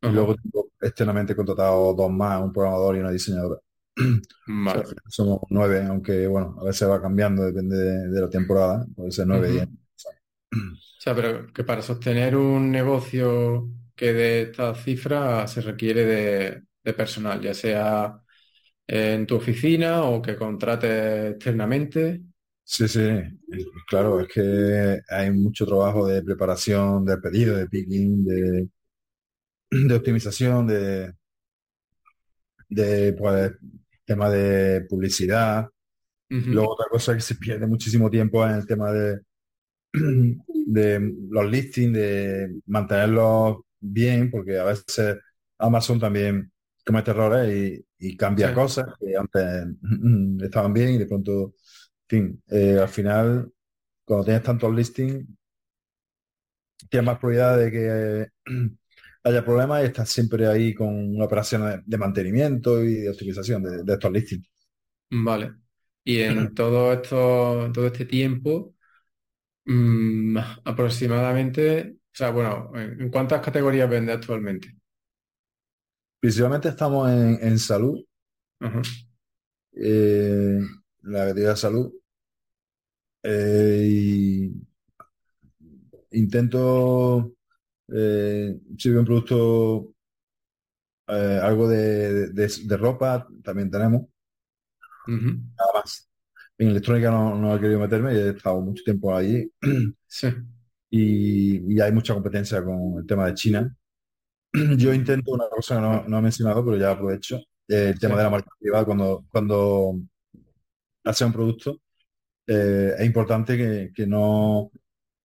y 0.01 0.07
luego 0.07 0.35
tengo 0.35 0.69
externamente 0.79 1.35
contratado 1.35 1.93
dos 1.93 2.11
más, 2.11 2.41
un 2.41 2.53
programador 2.53 2.95
y 2.95 2.99
una 2.99 3.11
diseñadora. 3.11 3.59
somos 5.09 5.41
nueve, 5.49 5.85
aunque 5.85 6.25
bueno, 6.27 6.55
a 6.59 6.63
veces 6.63 6.89
va 6.89 7.01
cambiando, 7.01 7.43
depende 7.43 7.77
de, 7.77 8.21
la 8.21 8.29
temporada, 8.29 8.85
puede 8.95 9.11
ser 9.11 9.27
nueve, 9.27 9.51
diez. 9.51 9.67
O 10.51 11.01
sea, 11.01 11.15
pero 11.15 11.47
que 11.53 11.63
para 11.63 11.81
sostener 11.81 12.35
un 12.35 12.69
negocio 12.71 13.69
que 13.95 14.11
de 14.11 14.41
esta 14.41 14.75
cifra 14.75 15.47
se 15.47 15.61
requiere 15.61 16.05
de, 16.05 16.93
personal, 16.93 17.39
ya 17.39 17.53
sea 17.53 18.19
en 18.87 19.27
tu 19.27 19.35
oficina 19.35 20.03
o 20.03 20.21
que 20.21 20.35
contrates 20.35 21.35
externamente. 21.35 22.21
Sí, 22.71 22.87
sí, 22.87 22.99
claro, 23.87 24.19
es 24.19 24.27
que 24.27 25.01
hay 25.09 25.31
mucho 25.31 25.65
trabajo 25.65 26.05
de 26.05 26.21
preparación 26.21 27.03
del 27.03 27.19
pedido, 27.19 27.57
de 27.57 27.67
picking, 27.67 28.23
de, 28.23 28.69
de 29.71 29.95
optimización, 29.95 30.67
de, 30.67 31.11
de 32.69 33.13
pues, 33.13 33.53
tema 34.05 34.29
de 34.29 34.81
publicidad. 34.81 35.67
Luego 36.29 36.73
otra 36.73 36.85
cosa 36.91 37.15
que 37.15 37.21
se 37.21 37.35
pierde 37.35 37.65
muchísimo 37.65 38.07
tiempo 38.07 38.45
en 38.45 38.51
el 38.51 38.67
tema 38.67 38.91
de, 38.91 39.19
de 40.67 41.13
los 41.27 41.49
listings, 41.49 41.93
de 41.93 42.61
mantenerlos 42.67 43.61
bien, 43.79 44.29
porque 44.29 44.59
a 44.59 44.65
veces 44.65 45.17
Amazon 45.57 45.99
también 45.99 46.51
comete 46.85 47.09
errores 47.09 47.83
y, 47.97 48.15
cambia 48.15 48.53
cosas 48.53 48.85
que 48.99 49.15
antes 49.17 49.75
estaban 50.43 50.71
bien 50.71 50.91
y 50.91 50.97
de 50.99 51.07
pronto, 51.07 51.55
fin, 52.09 52.43
eh, 52.47 52.79
al 52.81 52.89
final, 52.89 53.51
cuando 54.03 54.25
tienes 54.25 54.43
tantos 54.43 54.73
listings, 54.75 55.25
tienes 56.89 57.05
más 57.05 57.19
probabilidad 57.19 57.57
de 57.57 57.71
que 57.71 58.27
haya 59.23 59.45
problemas 59.45 59.83
y 59.83 59.85
estás 59.85 60.09
siempre 60.09 60.47
ahí 60.47 60.73
con 60.73 61.15
una 61.15 61.25
operación 61.25 61.83
de, 61.85 61.97
mantenimiento 61.97 62.83
y 62.83 62.95
de 62.95 63.09
optimización 63.09 63.63
de, 63.63 63.93
estos 63.93 64.11
listings. 64.11 64.49
Vale. 65.11 65.53
Y 66.03 66.19
en 66.21 66.53
todo 66.55 66.91
esto, 66.93 67.71
todo 67.71 67.87
este 67.87 68.05
tiempo, 68.05 68.73
Mm, 69.71 70.35
aproximadamente, 70.65 71.91
o 71.91 72.11
sea, 72.11 72.31
bueno, 72.31 72.71
¿en 72.73 73.07
cuántas 73.11 73.39
categorías 73.39 73.87
vende 73.87 74.11
actualmente? 74.11 74.75
Principalmente 76.19 76.69
estamos 76.69 77.07
en, 77.11 77.59
salud, 77.59 78.03
eh, 79.73 80.59
la 81.03 81.19
categoría 81.19 81.49
de 81.49 81.55
salud. 81.55 81.93
Eh, 83.23 83.85
y 83.87 84.53
intento, 86.11 87.33
eh, 87.89 88.57
si 88.77 88.89
un 88.89 89.05
producto, 89.05 89.93
eh, 91.07 91.39
algo 91.41 91.67
de, 91.67 92.77
ropa, 92.77 93.27
también 93.43 93.69
tenemos. 93.71 94.03
Nada 95.07 95.71
más. 95.73 96.07
En 96.57 96.69
electrónica 96.69 97.09
no, 97.09 97.35
no 97.35 97.55
he 97.55 97.59
querido 97.59 97.79
meterme, 97.79 98.11
he 98.13 98.29
estado 98.29 98.61
mucho 98.61 98.83
tiempo 98.83 99.15
allí. 99.15 99.51
Sí. 100.11 100.27
Y, 100.91 101.79
hay 101.79 101.91
mucha 101.91 102.15
competencia 102.15 102.63
con 102.63 102.97
el 102.97 103.05
tema 103.05 103.27
de 103.27 103.35
China. 103.35 103.75
Yo 104.77 104.93
intento 104.93 105.31
una 105.31 105.47
cosa 105.49 105.75
que 105.75 105.81
no, 105.81 106.03
no 106.07 106.17
he 106.17 106.21
mencionado, 106.21 106.65
pero 106.65 106.77
ya 106.77 106.91
aprovecho, 106.91 107.39
el 107.67 107.99
tema 107.99 108.17
de 108.17 108.23
la 108.23 108.29
marca 108.31 108.49
privada. 108.59 108.85
Cuando, 108.85 109.25
cuando 109.29 109.99
hace 111.03 111.25
un 111.25 111.33
producto, 111.33 111.79
eh, 112.51 112.95
es 112.97 113.05
importante 113.05 113.91
que, 113.93 114.07
no 114.07 114.71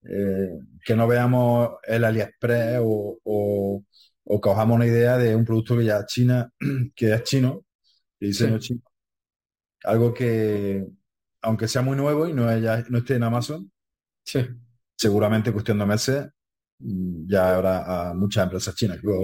eh, 0.03 0.59
que 0.85 0.95
no 0.95 1.07
veamos 1.07 1.71
el 1.87 2.03
AliExpress 2.03 2.79
o, 2.83 3.17
o, 3.23 3.83
o 4.25 4.41
cojamos 4.41 4.75
una 4.75 4.85
idea 4.85 5.17
de 5.17 5.35
un 5.35 5.43
producto 5.43 5.75
que 5.75 5.85
ya 5.85 5.99
es 6.01 6.05
China, 6.05 6.51
que 6.95 7.13
es 7.13 7.23
chino, 7.23 7.65
de 8.19 8.27
diseño 8.27 8.59
chino. 8.59 8.81
Algo 9.85 10.13
que, 10.13 10.85
aunque 11.41 11.67
sea 11.67 11.81
muy 11.81 11.97
nuevo 11.97 12.27
y 12.27 12.33
no, 12.33 12.45
no 12.45 12.97
esté 12.99 13.15
en 13.15 13.23
Amazon, 13.23 13.71
sí. 14.23 14.45
seguramente 14.95 15.51
cuestión 15.51 15.79
de 15.79 15.85
meses 15.87 16.27
mm, 16.77 17.27
ya 17.27 17.55
habrá 17.55 18.13
muchas 18.13 18.43
empresas 18.43 18.75
chinas 18.75 18.99
que 19.01 19.07
lo, 19.07 19.21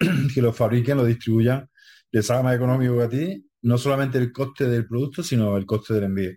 que 0.34 0.42
lo 0.42 0.52
fabriquen, 0.52 0.96
lo 0.96 1.04
distribuyan, 1.04 1.68
les 2.10 2.26
salga 2.26 2.42
más 2.42 2.56
económico 2.56 2.96
que 2.96 3.04
a 3.04 3.08
ti, 3.08 3.46
no 3.62 3.78
solamente 3.78 4.18
el 4.18 4.32
coste 4.32 4.68
del 4.68 4.88
producto, 4.88 5.22
sino 5.22 5.56
el 5.56 5.66
coste 5.66 5.94
del 5.94 6.04
envío. 6.04 6.32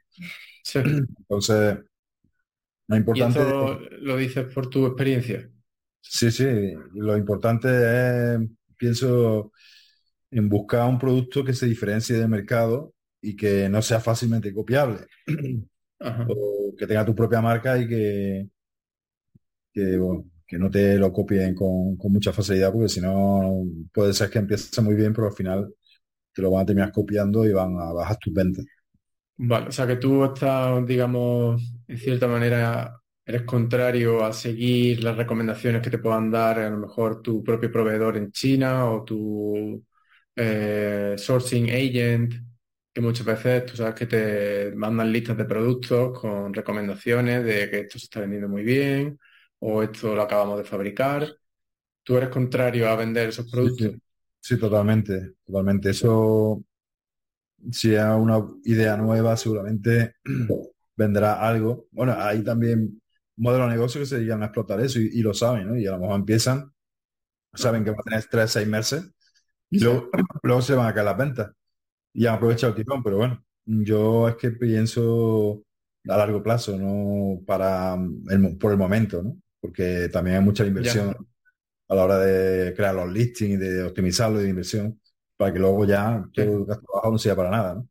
Sí. 0.63 0.79
Entonces, 0.79 1.79
lo 2.87 2.97
importante... 2.97 3.39
¿Y 3.39 3.41
esto 3.41 3.79
lo 4.01 4.17
dices 4.17 4.45
por 4.53 4.69
tu 4.69 4.85
experiencia? 4.85 5.49
Sí, 6.01 6.31
sí, 6.31 6.73
lo 6.93 7.15
importante 7.15 7.67
es, 7.69 8.39
pienso, 8.75 9.51
en 10.31 10.49
buscar 10.49 10.89
un 10.89 10.97
producto 10.97 11.43
que 11.43 11.53
se 11.53 11.67
diferencie 11.67 12.17
del 12.17 12.29
mercado 12.29 12.93
y 13.21 13.35
que 13.35 13.69
no 13.69 13.81
sea 13.81 13.99
fácilmente 13.99 14.53
copiable. 14.53 15.05
O 16.27 16.73
que 16.75 16.87
tenga 16.87 17.05
tu 17.05 17.13
propia 17.13 17.41
marca 17.41 17.77
y 17.77 17.87
que, 17.87 18.49
que, 19.71 20.57
no 20.57 20.71
te 20.71 20.97
lo 20.97 21.13
copien 21.13 21.53
con, 21.53 21.95
mucha 22.09 22.33
facilidad, 22.33 22.73
porque 22.73 22.89
si 22.89 23.01
no 23.01 23.63
puede 23.93 24.11
ser 24.13 24.29
que 24.31 24.39
empiece 24.39 24.81
muy 24.81 24.95
bien, 24.95 25.13
pero 25.13 25.27
al 25.27 25.33
final 25.33 25.73
te 26.33 26.41
lo 26.41 26.49
van 26.49 26.63
a 26.63 26.65
terminar 26.65 26.91
copiando 26.91 27.45
y 27.45 27.53
van 27.53 27.75
a 27.79 27.93
bajar 27.93 28.17
tus 28.17 28.33
ventas. 28.33 28.65
Vale, 29.43 29.69
o 29.69 29.71
sea 29.71 29.87
que 29.87 29.95
tú 29.95 30.23
estás, 30.23 30.85
digamos, 30.85 31.73
en 31.87 31.97
cierta 31.97 32.27
manera, 32.27 33.01
eres 33.25 33.41
contrario 33.43 34.23
a 34.23 34.33
seguir 34.33 35.03
las 35.03 35.17
recomendaciones 35.17 35.81
que 35.81 35.89
te 35.89 35.97
puedan 35.97 36.29
dar 36.29 36.59
a 36.59 36.69
lo 36.69 36.77
mejor 36.77 37.21
tu 37.23 37.43
propio 37.43 37.71
proveedor 37.71 38.17
en 38.17 38.31
China 38.31 38.85
o 38.91 39.03
tu 39.03 39.83
eh, 40.35 41.15
sourcing 41.17 41.69
agent 41.71 42.33
que 42.93 43.01
muchas 43.01 43.25
veces 43.25 43.65
tú 43.65 43.75
sabes 43.77 43.95
que 43.95 44.05
te 44.05 44.73
mandan 44.75 45.11
listas 45.11 45.37
de 45.37 45.45
productos 45.45 46.19
con 46.19 46.53
recomendaciones 46.53 47.43
de 47.43 47.69
que 47.69 47.79
esto 47.81 47.97
se 47.97 48.05
está 48.05 48.19
vendiendo 48.21 48.47
muy 48.49 48.63
bien 48.63 49.17
o 49.59 49.81
esto 49.81 50.13
lo 50.15 50.21
acabamos 50.21 50.57
de 50.59 50.65
fabricar. 50.65 51.27
¿Tú 52.03 52.17
eres 52.17 52.29
contrario 52.29 52.89
a 52.89 52.95
vender 52.95 53.29
esos 53.29 53.49
productos? 53.51 53.97
Sí, 54.39 54.57
totalmente, 54.59 55.35
totalmente. 55.45 55.89
Eso, 55.91 56.63
si 57.71 57.93
es 57.93 58.03
una 58.03 58.45
idea 58.63 58.97
nueva, 58.97 59.37
seguramente 59.37 60.15
vendrá 60.95 61.45
algo. 61.47 61.87
Bueno, 61.91 62.15
hay 62.17 62.43
también 62.43 63.01
modelos 63.37 63.69
de 63.69 63.75
negocio 63.75 64.01
que 64.01 64.05
se 64.05 64.17
dedican 64.17 64.43
a 64.43 64.47
explotar 64.47 64.79
eso 64.81 64.99
y, 64.99 65.21
lo 65.21 65.33
saben, 65.33 65.67
¿no? 65.67 65.77
Y 65.77 65.87
a 65.87 65.91
lo 65.91 65.99
mejor 65.99 66.15
empiezan, 66.15 66.71
saben 67.53 67.83
que 67.83 67.91
van 67.91 67.99
a 67.99 68.03
tener 68.03 68.25
tres, 68.29 68.51
seis 68.51 68.67
meses 68.67 69.09
y 69.69 69.79
luego, 69.79 70.09
luego 70.43 70.61
se 70.61 70.75
van 70.75 70.87
a 70.87 70.93
caer 70.93 71.05
las 71.05 71.17
ventas 71.17 71.51
y 72.13 72.25
han 72.25 72.35
aprovechado 72.35 72.73
el 72.73 72.83
tirón, 72.83 73.03
pero 73.03 73.17
bueno, 73.17 73.43
yo 73.65 74.29
es 74.29 74.35
que 74.35 74.51
pienso 74.51 75.63
a 76.07 76.17
largo 76.17 76.43
plazo, 76.43 76.77
no 76.77 77.41
para 77.45 77.95
el, 78.29 78.57
por 78.57 78.71
el 78.71 78.77
momento, 78.77 79.23
¿no? 79.23 79.37
Porque 79.59 80.09
también 80.09 80.37
hay 80.37 80.43
mucha 80.43 80.65
inversión 80.65 81.15
a 81.87 81.95
la 81.95 82.03
hora 82.03 82.19
de 82.19 82.73
crear 82.73 82.95
los 82.95 83.11
listings 83.11 83.53
y 83.53 83.57
de 83.57 83.83
optimizarlo 83.83 84.39
de 84.39 84.49
inversión 84.49 85.00
para 85.41 85.53
que 85.53 85.59
luego 85.59 85.85
ya 85.85 86.23
todo 86.33 86.65
gasto 86.65 86.85
trabajo 86.85 87.11
no 87.13 87.17
sea 87.17 87.35
para 87.35 87.49
nada, 87.49 87.73
¿no? 87.75 87.87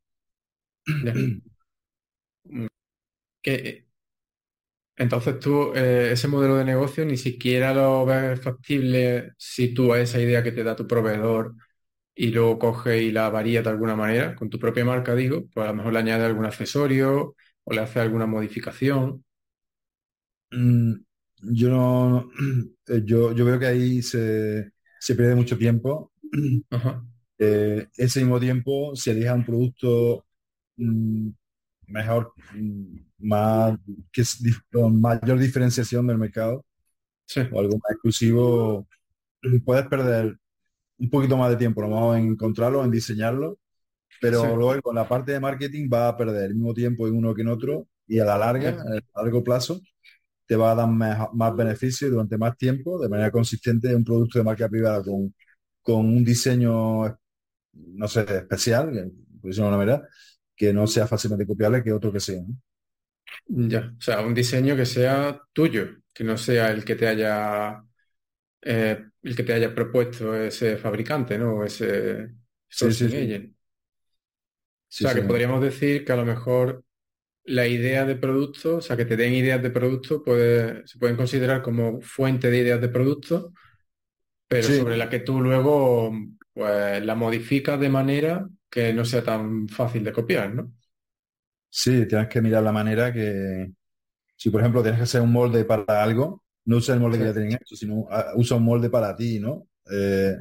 Que, 3.42 3.86
entonces 4.96 5.38
tú, 5.40 5.72
eh, 5.74 6.10
ese 6.12 6.28
modelo 6.28 6.56
de 6.56 6.64
negocio 6.64 7.04
ni 7.04 7.16
siquiera 7.16 7.74
lo 7.74 8.04
ves 8.06 8.40
factible 8.40 9.32
si 9.38 9.72
tú 9.74 9.92
a 9.92 10.00
esa 10.00 10.20
idea 10.20 10.42
que 10.42 10.52
te 10.52 10.62
da 10.62 10.76
tu 10.76 10.86
proveedor 10.86 11.54
y 12.14 12.28
luego 12.30 12.58
coge 12.58 13.02
y 13.02 13.12
la 13.12 13.30
varía 13.30 13.62
de 13.62 13.70
alguna 13.70 13.96
manera, 13.96 14.36
con 14.36 14.50
tu 14.50 14.58
propia 14.58 14.84
marca, 14.84 15.14
digo, 15.14 15.46
pues 15.54 15.66
a 15.66 15.70
lo 15.70 15.76
mejor 15.76 15.94
le 15.94 16.00
añade 16.00 16.26
algún 16.26 16.46
accesorio 16.46 17.36
o 17.64 17.74
le 17.74 17.80
hace 17.80 18.00
alguna 18.00 18.26
modificación. 18.26 19.24
Mm, 20.50 20.94
yo 21.42 21.68
no, 21.70 22.30
eh, 22.88 23.02
yo, 23.04 23.32
yo 23.32 23.44
veo 23.44 23.58
que 23.58 23.66
ahí 23.66 24.02
se, 24.02 24.72
pierde 25.06 25.34
mucho 25.34 25.56
tiempo. 25.58 26.12
Eh, 27.42 27.88
ese 27.96 28.20
mismo 28.20 28.38
tiempo 28.38 28.94
se 28.94 29.12
elija 29.12 29.34
un 29.34 29.44
producto 29.46 30.26
mm, 30.76 31.30
mejor, 31.86 32.32
mm, 32.54 32.96
más, 33.18 33.78
que 34.12 34.22
es, 34.22 34.38
con 34.70 35.00
mayor 35.00 35.38
diferenciación 35.38 36.06
del 36.06 36.18
mercado 36.18 36.64
o 37.52 37.60
algo 37.60 37.78
más 37.78 37.92
exclusivo, 37.92 38.86
puedes 39.64 39.86
perder 39.86 40.36
un 40.98 41.10
poquito 41.10 41.36
más 41.36 41.50
de 41.50 41.56
tiempo, 41.56 41.80
vamos 41.82 42.16
a 42.16 42.20
encontrarlo, 42.20 42.84
en 42.84 42.90
diseñarlo 42.90 43.58
pero 44.20 44.56
luego 44.56 44.82
con 44.82 44.94
la 44.94 45.08
parte 45.08 45.32
de 45.32 45.40
marketing 45.40 45.88
va 45.92 46.08
a 46.08 46.16
perder 46.16 46.46
el 46.46 46.54
mismo 46.54 46.74
tiempo 46.74 47.08
en 47.08 47.16
uno 47.16 47.34
que 47.34 47.42
en 47.42 47.48
otro 47.48 47.88
y 48.06 48.18
a 48.18 48.24
la 48.24 48.36
larga, 48.36 48.82
a 49.14 49.22
largo 49.22 49.42
plazo, 49.42 49.80
te 50.46 50.56
va 50.56 50.72
a 50.72 50.74
dar 50.74 50.88
más, 50.88 51.28
más 51.32 51.56
beneficio 51.56 52.10
durante 52.10 52.36
más 52.36 52.56
tiempo, 52.56 52.98
de 53.00 53.08
manera 53.08 53.30
consistente, 53.30 53.94
un 53.94 54.04
producto 54.04 54.38
de 54.38 54.44
marca 54.44 54.68
privada 54.68 55.02
con, 55.02 55.34
con 55.82 56.06
un 56.06 56.24
diseño, 56.24 57.18
no 57.72 58.08
sé, 58.08 58.20
especial, 58.22 58.92
de 58.92 59.60
una 59.60 59.76
manera, 59.76 60.08
que 60.54 60.72
no 60.72 60.86
sea 60.86 61.06
fácilmente 61.06 61.46
copiable 61.46 61.82
que 61.82 61.92
otro 61.92 62.12
que 62.12 62.20
sea. 62.20 62.42
Ya, 63.46 63.92
o 63.96 64.00
sea, 64.00 64.20
un 64.22 64.34
diseño 64.34 64.76
que 64.76 64.86
sea 64.86 65.40
tuyo, 65.52 65.88
que 66.12 66.24
no 66.24 66.36
sea 66.36 66.70
el 66.70 66.84
que 66.84 66.96
te 66.96 67.08
haya 67.08 67.82
eh, 68.62 69.04
el 69.22 69.36
que 69.36 69.42
te 69.42 69.52
haya 69.52 69.74
propuesto 69.74 70.34
ese 70.34 70.76
fabricante, 70.76 71.38
¿no? 71.38 71.64
ese 71.64 72.30
sí, 72.68 72.92
sí, 72.92 73.04
o 73.06 73.08
sea, 74.88 75.14
que 75.14 75.22
podríamos 75.22 75.62
decir 75.62 76.04
que 76.04 76.12
a 76.12 76.16
lo 76.16 76.24
mejor 76.24 76.84
la 77.44 77.66
idea 77.66 78.04
de 78.04 78.16
producto, 78.16 78.76
o 78.76 78.80
sea, 78.80 78.96
que 78.96 79.04
te 79.04 79.16
den 79.16 79.32
ideas 79.32 79.62
de 79.62 79.70
producto, 79.70 80.22
puede, 80.22 80.86
se 80.86 80.98
pueden 80.98 81.16
considerar 81.16 81.62
como 81.62 82.00
fuente 82.00 82.50
de 82.50 82.58
ideas 82.58 82.80
de 82.80 82.88
producto, 82.88 83.52
pero 84.46 84.68
sobre 84.68 84.96
la 84.96 85.08
que 85.08 85.20
tú 85.20 85.40
luego 85.40 86.12
pues, 86.60 87.02
la 87.06 87.14
modificas 87.14 87.80
de 87.80 87.88
manera 87.88 88.46
que 88.68 88.92
no 88.92 89.06
sea 89.06 89.24
tan 89.24 89.66
fácil 89.66 90.04
de 90.04 90.12
copiar, 90.12 90.54
¿no? 90.54 90.74
Sí, 91.70 92.04
tienes 92.06 92.28
que 92.28 92.42
mirar 92.42 92.62
la 92.62 92.70
manera 92.70 93.10
que, 93.10 93.72
si 94.36 94.50
por 94.50 94.60
ejemplo 94.60 94.82
tienes 94.82 94.98
que 94.98 95.04
hacer 95.04 95.22
un 95.22 95.32
molde 95.32 95.64
para 95.64 96.02
algo, 96.02 96.44
no 96.66 96.76
usa 96.76 96.94
el 96.94 97.00
molde 97.00 97.16
que 97.16 97.24
ya 97.24 97.32
tienen 97.32 97.54
hecho, 97.54 97.76
sino 97.76 98.06
ah, 98.10 98.32
usa 98.34 98.58
un 98.58 98.64
molde 98.64 98.90
para 98.90 99.16
ti, 99.16 99.40
¿no? 99.40 99.68
Eh, 99.90 100.36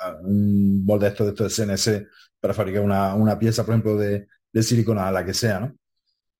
ah, 0.00 0.16
un 0.24 0.84
molde 0.84 1.06
de 1.06 1.10
esto, 1.12 1.24
de 1.24 1.30
esto 1.30 1.44
de 1.44 1.50
CNC 1.50 2.08
para 2.40 2.52
fabricar 2.52 2.82
una, 2.82 3.38
pieza, 3.38 3.64
por 3.64 3.74
ejemplo, 3.74 3.96
de, 3.96 4.26
de 4.52 4.62
silicona, 4.64 5.12
la 5.12 5.24
que 5.24 5.34
sea, 5.34 5.60
¿no? 5.60 5.76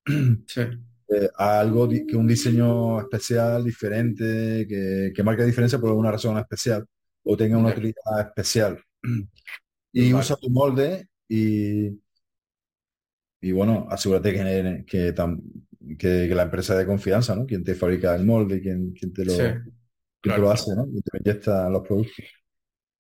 Sí. 0.49 0.63
Eh, 1.09 1.29
algo 1.37 1.89
que 1.89 2.17
un 2.17 2.27
diseño 2.27 2.99
especial, 2.99 3.63
diferente, 3.63 4.67
que, 4.69 5.13
que 5.15 5.23
marque 5.23 5.45
diferencia 5.45 5.79
por 5.79 5.91
alguna 5.91 6.11
razón 6.11 6.37
especial 6.37 6.85
o 7.23 7.37
tenga 7.37 7.59
una 7.59 7.69
utilidad 7.69 8.21
especial. 8.21 8.84
Y 9.93 10.13
usa 10.13 10.37
tu 10.37 10.51
molde 10.51 11.09
y, 11.29 11.89
y 13.41 13.53
bueno, 13.53 13.87
asegúrate 13.91 14.33
que, 14.33 14.85
que, 14.87 15.15
que, 15.99 16.35
la 16.35 16.43
empresa 16.43 16.77
de 16.77 16.87
confianza, 16.87 17.37
¿no? 17.37 17.47
Quien 17.47 17.63
te 17.63 17.75
fabrica 17.75 18.15
el 18.17 18.25
molde, 18.25 18.61
quien, 18.61 18.93
quien 18.93 19.13
te 19.13 19.25
lo, 19.25 19.35
lo 20.37 20.51
hace, 20.51 20.75
¿no? 20.75 20.87
Y 20.93 21.01
te 21.01 21.19
inyecta 21.19 21.69
los 21.71 21.87
productos. 21.87 22.25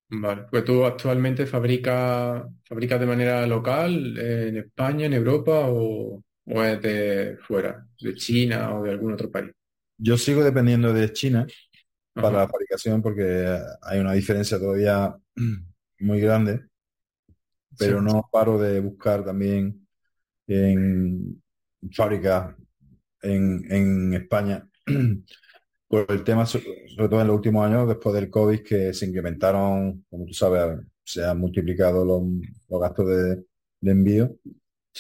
Vale, 0.09 0.45
pues 0.51 0.65
tú 0.65 0.85
actualmente 0.85 1.47
fabricas 1.47 2.45
fabrica 2.63 2.99
de 2.99 3.07
manera 3.07 3.47
local 3.47 4.17
en 4.19 4.59
España, 4.59 5.07
en 5.07 5.15
Europa 5.15 5.67
o, 5.67 6.23
o 6.47 6.63
es 6.63 6.81
de 6.81 7.39
fuera, 7.41 7.87
de 8.01 8.15
China 8.15 8.77
o 8.77 8.83
de 8.85 8.91
algún 8.91 9.15
otro 9.15 9.31
país. 9.31 9.51
Yo 9.97 10.19
sigo 10.19 10.45
dependiendo 10.45 10.93
de 10.93 11.13
China 11.13 11.47
para 12.13 12.39
la 12.39 12.49
fabricación 12.49 13.03
porque 13.03 13.59
hay 13.83 13.99
una 13.99 14.13
diferencia 14.13 14.59
todavía 14.59 15.17
muy 16.05 16.21
grande 16.21 16.65
pero 17.79 18.01
no 18.01 18.29
paro 18.31 18.59
de 18.59 18.81
buscar 18.81 19.25
también 19.25 19.87
en 20.47 21.43
fábricas 21.93 22.55
en, 23.23 23.65
en 23.71 24.15
España 24.15 24.69
por 25.89 26.07
el 26.11 26.25
tema, 26.25 26.47
sobre 26.47 26.67
todo 26.97 27.21
en 27.21 27.27
los 27.27 27.37
últimos 27.37 27.67
años, 27.67 27.89
después 27.89 28.15
del 28.15 28.31
COVID, 28.31 28.63
que 28.63 28.93
se 28.93 29.07
incrementaron, 29.07 30.05
como 30.11 30.27
tú 30.27 30.35
sabes, 30.35 30.81
se 31.03 31.25
han 31.25 31.39
multiplicado 31.39 32.05
los, 32.05 32.23
los 32.69 32.81
gastos 32.81 33.07
de, 33.09 33.45
envío. 33.83 34.35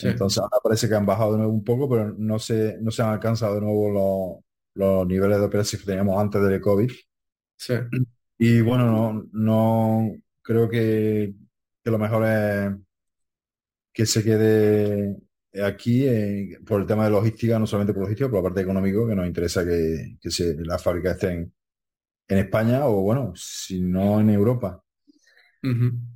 Entonces 0.03 0.38
ahora 0.38 0.59
parece 0.62 0.88
que 0.88 0.95
han 0.95 1.07
bajado 1.07 1.33
de 1.33 1.38
nuevo 1.38 1.53
un 1.53 1.64
poco, 1.64 1.88
pero 1.88 2.12
no 2.19 2.38
se, 2.38 2.79
no 2.81 2.90
se 2.90 3.03
han 3.03 3.11
alcanzado 3.11 3.55
de 3.55 3.61
nuevo 3.62 4.43
los, 4.75 4.85
los 4.87 5.07
niveles 5.07 5.40
de 5.40 5.49
precios 5.49 5.81
que 5.81 5.87
teníamos 5.87 6.21
antes 6.21 6.43
del 6.43 6.61
COVID. 6.61 6.90
Sí. 7.57 7.75
Y 8.37 8.61
bueno, 8.61 8.90
no, 8.90 9.29
no 9.33 10.17
creo 10.45 10.69
que 10.69 11.35
lo 11.85 11.99
mejor 11.99 12.25
es 12.27 12.73
que 13.93 14.07
se 14.07 14.23
quede 14.23 15.17
aquí 15.65 16.05
eh, 16.07 16.59
por 16.67 16.81
el 16.81 16.87
tema 16.87 17.05
de 17.05 17.11
logística, 17.11 17.59
no 17.59 17.67
solamente 17.67 17.95
por 17.95 18.03
logística, 18.03 18.29
por 18.29 18.41
la 18.41 18.45
parte 18.45 18.61
económica, 18.61 19.07
que 19.09 19.15
nos 19.15 19.27
interesa 19.27 19.65
que, 19.65 20.17
que 20.21 20.31
se, 20.31 20.57
las 20.65 20.85
estén 20.87 21.53
en 22.29 22.39
España 22.39 22.87
o, 22.87 23.03
bueno, 23.03 23.33
si 23.37 23.81
no 23.81 24.21
en 24.21 24.31
Europa. 24.31 24.83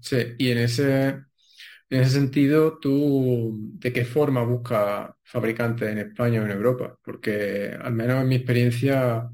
Sí, 0.00 0.16
y 0.36 0.50
en 0.50 0.58
ese, 0.58 1.08
en 1.08 2.00
ese 2.00 2.10
sentido, 2.10 2.78
¿tú 2.78 3.56
de 3.78 3.92
qué 3.92 4.04
forma 4.04 4.42
buscas 4.42 5.10
fabricantes 5.22 5.88
en 5.88 5.98
España 5.98 6.42
o 6.42 6.44
en 6.44 6.50
Europa? 6.50 6.98
Porque 7.02 7.74
al 7.80 7.94
menos 7.94 8.20
en 8.20 8.28
mi 8.28 8.34
experiencia 8.34 9.30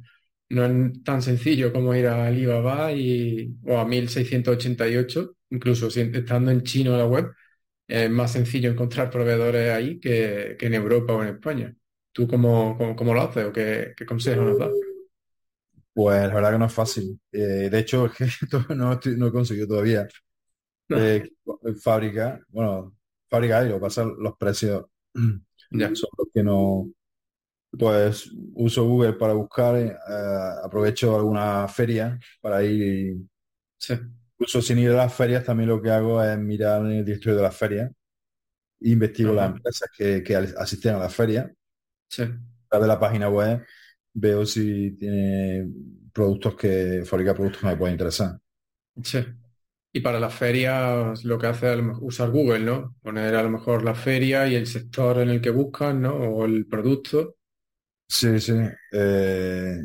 no 0.51 0.65
es 0.65 1.03
tan 1.03 1.23
sencillo 1.23 1.73
como 1.73 1.95
ir 1.95 2.07
a 2.07 2.27
Alibaba 2.27 2.93
y, 2.93 3.55
o 3.65 3.79
a 3.79 3.85
1688 3.85 5.37
incluso 5.51 5.89
estando 5.89 6.51
en 6.51 6.63
chino 6.63 6.97
la 6.97 7.07
web, 7.07 7.31
es 7.87 8.11
más 8.11 8.33
sencillo 8.33 8.71
encontrar 8.71 9.11
proveedores 9.11 9.71
ahí 9.73 10.01
que, 10.01 10.57
en 10.61 10.75
Europa 10.75 11.13
o 11.13 11.23
en 11.23 11.35
España. 11.35 11.75
¿Tú 12.13 12.29
cómo, 12.29 12.77
cómo, 12.97 13.15
lo 13.15 13.23
haces 13.23 13.47
o 13.47 13.53
qué, 13.53 13.93
qué 13.97 14.07
consejos 14.07 14.45
nos 14.45 14.59
das? 14.59 14.71
Pues 15.93 16.27
la 16.27 16.35
verdad 16.35 16.53
que 16.53 16.59
no 16.59 16.67
es 16.67 16.73
fácil. 16.73 17.21
Eh, 17.33 17.69
de 17.71 17.79
hecho, 17.79 18.11
no, 18.75 19.01
no 19.17 19.27
he 19.27 19.33
conseguido 19.33 19.69
todavía 19.69 20.09
eh, 20.89 21.29
fábrica, 21.81 22.41
bueno, 22.49 22.97
fábrica 23.29 23.65
y 23.65 23.69
lo 23.69 23.81
pasa 23.81 24.05
los 24.05 24.37
precios 24.37 24.87
ya. 25.71 25.95
son 25.95 26.11
los 26.19 26.29
que 26.33 26.43
no. 26.43 26.89
Pues 27.79 28.31
uso 28.55 28.85
Google 28.85 29.15
para 29.15 29.33
buscar, 29.33 29.77
eh, 29.77 29.95
aprovecho 30.63 31.17
alguna 31.17 31.67
feria 31.69 32.19
para 32.41 32.63
ir 32.63 33.17
sí. 33.79 33.95
Incluso 34.39 34.61
sin 34.61 34.79
ir 34.79 34.91
a 34.91 34.97
las 34.97 35.15
ferias, 35.15 35.45
también 35.45 35.69
lo 35.69 35.81
que 35.81 35.91
hago 35.91 36.23
es 36.23 36.37
mirar 36.39 36.83
en 36.83 36.93
el 36.93 37.05
directorio 37.05 37.37
de 37.37 37.43
las 37.43 37.57
ferias. 37.57 37.91
E 38.81 38.91
investigo 38.91 39.33
las 39.33 39.53
empresas 39.53 39.89
que, 39.97 40.37
asisten 40.59 40.97
a 40.97 40.99
las 40.99 41.15
ferias. 41.15 41.51
Sí. 42.09 42.25
A 42.71 42.79
de 42.79 42.87
la 42.87 42.99
página 42.99 43.29
web 43.29 43.65
veo 44.13 44.45
si 44.45 44.93
tiene 44.93 45.69
productos 46.13 46.57
que 46.57 47.03
fabrica 47.05 47.35
productos 47.35 47.61
que 47.61 47.67
me 47.69 47.77
pueden 47.77 47.95
interesar. 47.95 48.39
Sí. 49.03 49.25
Y 49.93 50.01
para 50.01 50.19
las 50.19 50.35
ferias 50.35 51.25
lo 51.25 51.39
que 51.39 51.47
hace 51.47 51.73
es 51.73 51.81
usar 52.01 52.31
Google, 52.31 52.61
¿no? 52.61 52.97
Poner 53.01 53.37
a 53.37 53.43
lo 53.45 53.51
mejor 53.51 53.85
la 53.85 53.95
feria 53.95 54.49
y 54.49 54.57
el 54.57 54.67
sector 54.67 55.19
en 55.19 55.31
el 55.31 55.41
que 55.41 55.51
buscan, 55.51 56.03
¿no? 56.03 56.15
O 56.17 56.45
el 56.45 56.67
producto. 56.67 57.37
Sí, 58.09 58.41
sí. 58.41 58.53
Eh, 58.93 59.83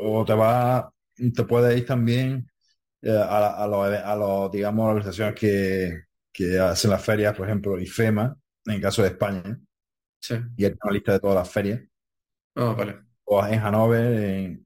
o 0.00 0.24
te 0.24 0.34
va, 0.34 0.92
te 1.16 1.44
puedes 1.44 1.76
ir 1.78 1.86
también 1.86 2.48
eh, 3.02 3.10
a, 3.16 3.64
a 3.64 4.16
los, 4.16 4.52
digamos, 4.52 4.86
organizaciones 4.88 5.34
que, 5.34 6.02
que 6.32 6.58
hacen 6.58 6.90
las 6.90 7.04
ferias, 7.04 7.36
por 7.36 7.46
ejemplo, 7.46 7.78
IFEMA, 7.80 8.36
en 8.66 8.74
el 8.74 8.80
caso 8.80 9.02
de 9.02 9.08
España, 9.08 9.58
sí. 10.20 10.36
y 10.56 10.64
hay 10.64 10.74
una 10.82 10.92
lista 10.92 11.12
de 11.12 11.20
todas 11.20 11.36
las 11.36 11.50
ferias. 11.50 11.80
Ah, 12.54 12.74
vale. 12.76 12.96
O 13.24 13.44
en 13.46 13.60
Hanover, 13.60 14.60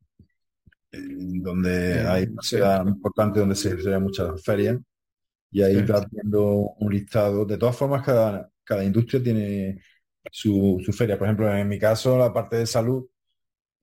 donde 0.92 2.00
hay 2.06 2.24
una 2.24 2.42
ciudad 2.42 2.87
importante 2.87 3.40
donde 3.40 3.54
se 3.54 3.72
hacen 3.72 4.02
muchas 4.02 4.42
ferias, 4.42 4.78
y 5.50 5.62
ahí 5.62 5.83
va 5.83 6.06
viendo 6.11 6.44
un 6.78 6.92
listado. 6.92 7.44
De 7.44 7.59
todas 7.59 7.76
formas, 7.76 8.04
cada, 8.04 8.50
cada 8.64 8.85
industria 8.85 9.22
tiene 9.22 9.80
su, 10.30 10.80
su 10.85 10.92
feria. 10.92 11.18
Por 11.18 11.26
ejemplo, 11.26 11.54
en 11.54 11.68
mi 11.68 11.78
caso, 11.78 12.18
la 12.18 12.33
parte 12.33 12.56
de 12.56 12.66
salud, 12.66 13.06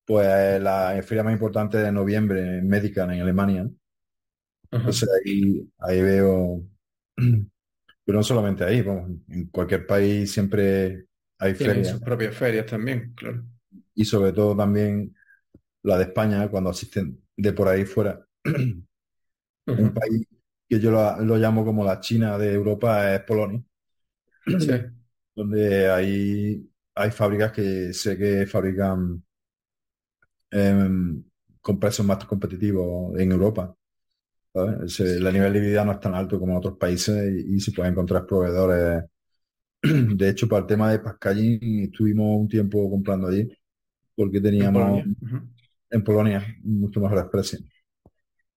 pues 0.06 0.62
la 0.62 1.02
feria 1.04 1.23
más 1.23 1.34
importante 1.34 1.78
de 1.78 1.91
noviembre 1.91 2.60
en 2.60 2.73
en 2.73 3.21
Alemania. 3.21 3.69
Entonces 4.71 5.10
ahí, 5.26 5.69
ahí 5.80 6.02
veo, 6.02 6.63
pero 7.15 8.17
no 8.17 8.23
solamente 8.23 8.63
ahí, 8.63 8.80
en 9.30 9.47
cualquier 9.47 9.86
país 9.86 10.32
siempre 10.32 11.06
hay 11.39 11.54
ferias. 11.54 11.89
sus 11.89 12.02
propias 12.02 12.36
ferias 12.36 12.65
también, 12.65 13.13
claro. 13.15 13.43
Y 13.93 14.06
sobre 14.06 14.32
todo 14.32 14.56
también 14.56 15.15
la 15.84 15.97
de 15.97 16.04
España, 16.04 16.47
cuando 16.50 16.69
asisten 16.69 17.21
de 17.36 17.54
por 17.54 17.67
ahí 17.67 17.86
fuera. 17.86 18.26
Un 19.67 19.94
país 19.94 20.25
que 20.69 20.79
yo 20.79 20.92
lo, 20.92 21.38
llamo 21.38 21.65
como 21.65 21.83
la 21.83 22.00
China 22.00 22.38
de 22.38 22.54
Europa 22.54 23.13
es 23.13 23.21
Polonia. 23.21 23.62
Donde 25.38 25.90
hay, 25.90 26.69
hay 26.96 27.12
fábricas 27.12 27.54
que 27.54 27.94
sé 27.94 28.17
que 28.17 28.46
fabrican 28.46 29.23
em, 30.52 31.23
con 31.62 31.79
precios 31.79 32.06
más 32.06 32.25
competitivos 32.25 33.17
en 33.19 33.31
Europa 33.31 33.77
el 35.00 35.33
nivel 35.33 35.54
de 35.54 35.60
vida 35.60 35.85
no 35.85 35.94
es 35.94 36.00
tan 36.00 36.15
alto 36.15 36.40
como 36.40 36.54
en 36.54 36.58
otros 36.58 36.77
países 36.77 37.46
y, 37.46 37.60
se 37.60 37.71
pueden 37.71 37.94
encontrar 37.94 38.25
proveedores. 38.25 39.04
De 39.81 40.29
hecho, 40.29 40.48
para 40.48 40.62
el 40.62 40.67
tema 40.67 40.92
de 40.92 41.00
packaging 41.00 41.83
estuvimos 41.83 42.40
un 42.40 42.48
tiempo 42.48 42.90
comprando 42.90 43.27
allí 43.27 43.48
porque 44.15 44.42
teníamos 44.42 45.04
en 45.90 46.04
Polonia, 46.04 46.44
mucho 46.63 47.00
mejores 47.00 47.25
precios. 47.31 47.63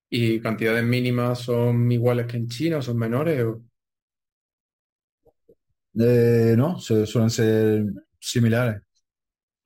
¿Y 0.08 0.40
cantidades 0.40 0.84
mínimas 0.84 1.40
son 1.40 1.92
iguales 1.92 2.26
que 2.26 2.38
en 2.38 2.48
China 2.48 2.78
o 2.78 2.82
son 2.82 2.96
menores? 2.96 3.44
Eh, 6.00 6.54
no, 6.56 6.78
suelen 7.06 7.30
ser 7.30 7.84
similares. 8.18 8.82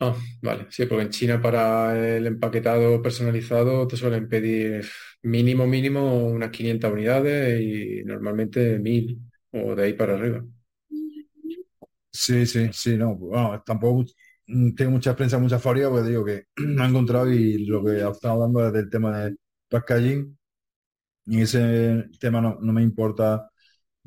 Ah, 0.00 0.14
vale, 0.42 0.66
sí, 0.70 0.84
porque 0.86 1.04
en 1.04 1.10
China 1.10 1.40
para 1.40 2.16
el 2.16 2.26
empaquetado 2.26 3.00
personalizado 3.00 3.86
te 3.86 3.96
suelen 3.96 4.28
pedir 4.28 4.84
mínimo, 5.22 5.66
mínimo 5.66 6.26
unas 6.26 6.50
500 6.50 6.92
unidades 6.92 7.60
y 7.62 8.02
normalmente 8.04 8.78
1000 8.78 9.18
o 9.52 9.74
de 9.74 9.84
ahí 9.84 9.92
para 9.94 10.14
arriba. 10.14 10.44
Sí, 12.12 12.46
sí, 12.46 12.70
sí, 12.72 12.96
no, 12.96 13.16
bueno, 13.16 13.62
tampoco 13.66 14.04
tengo 14.76 14.90
mucha 14.92 15.10
experiencia, 15.10 15.38
mucha 15.38 15.58
fábrica, 15.58 15.90
porque 15.90 16.08
digo 16.08 16.24
que 16.24 16.44
me 16.56 16.84
he 16.84 16.88
encontrado 16.88 17.30
y 17.32 17.66
lo 17.66 17.82
que 17.84 17.96
estado 17.98 18.34
hablando 18.34 18.66
es 18.66 18.72
del 18.72 18.88
tema 18.90 19.18
de 19.24 19.36
packaging 19.68 20.38
y 21.26 21.42
ese 21.42 22.06
tema 22.20 22.40
no, 22.40 22.58
me 22.72 22.82
importa, 22.82 23.50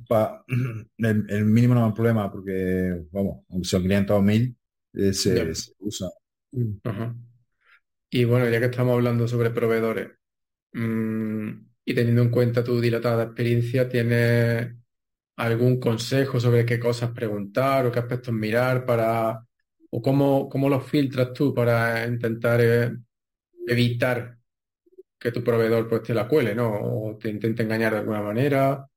pa, 0.08 0.44
el, 0.98 1.46
mínimo 1.46 1.74
no 1.74 1.82
es 1.82 1.88
un 1.88 1.94
problema 1.94 2.32
porque, 2.32 3.06
vamos, 3.12 3.46
son 3.64 3.82
500 3.82 4.18
o 4.18 4.22
1000 4.22 4.56
eh, 4.94 5.14
se, 5.14 5.54
usa. 5.80 6.10
Y 8.10 8.24
bueno, 8.24 8.50
ya 8.50 8.60
que 8.60 8.66
estamos 8.66 8.94
hablando 8.94 9.28
sobre 9.28 9.52
proveedores 9.52 10.10
mm, 10.74 11.50
y 11.86 11.94
teniendo 11.94 12.22
en 12.22 12.30
cuenta 12.30 12.64
tu 12.64 12.80
dilatada 12.80 13.26
experiencia, 13.26 13.90
¿tienes 13.90 14.74
algún 15.38 15.80
consejo 15.80 16.40
sobre 16.40 16.66
qué 16.66 16.80
cosas 16.80 17.12
preguntar 17.12 17.86
o 17.86 17.92
qué 17.92 18.00
aspectos 18.00 18.34
mirar 18.34 18.86
para, 18.86 19.46
o 19.92 20.02
cómo, 20.02 20.50
cómo 20.50 20.70
los 20.70 20.84
filtras 20.86 21.34
tú 21.34 21.54
para 21.54 22.06
intentar 22.08 22.60
eh, 22.62 22.92
evitar 23.68 24.38
que 25.20 25.32
tu 25.32 25.44
proveedor 25.44 25.88
pues 25.88 26.04
te 26.04 26.14
la 26.14 26.28
cuele, 26.28 26.56
¿no? 26.56 26.72
O 26.82 27.18
te 27.18 27.30
intente 27.30 27.64
engañar 27.64 27.94
de 27.94 28.00
alguna 28.00 28.22
manera, 28.22 28.88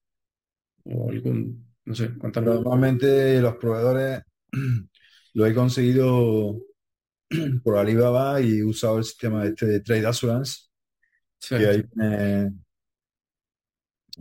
o 0.84 1.10
algún, 1.10 1.66
no 1.84 1.94
sé, 1.94 2.14
cuéntanos. 2.16 2.56
Normalmente 2.56 3.40
los 3.40 3.56
proveedores 3.56 4.22
lo 5.34 5.46
he 5.46 5.54
conseguido 5.54 6.58
por 7.62 7.78
Alibaba 7.78 8.40
y 8.40 8.58
he 8.58 8.64
usado 8.64 8.98
el 8.98 9.04
sistema 9.04 9.44
este 9.44 9.66
de 9.66 9.80
Trade 9.80 10.06
Assurance, 10.06 10.68
que 11.48 11.66
ahí 11.66 11.84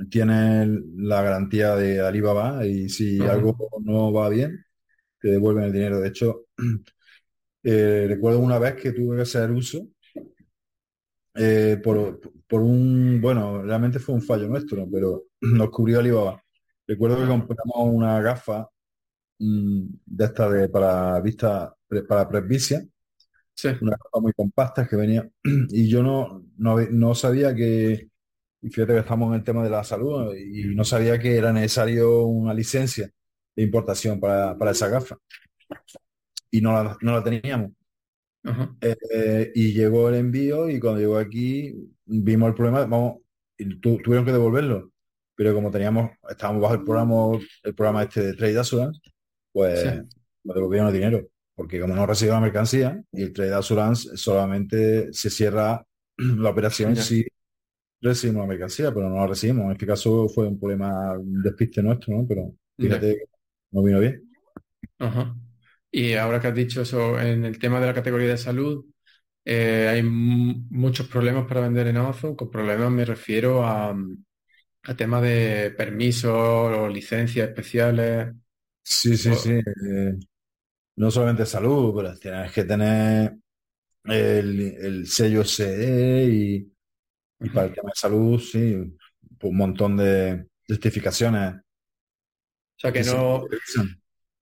tiene, 0.10 0.82
la 0.96 1.22
garantía 1.22 1.76
de 1.76 2.00
Alibaba 2.02 2.66
y 2.66 2.90
si 2.90 3.20
algo 3.22 3.58
no 3.84 4.14
va 4.14 4.30
bien, 4.30 4.66
te 5.20 5.30
devuelven 5.30 5.66
el 5.66 5.74
dinero. 5.74 6.00
De 6.00 6.10
hecho, 6.10 6.46
eh, 7.64 8.06
recuerdo 8.08 8.40
una 8.40 8.60
vez 8.60 8.76
que 8.76 8.92
tuve 8.94 9.18
que 9.18 9.24
hacer 9.24 9.52
uso 9.52 9.88
eh, 11.36 11.80
por, 11.84 12.62
un, 12.62 13.20
bueno, 13.22 13.62
realmente 13.64 14.00
fue 14.00 14.16
un 14.16 14.22
fallo 14.22 14.48
nuestro, 14.48 14.88
pero 14.92 15.26
nos 15.42 15.70
cubrió 15.70 16.00
Alibaba. 16.00 16.44
Recuerdo 16.90 17.22
que 17.22 17.28
compramos 17.28 17.94
una 17.94 18.20
gafa 18.20 18.68
mm, 19.38 19.84
de 20.08 20.26
esta 20.26 20.50
de 20.50 20.70
para 20.70 21.22
vista, 21.22 21.76
para 22.08 22.28
presbicia, 22.28 22.84
una 23.82 23.92
gafa 23.92 24.20
muy 24.20 24.34
compacta 24.34 24.88
que 24.88 24.96
venía, 24.96 25.30
y 25.70 25.88
yo 25.88 26.02
no, 26.02 26.44
no, 26.58 27.14
sabía 27.14 27.54
que, 27.54 28.10
y 28.64 28.70
fíjate 28.70 28.94
que 28.94 29.00
estamos 29.02 29.30
en 29.30 29.36
el 29.36 29.44
tema 29.44 29.64
de 29.64 29.70
la 29.70 29.84
salud, 29.84 30.36
y 30.36 30.74
no 30.74 30.84
sabía 30.84 31.20
que 31.20 31.38
era 31.38 31.54
necesario 31.54 32.24
una 32.24 32.56
licencia 32.56 33.12
de 33.56 33.64
importación 33.64 34.20
para, 34.20 34.72
esa 34.72 34.88
gafa. 34.88 35.16
Y 36.50 36.60
no 36.60 36.74
la, 36.74 36.98
no 37.02 37.12
la 37.12 37.24
teníamos. 37.24 37.72
Eh, 38.82 39.52
y 39.54 39.74
llegó 39.74 40.10
el 40.10 40.16
envío 40.16 40.68
y 40.68 40.80
cuando 40.80 41.02
llegó 41.02 41.20
aquí 41.20 41.72
vimos 42.06 42.50
el 42.50 42.56
problema, 42.56 42.80
vamos, 42.88 43.18
y 43.60 43.76
tuvieron 43.80 44.26
que 44.26 44.32
devolverlo. 44.32 44.90
Pero 45.40 45.54
como 45.54 45.72
teníamos, 45.72 46.12
estábamos 46.30 46.62
bajo 46.62 46.74
el 46.74 46.84
programa, 46.84 47.40
el 47.64 47.74
programa 47.74 48.04
este 48.04 48.22
de 48.22 48.34
Trade 48.34 48.60
Assurance, 48.60 49.00
pues 49.54 49.86
nos 50.44 50.54
devolvieron 50.54 50.90
el 50.90 50.94
dinero. 50.94 51.30
Porque 51.56 51.80
como 51.80 51.96
no 51.96 52.06
recibió 52.06 52.34
la 52.34 52.42
mercancía 52.42 53.02
y 53.14 53.22
el 53.22 53.32
Trade 53.32 53.54
Assurance 53.54 54.18
solamente 54.18 55.14
se 55.14 55.30
cierra 55.30 55.82
la 56.18 56.50
operación 56.50 56.94
si 56.98 57.26
recibimos 58.02 58.42
la 58.42 58.48
mercancía, 58.50 58.94
pero 58.94 59.08
no 59.08 59.16
la 59.16 59.28
recibimos. 59.28 59.64
En 59.64 59.72
este 59.72 59.88
caso 59.88 60.28
fue 60.28 60.46
un 60.46 60.60
problema, 60.60 61.18
un 61.18 61.42
despiste 61.42 61.82
nuestro, 61.82 62.18
¿no? 62.18 62.28
Pero 62.28 62.54
fíjate, 62.78 63.24
no 63.72 63.82
vino 63.82 64.02
bien. 64.02 64.30
Ajá. 64.98 65.38
Y 65.90 66.16
ahora 66.16 66.42
que 66.42 66.48
has 66.48 66.56
dicho 66.56 66.82
eso, 66.82 67.18
en 67.18 67.46
el 67.46 67.58
tema 67.60 67.80
de 67.80 67.88
la 67.88 67.94
categoría 67.94 68.28
de 68.28 68.38
salud, 68.38 68.84
eh, 69.46 69.88
hay 69.90 70.04
muchos 70.04 71.08
problemas 71.08 71.48
para 71.48 71.62
vender 71.62 71.88
en 71.88 71.96
Amazon. 71.96 72.36
Con 72.36 72.52
problemas 72.52 72.92
me 72.92 73.06
refiero 73.06 73.66
a, 73.66 73.96
a 74.84 74.96
temas 74.96 75.22
de 75.22 75.74
permisos 75.78 76.32
o 76.32 76.88
licencias 76.88 77.50
especiales. 77.50 78.34
Sí, 78.84 79.18
sí, 79.18 79.34
sí. 79.36 79.52
Eh, 79.52 80.18
no 80.96 81.12
solamente 81.12 81.46
salud, 81.46 81.94
pero 81.96 82.18
tienes 82.18 82.52
que 82.52 82.64
tener 82.64 83.36
el, 84.06 85.08
sello 85.08 85.44
CE 85.44 86.26
y, 86.26 86.72
para 87.54 87.68
el 87.68 87.74
tema 87.74 87.90
de 87.90 88.00
salud, 88.00 88.40
sí, 88.40 88.76
un 89.42 89.58
montón 89.58 89.98
de 89.98 90.48
justificaciones. 90.68 91.56
O 91.56 92.82
sea 92.82 92.92
que 92.92 93.04
no, 93.04 93.46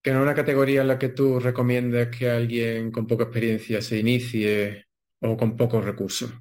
que 0.02 0.12
no 0.12 0.22
una 0.22 0.36
categoría 0.36 0.82
en 0.82 0.88
la 0.88 1.00
que 1.00 1.10
tú 1.10 1.40
recomiendes 1.40 2.16
que 2.16 2.30
alguien 2.30 2.92
con 2.92 3.08
poca 3.08 3.26
experiencia 3.26 3.82
se 3.82 4.00
inicie 4.00 4.88
o 5.22 5.36
con 5.36 5.58
pocos 5.58 5.84
recursos. 5.84 6.32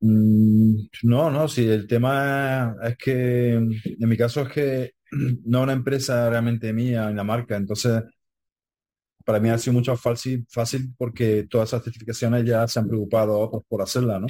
Mm, 0.00 0.76
no, 1.04 1.30
no, 1.30 1.48
sí, 1.48 1.66
el 1.68 1.86
tema 1.86 2.76
es 2.82 2.96
que 2.96 3.52
en 3.54 4.08
mi 4.08 4.16
caso 4.16 4.42
es 4.42 4.48
que 4.48 4.92
no 5.44 5.62
una 5.62 5.72
empresa 5.72 6.28
realmente 6.28 6.72
mía 6.72 7.08
en 7.10 7.16
la 7.16 7.24
marca, 7.24 7.56
entonces 7.56 8.02
para 9.24 9.40
mí 9.40 9.48
ha 9.48 9.58
sido 9.58 9.74
mucho 9.74 9.96
fácil, 9.96 10.46
fácil 10.48 10.94
porque 10.96 11.46
todas 11.50 11.70
esas 11.70 11.82
certificaciones 11.82 12.44
ya 12.44 12.66
se 12.68 12.78
han 12.78 12.86
preocupado 12.86 13.38
otros 13.40 13.64
por 13.68 13.82
hacerla, 13.82 14.20
¿no? 14.20 14.28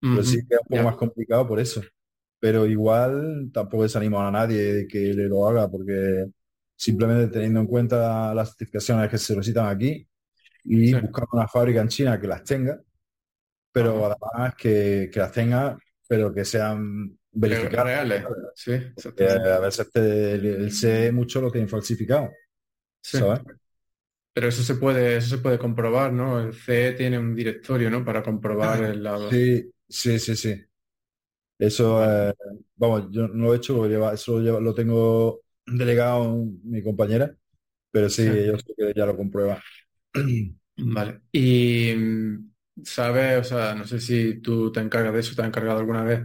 Pero 0.00 0.24
sí 0.24 0.38
que 0.48 0.56
es 0.56 0.60
un 0.62 0.66
poco 0.68 0.82
más 0.82 0.96
complicado 0.96 1.46
por 1.46 1.60
eso. 1.60 1.80
Pero 2.40 2.66
igual 2.66 3.50
tampoco 3.52 3.84
desanimo 3.84 4.20
a 4.20 4.32
nadie 4.32 4.74
de 4.74 4.86
que 4.88 4.98
le 5.14 5.28
lo 5.28 5.46
haga 5.46 5.70
porque 5.70 6.26
simplemente 6.74 7.28
teniendo 7.28 7.60
en 7.60 7.68
cuenta 7.68 8.34
las 8.34 8.48
certificaciones 8.48 9.08
que 9.08 9.18
se 9.18 9.36
necesitan 9.36 9.68
aquí 9.68 10.08
y 10.64 10.92
buscar 10.92 11.26
una 11.32 11.46
fábrica 11.46 11.80
en 11.80 11.88
China 11.88 12.20
que 12.20 12.26
las 12.26 12.42
tenga, 12.42 12.80
pero 13.72 14.06
además 14.06 14.54
que, 14.54 15.10
las 15.14 15.32
tenga, 15.32 15.78
pero 16.06 16.32
que 16.32 16.44
sean 16.44 17.18
verificadas. 17.32 17.86
Reales, 17.86 18.24
sí. 18.54 18.72
a 18.72 19.58
veces 19.58 19.88
el, 19.94 20.70
CE 20.70 21.10
mucho 21.10 21.40
lo 21.40 21.50
tienen 21.50 21.68
falsificado. 21.68 22.30
Pero 24.34 24.48
eso 24.48 24.62
se 24.62 24.76
puede, 24.76 25.16
eso 25.16 25.36
se 25.36 25.42
puede 25.42 25.58
comprobar, 25.58 26.12
¿no? 26.12 26.40
El 26.40 26.54
CE 26.54 26.92
tiene 26.92 27.18
un 27.18 27.34
directorio, 27.34 27.90
¿no? 27.90 28.04
Para 28.04 28.22
comprobar 28.22 28.82
el 28.84 29.02
lado. 29.02 29.30
Sí, 29.30 29.70
sí, 29.88 30.18
sí, 30.18 30.36
sí. 30.36 30.64
Eso, 31.58 32.02
eh, 32.04 32.34
vamos, 32.76 33.08
yo 33.10 33.28
no 33.28 33.44
lo 33.44 33.54
he 33.54 33.58
hecho, 33.58 33.76
lo 33.76 33.86
lleva, 33.86 34.14
eso 34.14 34.40
lo, 34.40 34.60
lo 34.60 34.74
tengo 34.74 35.42
delegado 35.66 36.44
mi 36.64 36.82
compañera, 36.82 37.34
pero 37.90 38.08
sí, 38.08 38.24
yo 38.24 38.58
sé 38.58 38.74
que 38.76 38.92
ya 38.94 39.06
lo 39.06 39.16
comprueba. 39.16 39.62
Vale. 40.76 41.20
Y 41.30 41.94
sabes, 42.84 43.40
o 43.40 43.44
sea, 43.44 43.74
no 43.74 43.86
sé 43.86 44.00
si 44.00 44.40
tú 44.40 44.72
te 44.72 44.80
encargas 44.80 45.12
de 45.12 45.20
eso, 45.20 45.34
te 45.34 45.42
has 45.42 45.48
encargado 45.48 45.78
alguna 45.80 46.04
vez, 46.04 46.20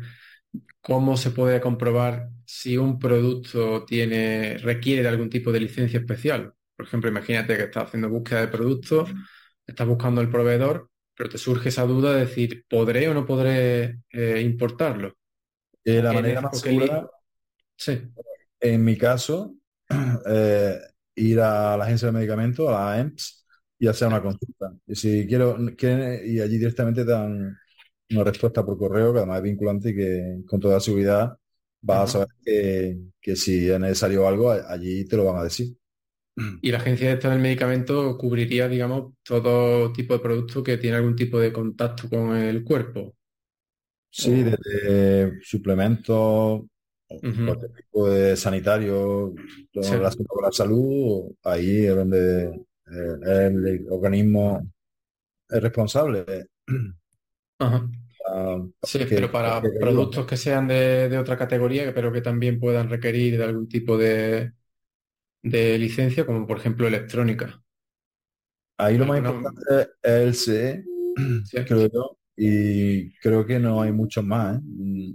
cómo 0.82 1.18
se 1.18 1.32
puede 1.32 1.60
comprobar 1.62 2.30
si 2.46 2.78
un 2.78 3.00
producto 3.00 3.86
tiene, 3.86 4.58
requiere 4.60 5.02
de 5.04 5.10
algún 5.10 5.30
tipo 5.30 5.52
de 5.52 5.60
licencia 5.60 6.00
especial. 6.00 6.54
Por 6.76 6.86
ejemplo, 6.86 7.10
imagínate 7.10 7.58
que 7.58 7.64
estás 7.64 7.86
haciendo 7.86 8.10
búsqueda 8.10 8.42
de 8.42 8.48
productos, 8.48 9.10
estás 9.66 9.88
buscando 9.88 10.22
el 10.22 10.30
proveedor, 10.30 10.90
pero 11.16 11.30
te 11.30 11.38
surge 11.38 11.70
esa 11.70 11.84
duda 11.84 12.14
de 12.14 12.22
decir, 12.22 12.66
¿podré 12.70 13.10
o 13.10 13.14
no 13.14 13.26
podré 13.26 14.00
eh, 14.12 14.42
importarlo? 14.42 15.18
Eh, 15.84 16.02
la 16.02 16.14
manera 16.14 16.42
más 16.42 16.60
segura, 16.60 17.10
sí. 17.76 18.02
En 18.60 18.84
mi 18.84 18.98
caso, 18.98 19.56
eh, 20.30 20.80
ir 21.16 21.40
a 21.40 21.76
la 21.76 21.84
agencia 21.84 22.08
de 22.08 22.12
medicamentos, 22.12 22.70
a 22.70 22.72
la 22.72 23.00
EMPS, 23.00 23.47
y 23.80 23.88
hacer 23.88 24.08
una 24.08 24.22
consulta. 24.22 24.74
Y 24.86 24.96
si 24.96 25.28
quiero, 25.28 25.58
y 25.60 26.40
allí 26.40 26.58
directamente 26.58 27.06
te 27.06 27.12
dan 27.12 27.58
una 28.10 28.24
respuesta 28.24 28.66
por 28.66 28.78
correo, 28.78 29.12
que 29.12 29.20
además 29.20 29.38
es 29.38 29.44
vinculante 29.44 29.90
y 29.90 29.96
que 29.96 30.42
con 30.46 30.60
toda 30.60 30.80
seguridad 30.80 31.38
vas 31.82 32.16
a 32.16 32.26
saber 32.26 32.28
que, 33.22 33.36
si 33.36 33.70
es 33.70 33.80
necesario 33.80 34.28
algo, 34.28 34.52
allí 34.52 35.06
te 35.06 35.18
lo 35.18 35.26
van 35.26 35.38
a 35.38 35.44
decir. 35.44 35.76
Y 36.62 36.72
la 36.72 36.78
agencia 36.78 37.16
de 37.16 37.30
del 37.30 37.40
medicamento 37.40 38.16
cubriría, 38.18 38.68
digamos, 38.68 39.14
todo 39.24 39.92
tipo 39.92 40.14
de 40.14 40.20
producto 40.20 40.62
que 40.64 40.78
tiene 40.78 40.98
algún 40.98 41.16
tipo 41.16 41.40
de 41.40 41.52
contacto 41.52 42.08
con 42.10 42.36
el 42.36 42.64
cuerpo. 42.64 43.16
Sí, 44.10 44.44
desde 44.44 45.40
suplementos, 45.42 46.62
cualquier 47.08 47.72
tipo 47.74 48.10
de 48.10 48.36
sanitario, 48.36 49.34
todo 49.72 49.84
relacionado 49.84 50.28
con 50.28 50.44
la 50.44 50.52
salud, 50.52 51.36
ahí 51.44 51.86
es 51.86 51.96
donde 51.96 52.67
eh, 52.92 53.48
el 53.48 53.88
organismo 53.90 54.62
es 55.50 55.62
responsable. 55.62 56.48
Ah, 58.30 58.62
sí, 58.84 59.00
pero 59.10 59.32
para 59.32 59.62
productos 59.62 60.26
que 60.26 60.36
sean 60.36 60.68
de, 60.68 61.18
otra 61.18 61.38
categoría, 61.38 61.94
pero 61.94 62.12
que 62.12 62.22
también 62.22 62.60
puedan 62.60 62.90
requerir 62.90 63.38
de 63.38 63.44
algún 63.46 63.70
tipo 63.70 63.98
de, 63.98 64.52
de 65.42 65.78
licencia, 65.78 66.26
como 66.26 66.46
por 66.46 66.58
ejemplo 66.58 66.88
electrónica. 66.88 67.64
Ahí 68.78 68.98
lo 68.98 69.06
más 69.06 69.20
importante 69.20 69.62
es 70.04 70.14
el 70.14 70.36
CE, 70.36 70.84
creo 71.66 71.90
yo, 71.92 72.18
y 72.36 73.14
creo 73.20 73.46
que 73.46 73.60
no 73.60 73.82
hay 73.82 73.92
mucho 73.92 74.22
más. 74.22 74.58
¿eh? 74.58 74.62
Mm, 74.62 75.14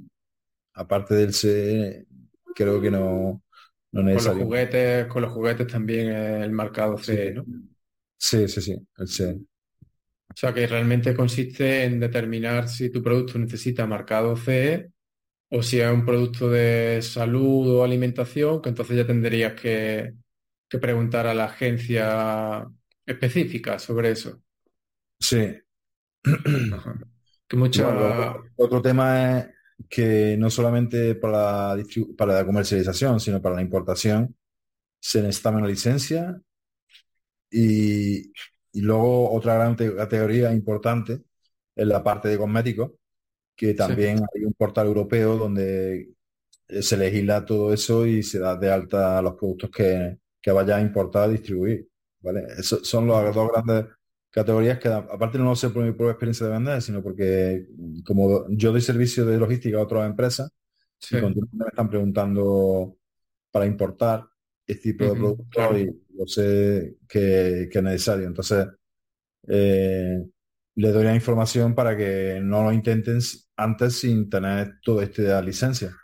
aparte 0.74 1.14
del 1.14 1.34
CE, 1.34 2.06
creo 2.54 2.80
que 2.80 2.90
no, 2.90 3.41
no 3.93 4.03
Con 4.03 4.14
los 4.14 4.38
juguetes, 4.38 5.07
con 5.07 5.22
los 5.22 5.32
juguetes 5.32 5.66
también 5.66 6.09
el 6.09 6.51
marcado 6.51 6.97
CE, 6.97 7.34
¿no? 7.34 7.45
Sí, 8.16 8.49
sí, 8.49 8.61
sí, 8.61 8.86
el. 8.97 9.47
O 10.28 10.34
sea 10.34 10.55
que 10.55 10.66
realmente 10.66 11.14
consiste 11.14 11.84
en 11.84 12.01
determinar 12.01 12.68
si 12.68 12.90
tu 12.90 13.03
producto 13.03 13.38
necesita 13.38 13.86
marcado 13.86 14.34
CE 14.36 14.90
o 15.51 15.62
si 15.62 15.80
es 15.80 15.93
un 15.93 16.07
producto 16.07 16.49
de 16.49 17.01
salud 17.03 17.68
o 17.68 17.84
alimentación, 17.84 18.62
que 18.62 18.70
entonces 18.70 18.97
ya 18.97 19.07
tendrías 19.07 19.61
que, 19.61 20.14
preguntar 20.80 21.26
a 21.26 21.34
la 21.34 21.45
agencia 21.45 22.66
específica 23.05 23.78
sobre 23.78 24.12
eso. 24.12 24.40
Sí. 25.20 25.55
otro 28.57 28.80
tema 28.80 29.38
es 29.38 29.49
que 29.88 30.36
no 30.38 30.50
solamente 30.50 31.14
para 31.14 31.76
la, 31.76 31.84
para 32.16 32.34
la 32.34 32.46
comercialización, 32.46 33.20
sino 33.20 33.40
para 33.42 33.56
la 33.56 33.62
importación, 33.62 34.36
se 35.00 35.22
necesita 35.22 35.50
una 35.50 35.66
licencia 35.66 36.40
y, 37.50 38.32
y 38.72 38.80
luego 38.80 39.32
otra 39.32 39.54
gran 39.54 39.74
categoría 39.76 40.52
importante 40.52 41.22
es 41.74 41.86
la 41.86 42.02
parte 42.02 42.28
de 42.28 42.38
cosméticos, 42.38 42.92
que 43.56 43.74
también 43.74 44.18
hay 44.34 44.44
un 44.44 44.54
portal 44.54 44.86
europeo 44.86 45.36
donde 45.36 46.10
se 46.80 46.96
legisla 46.96 47.44
todo 47.44 47.72
eso 47.72 48.06
y 48.06 48.22
se 48.22 48.38
da 48.38 48.56
de 48.56 48.70
alta 48.70 49.20
los 49.22 49.34
productos 49.34 49.70
que, 49.70 50.18
que 50.40 50.52
vaya 50.52 50.76
a 50.76 50.80
importar 50.80 51.24
a 51.24 51.28
distribuir. 51.28 51.88
¿vale? 52.20 52.46
Eso 52.58 52.84
son 52.84 53.08
las 53.08 53.34
dos 53.34 53.50
grandes 53.52 53.86
categorías 54.32 54.78
que, 54.78 54.88
aparte 54.88 55.38
no 55.38 55.44
lo 55.44 55.56
sé 55.56 55.70
por 55.70 55.84
mi 55.84 55.92
propia 55.92 56.12
experiencia 56.12 56.46
de 56.46 56.52
vender, 56.52 56.82
sino 56.82 57.02
porque 57.02 57.68
como 58.04 58.46
yo 58.48 58.72
doy 58.72 58.80
servicio 58.80 59.26
de 59.26 59.38
logística 59.38 59.76
a 59.76 59.82
otras 59.82 60.06
empresas, 60.08 60.50
y 61.10 61.20
continuamente 61.20 61.64
me 61.64 61.68
están 61.68 61.90
preguntando 61.90 62.96
para 63.50 63.66
importar 63.66 64.24
este 64.66 64.92
tipo 64.92 65.04
de 65.04 65.10
productos 65.12 65.78
y 65.78 65.86
yo 66.16 66.26
sé 66.26 66.96
que, 67.08 67.68
que, 67.70 67.78
es 67.78 67.84
necesario. 67.84 68.26
Entonces, 68.26 68.68
eh, 69.48 70.24
le 70.76 70.92
doy 70.92 71.04
la 71.04 71.14
información 71.14 71.74
para 71.74 71.96
que 71.96 72.40
no 72.42 72.62
lo 72.62 72.72
intenten 72.72 73.18
antes 73.56 73.98
sin 73.98 74.30
tener 74.30 74.78
toda 74.82 75.04
esta 75.04 75.42
licencia. 75.42 75.94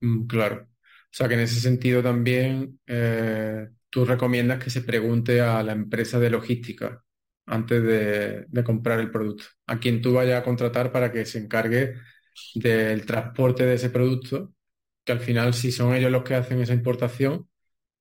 Mm, 0.00 0.26
claro. 0.26 0.68
O 0.68 1.14
sea 1.14 1.28
que 1.28 1.34
en 1.34 1.40
ese 1.40 1.60
sentido 1.60 2.02
también 2.02 2.78
eh, 2.86 3.68
tú 3.90 4.04
recomiendas 4.04 4.62
que 4.62 4.70
se 4.70 4.82
pregunte 4.82 5.40
a 5.40 5.62
la 5.62 5.72
empresa 5.72 6.18
de 6.18 6.30
logística 6.30 7.02
antes 7.46 7.82
de, 7.82 8.64
comprar 8.64 9.00
el 9.00 9.10
producto, 9.10 9.44
a 9.66 9.78
quien 9.78 10.00
tú 10.02 10.14
vayas 10.14 10.40
a 10.40 10.44
contratar 10.44 10.92
para 10.92 11.12
que 11.12 11.24
se 11.24 11.38
encargue 11.38 11.94
del 12.54 13.04
transporte 13.06 13.64
de 13.64 13.74
ese 13.74 13.90
producto, 13.90 14.54
que 15.04 15.12
al 15.12 15.20
final 15.20 15.54
si 15.54 15.72
son 15.72 15.94
ellos 15.94 16.10
los 16.10 16.22
que 16.22 16.34
hacen 16.34 16.60
esa 16.60 16.74
importación, 16.74 17.48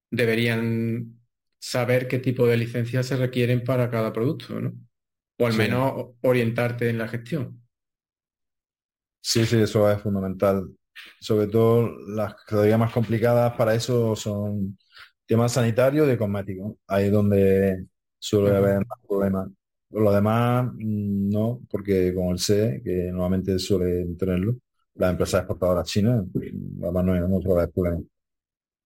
deberían 0.09 1.19
saber 1.59 2.07
qué 2.07 2.19
tipo 2.19 2.47
de 2.47 2.57
licencias 2.57 3.07
se 3.07 3.17
requieren 3.17 3.63
para 3.63 3.89
cada 3.89 4.13
producto, 4.13 4.59
¿no? 4.59 4.73
O 5.37 5.47
al 5.47 5.55
menos 5.55 6.11
orientarte 6.21 6.89
en 6.89 6.99
la 6.99 7.07
gestión. 7.07 7.61
Sí, 9.21 9.45
sí, 9.45 9.57
eso 9.57 9.89
es 9.89 10.01
fundamental. 10.01 10.69
Sobre 11.19 11.47
todo 11.47 11.89
las 12.09 12.35
categorías 12.35 12.79
más 12.79 12.91
complicadas 12.91 13.53
para 13.55 13.73
eso 13.73 14.15
son 14.15 14.77
temas 15.25 15.53
sanitarios 15.53 16.05
y 16.05 16.09
de 16.11 16.17
cosméticos. 16.17 16.75
Ahí 16.87 17.05
es 17.05 17.11
donde 17.11 17.85
suele 18.21 18.55
haber 18.57 18.79
más 18.87 18.99
problemas. 19.07 19.49
Lo 19.91 20.13
demás, 20.13 20.67
mm, 20.75 21.29
no, 21.31 21.61
porque 21.69 22.13
con 22.15 22.29
el 22.31 22.39
C, 22.39 22.81
que 22.85 23.07
normalmente 23.11 23.59
suele 23.59 24.05
tenerlo, 24.17 24.57
las 24.95 25.11
empresas 25.11 25.41
exportadoras 25.41 25.87
chinas, 25.87 26.23
además 26.83 27.05
no 27.05 27.13
hay, 27.13 27.21
no 27.21 27.39
problema. 27.73 28.01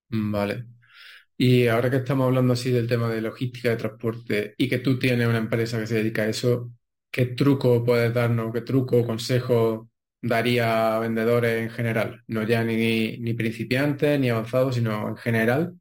Vale. 0.10 0.66
Y 1.38 1.68
ahora 1.68 1.90
que 1.92 1.98
estamos 1.98 2.28
hablando 2.28 2.54
así 2.54 2.72
del 2.72 2.88
tema 2.88 3.10
de 3.10 3.22
logística 3.22 3.70
de 3.70 3.78
transporte 3.78 4.56
y 4.58 4.70
que 4.70 4.80
tú 4.80 5.00
tienes 5.00 5.28
una 5.28 5.40
empresa 5.40 5.80
que 5.80 5.88
se 5.88 5.96
dedica 5.96 6.24
a 6.24 6.30
eso, 6.30 6.72
¿qué 7.12 7.28
truco 7.28 7.84
puedes 7.86 8.14
darnos, 8.14 8.54
qué 8.54 8.62
truco 8.62 9.00
o 9.00 9.08
consejo 9.08 9.90
daría 10.22 10.98
a 10.98 11.00
vendedores 11.00 11.62
en 11.64 11.70
general? 11.72 12.24
No 12.28 12.44
ya 12.44 12.64
ni, 12.64 13.18
ni 13.20 13.34
principiantes 13.34 14.20
ni 14.20 14.30
avanzados, 14.30 14.76
sino 14.76 15.10
en 15.10 15.18
general. 15.18 15.80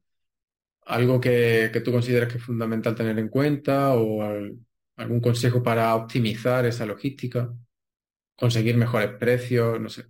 Algo 0.85 1.19
que, 1.19 1.81
tú 1.83 1.91
consideras 1.91 2.31
que 2.31 2.37
es 2.37 2.43
fundamental 2.43 2.95
tener 2.95 3.17
en 3.19 3.29
cuenta 3.29 3.95
o 3.95 4.21
algún 4.95 5.19
consejo 5.19 5.63
para 5.63 5.95
optimizar 5.95 6.65
esa 6.65 6.85
logística, 6.85 7.53
conseguir 8.35 8.77
mejores 8.77 9.11
precios, 9.17 9.79
no 9.79 9.89
sé. 9.89 10.05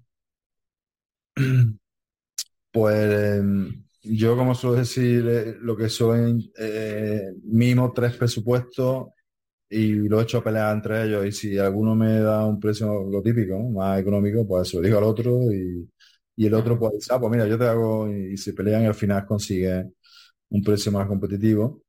Pues 2.72 3.40
em, 3.40 3.86
yo, 4.04 4.36
como 4.36 4.54
suelo 4.54 4.76
decir, 4.76 5.26
eh, 5.30 5.56
lo 5.62 5.78
que 5.78 5.88
soy 5.88 6.52
eh, 6.58 7.32
mínimo 7.44 7.94
tres 7.94 8.18
presupuestos 8.18 9.08
y 9.70 9.94
lo 9.94 10.20
he 10.20 10.24
hecho 10.24 10.40
a 10.40 10.44
pelear 10.44 10.76
entre 10.76 11.04
ellos. 11.06 11.26
Y 11.26 11.32
si 11.32 11.58
alguno 11.58 11.96
me 11.96 12.20
da 12.20 12.46
un 12.46 12.60
precio, 12.60 13.04
lo 13.10 13.22
típico, 13.22 13.60
más 13.70 14.00
económico, 14.00 14.48
pues 14.48 14.70
se 14.70 14.78
lo 14.78 14.84
digo 14.84 14.98
al 14.98 15.06
otro 15.06 15.52
y, 15.52 15.90
el 16.38 16.54
otro 16.54 16.78
pues 16.78 17.10
ah, 17.12 17.20
pues 17.20 17.32
mira, 17.32 17.48
yo 17.48 17.58
te 17.58 17.66
hago 17.66 18.10
y, 18.12 18.38
se 18.38 18.54
pelean 18.54 18.84
y 18.84 18.86
al 18.88 18.96
final 18.96 19.26
consigue 19.26 19.92
un 20.50 20.64
precio 20.64 20.92
más 20.92 21.08
competitivo. 21.08 21.84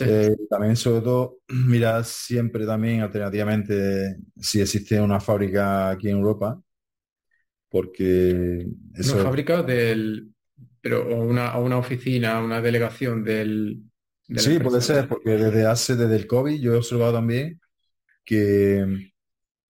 Eh, 0.00 0.36
también, 0.50 0.76
sobre 0.76 1.00
todo, 1.00 1.38
mirar 1.48 2.04
siempre 2.04 2.66
también 2.66 3.00
alternativamente 3.00 4.18
si 4.36 4.60
existe 4.60 5.00
una 5.00 5.20
fábrica 5.20 5.90
aquí 5.90 6.08
en 6.08 6.18
Europa, 6.18 6.60
porque... 7.68 8.66
Eso... 8.94 9.14
Una 9.14 9.24
fábrica 9.24 9.62
del, 9.62 10.28
pero 10.80 11.06
una, 11.18 11.56
una 11.58 11.78
oficina, 11.78 12.40
una 12.40 12.60
delegación 12.60 13.24
del... 13.24 13.82
sí, 14.36 14.58
puede 14.58 14.80
ser, 14.80 15.08
porque 15.08 15.30
desde 15.30 15.66
hace, 15.66 15.96
desde 15.96 16.16
el 16.16 16.26
COVID, 16.26 16.60
yo 16.60 16.74
he 16.74 16.76
observado 16.76 17.14
también 17.14 17.60
que 18.24 19.12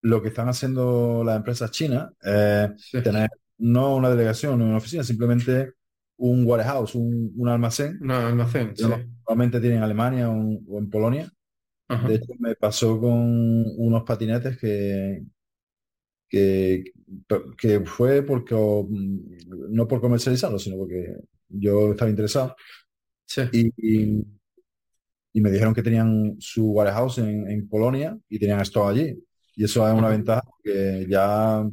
lo 0.03 0.23
que 0.23 0.29
están 0.29 0.49
haciendo 0.49 1.23
las 1.25 1.37
empresas 1.37 1.71
chinas 1.71 2.11
es 2.23 3.03
tener 3.03 3.29
no 3.59 3.97
una 3.97 4.11
delegación, 4.11 4.59
no 4.59 4.65
una 4.65 4.79
oficina, 4.79 5.03
simplemente 5.03 5.75
un 6.19 6.45
warehouse, 6.45 6.95
un, 6.95 7.33
un 7.37 7.49
almacén. 7.49 7.99
Un 8.01 8.11
almacén, 8.11 8.77
sí. 8.77 8.85
Normalmente 9.29 9.61
tienen 9.61 9.79
en 9.79 9.85
Alemania 9.85 10.31
o, 10.31 10.79
en 10.79 10.91
Polonia. 10.91 11.31
De 12.07 12.17
hecho, 12.17 12.35
me 12.39 12.55
pasó 12.55 13.01
con 13.01 13.65
unos 13.79 14.03
patinetes 14.03 14.59
que, 14.59 15.23
que, 16.29 16.85
que 17.57 17.81
fue 17.81 18.23
porque, 18.23 18.55
no 18.55 19.89
por 19.89 20.01
comercializarlo, 20.01 20.59
sino 20.59 20.77
porque 20.77 21.17
yo 21.49 21.93
estaba 21.93 22.11
interesado. 22.11 22.55
Y, 23.53 23.73
y, 25.33 25.41
me 25.41 25.51
dijeron 25.53 25.73
que 25.73 25.85
tenían 25.85 26.35
su 26.41 26.73
warehouse 26.73 27.19
en, 27.19 27.49
en 27.49 27.69
Polonia 27.69 28.19
y 28.29 28.39
tenían 28.39 28.61
esto 28.61 28.87
allí. 28.87 29.17
Y 29.55 29.65
eso 29.65 29.87
es 29.89 29.95
una 29.95 30.09
ventaja 30.09 30.43
porque 30.43 31.07
ya 31.09 31.65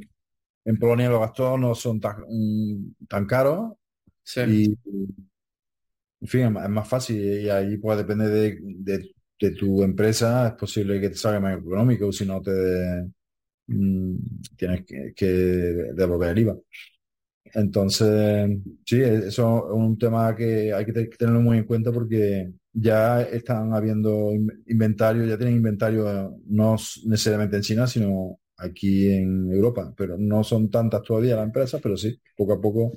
en 0.66 0.78
Polonia 0.78 1.10
los 1.10 1.20
gastos 1.20 1.60
no 1.60 1.76
son 1.76 2.00
tan, 2.00 2.24
tan 3.08 3.26
caros. 3.26 3.74
Y, 4.48 4.78
en 6.22 6.28
fin, 6.28 6.42
es 6.42 6.70
más 6.70 6.88
fácil 6.88 7.18
y 7.42 7.50
ahí 7.50 7.78
pues 7.78 7.98
depende 7.98 8.30
de, 8.30 8.58
de, 9.40 9.52
tu 9.52 9.84
empresa, 9.84 10.48
es 10.48 10.54
posible 10.54 11.00
que 11.00 11.10
te 11.10 11.18
salga 11.18 11.40
más 11.40 11.60
económico, 11.60 12.12
si 12.12 12.26
no 12.26 12.42
te, 12.42 12.52
Mm, 13.68 14.18
tienes 14.58 14.86
que, 15.16 15.26
devolver 15.96 16.30
el 16.32 16.40
IVA. 16.40 16.58
Entonces, 17.54 18.50
sí, 18.86 19.02
eso 19.02 19.68
es 19.68 19.74
un 19.74 19.98
tema 19.98 20.36
que 20.36 20.74
hay 20.74 20.86
que 20.86 20.94
tenerlo 20.94 21.42
muy 21.42 21.58
en 21.60 21.66
cuenta 21.66 21.92
porque 21.92 22.52
ya 22.74 23.22
están 23.22 23.74
habiendo 23.74 24.32
inventario, 24.68 25.26
ya 25.26 25.38
tienen 25.38 25.56
inventario 25.58 26.38
no 26.48 26.76
necesariamente 27.06 27.58
en 27.58 27.62
China, 27.62 27.88
sino 27.88 28.40
aquí 28.58 29.10
en 29.10 29.52
Europa, 29.52 29.94
pero 29.96 30.18
no 30.18 30.44
son 30.44 30.70
tantas 30.70 31.04
todavía 31.04 31.36
las 31.38 31.46
empresas, 31.46 31.80
pero 31.82 31.96
sí, 31.98 32.20
poco 32.36 32.54
a 32.54 32.62
poco 32.62 32.92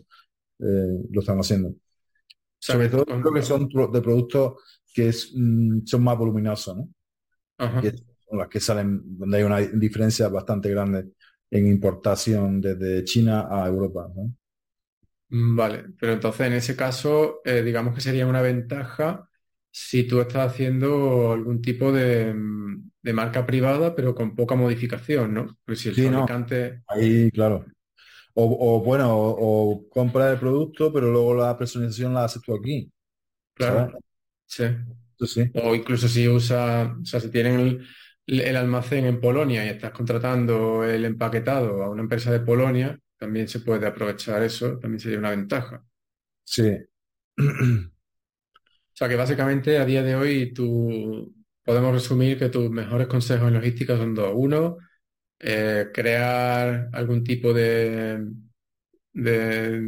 eh, 0.60 1.02
lo 1.10 1.20
están 1.20 1.38
haciendo. 1.38 1.74
Sobre 2.58 2.88
todo 2.88 3.04
creo 3.04 3.32
que 3.34 3.42
son 3.42 3.68
de 3.68 4.00
productos 4.02 4.54
que 4.92 5.12
mm, 5.34 5.86
son 5.86 6.02
más 6.04 6.18
voluminosos, 6.18 6.76
¿no? 6.76 6.88
las 8.30 8.48
que 8.48 8.60
salen, 8.60 9.00
donde 9.18 9.38
hay 9.38 9.42
una 9.44 9.58
diferencia 9.60 10.28
bastante 10.28 10.70
grande 10.70 11.12
en 11.50 11.66
importación 11.66 12.60
desde 12.60 13.04
China 13.04 13.48
a 13.50 13.66
Europa. 13.66 14.10
Mm, 15.30 15.56
vale, 15.56 15.84
pero 15.98 16.12
entonces 16.12 16.46
en 16.46 16.52
ese 16.54 16.76
caso, 16.76 17.40
eh, 17.44 17.62
digamos 17.62 17.94
que 17.94 18.00
sería 18.00 18.26
una 18.26 18.42
ventaja 18.42 19.28
si 19.70 20.06
tú 20.06 20.20
estás 20.20 20.52
haciendo 20.52 21.32
algún 21.32 21.60
tipo 21.62 21.92
de, 21.92 22.32
mm, 22.34 22.90
marca 23.14 23.46
privada, 23.46 23.94
pero 23.94 24.14
con 24.14 24.34
poca 24.34 24.54
modificación, 24.54 25.32
¿no? 25.32 25.58
Si 25.74 25.88
el 25.88 25.94
fabricante. 25.96 26.82
Ahí, 26.88 27.30
claro. 27.30 27.64
O, 28.40 28.80
bueno, 28.84 29.08
o, 29.10 29.88
compra 29.88 30.30
el 30.30 30.38
producto, 30.38 30.92
pero 30.92 31.10
luego 31.10 31.34
la 31.34 31.58
personalización 31.58 32.14
la 32.14 32.24
haces 32.24 32.40
tú 32.40 32.54
aquí. 32.54 32.88
Claro. 33.52 33.98
Sí. 34.46 34.64
O 35.54 35.74
incluso 35.74 36.06
si 36.06 36.28
usa, 36.28 36.96
o 37.02 37.04
sea, 37.04 37.18
si 37.18 37.30
tienen 37.30 37.84
el, 38.26 38.56
almacén 38.56 39.06
en 39.06 39.20
Polonia 39.20 39.66
y 39.66 39.70
estás 39.70 39.90
contratando 39.90 40.84
el 40.84 41.04
empaquetado 41.04 41.82
a 41.82 41.90
una 41.90 42.02
empresa 42.02 42.30
de 42.30 42.38
Polonia, 42.38 42.96
también 43.16 43.48
se 43.48 43.58
puede 43.58 43.84
aprovechar 43.88 44.40
eso, 44.44 44.78
también 44.78 45.00
sería 45.00 45.18
una 45.18 45.30
ventaja. 45.30 45.84
Sí. 46.44 46.76
O 47.36 49.00
sea 49.00 49.08
que 49.08 49.16
básicamente 49.16 49.78
a 49.78 49.84
día 49.84 50.02
de 50.02 50.14
hoy 50.14 50.52
tú 50.52 51.34
podemos 51.64 51.92
resumir 51.92 52.38
que 52.38 52.48
tus 52.48 52.70
mejores 52.70 53.08
consejos 53.08 53.48
en 53.48 53.54
logística 53.54 53.96
son 53.96 54.14
dos. 54.14 54.32
Uno, 54.34 54.78
eh, 55.40 55.88
crear 55.92 56.90
algún 56.92 57.24
tipo 57.24 57.52
de, 57.52 58.26
de 59.12 59.80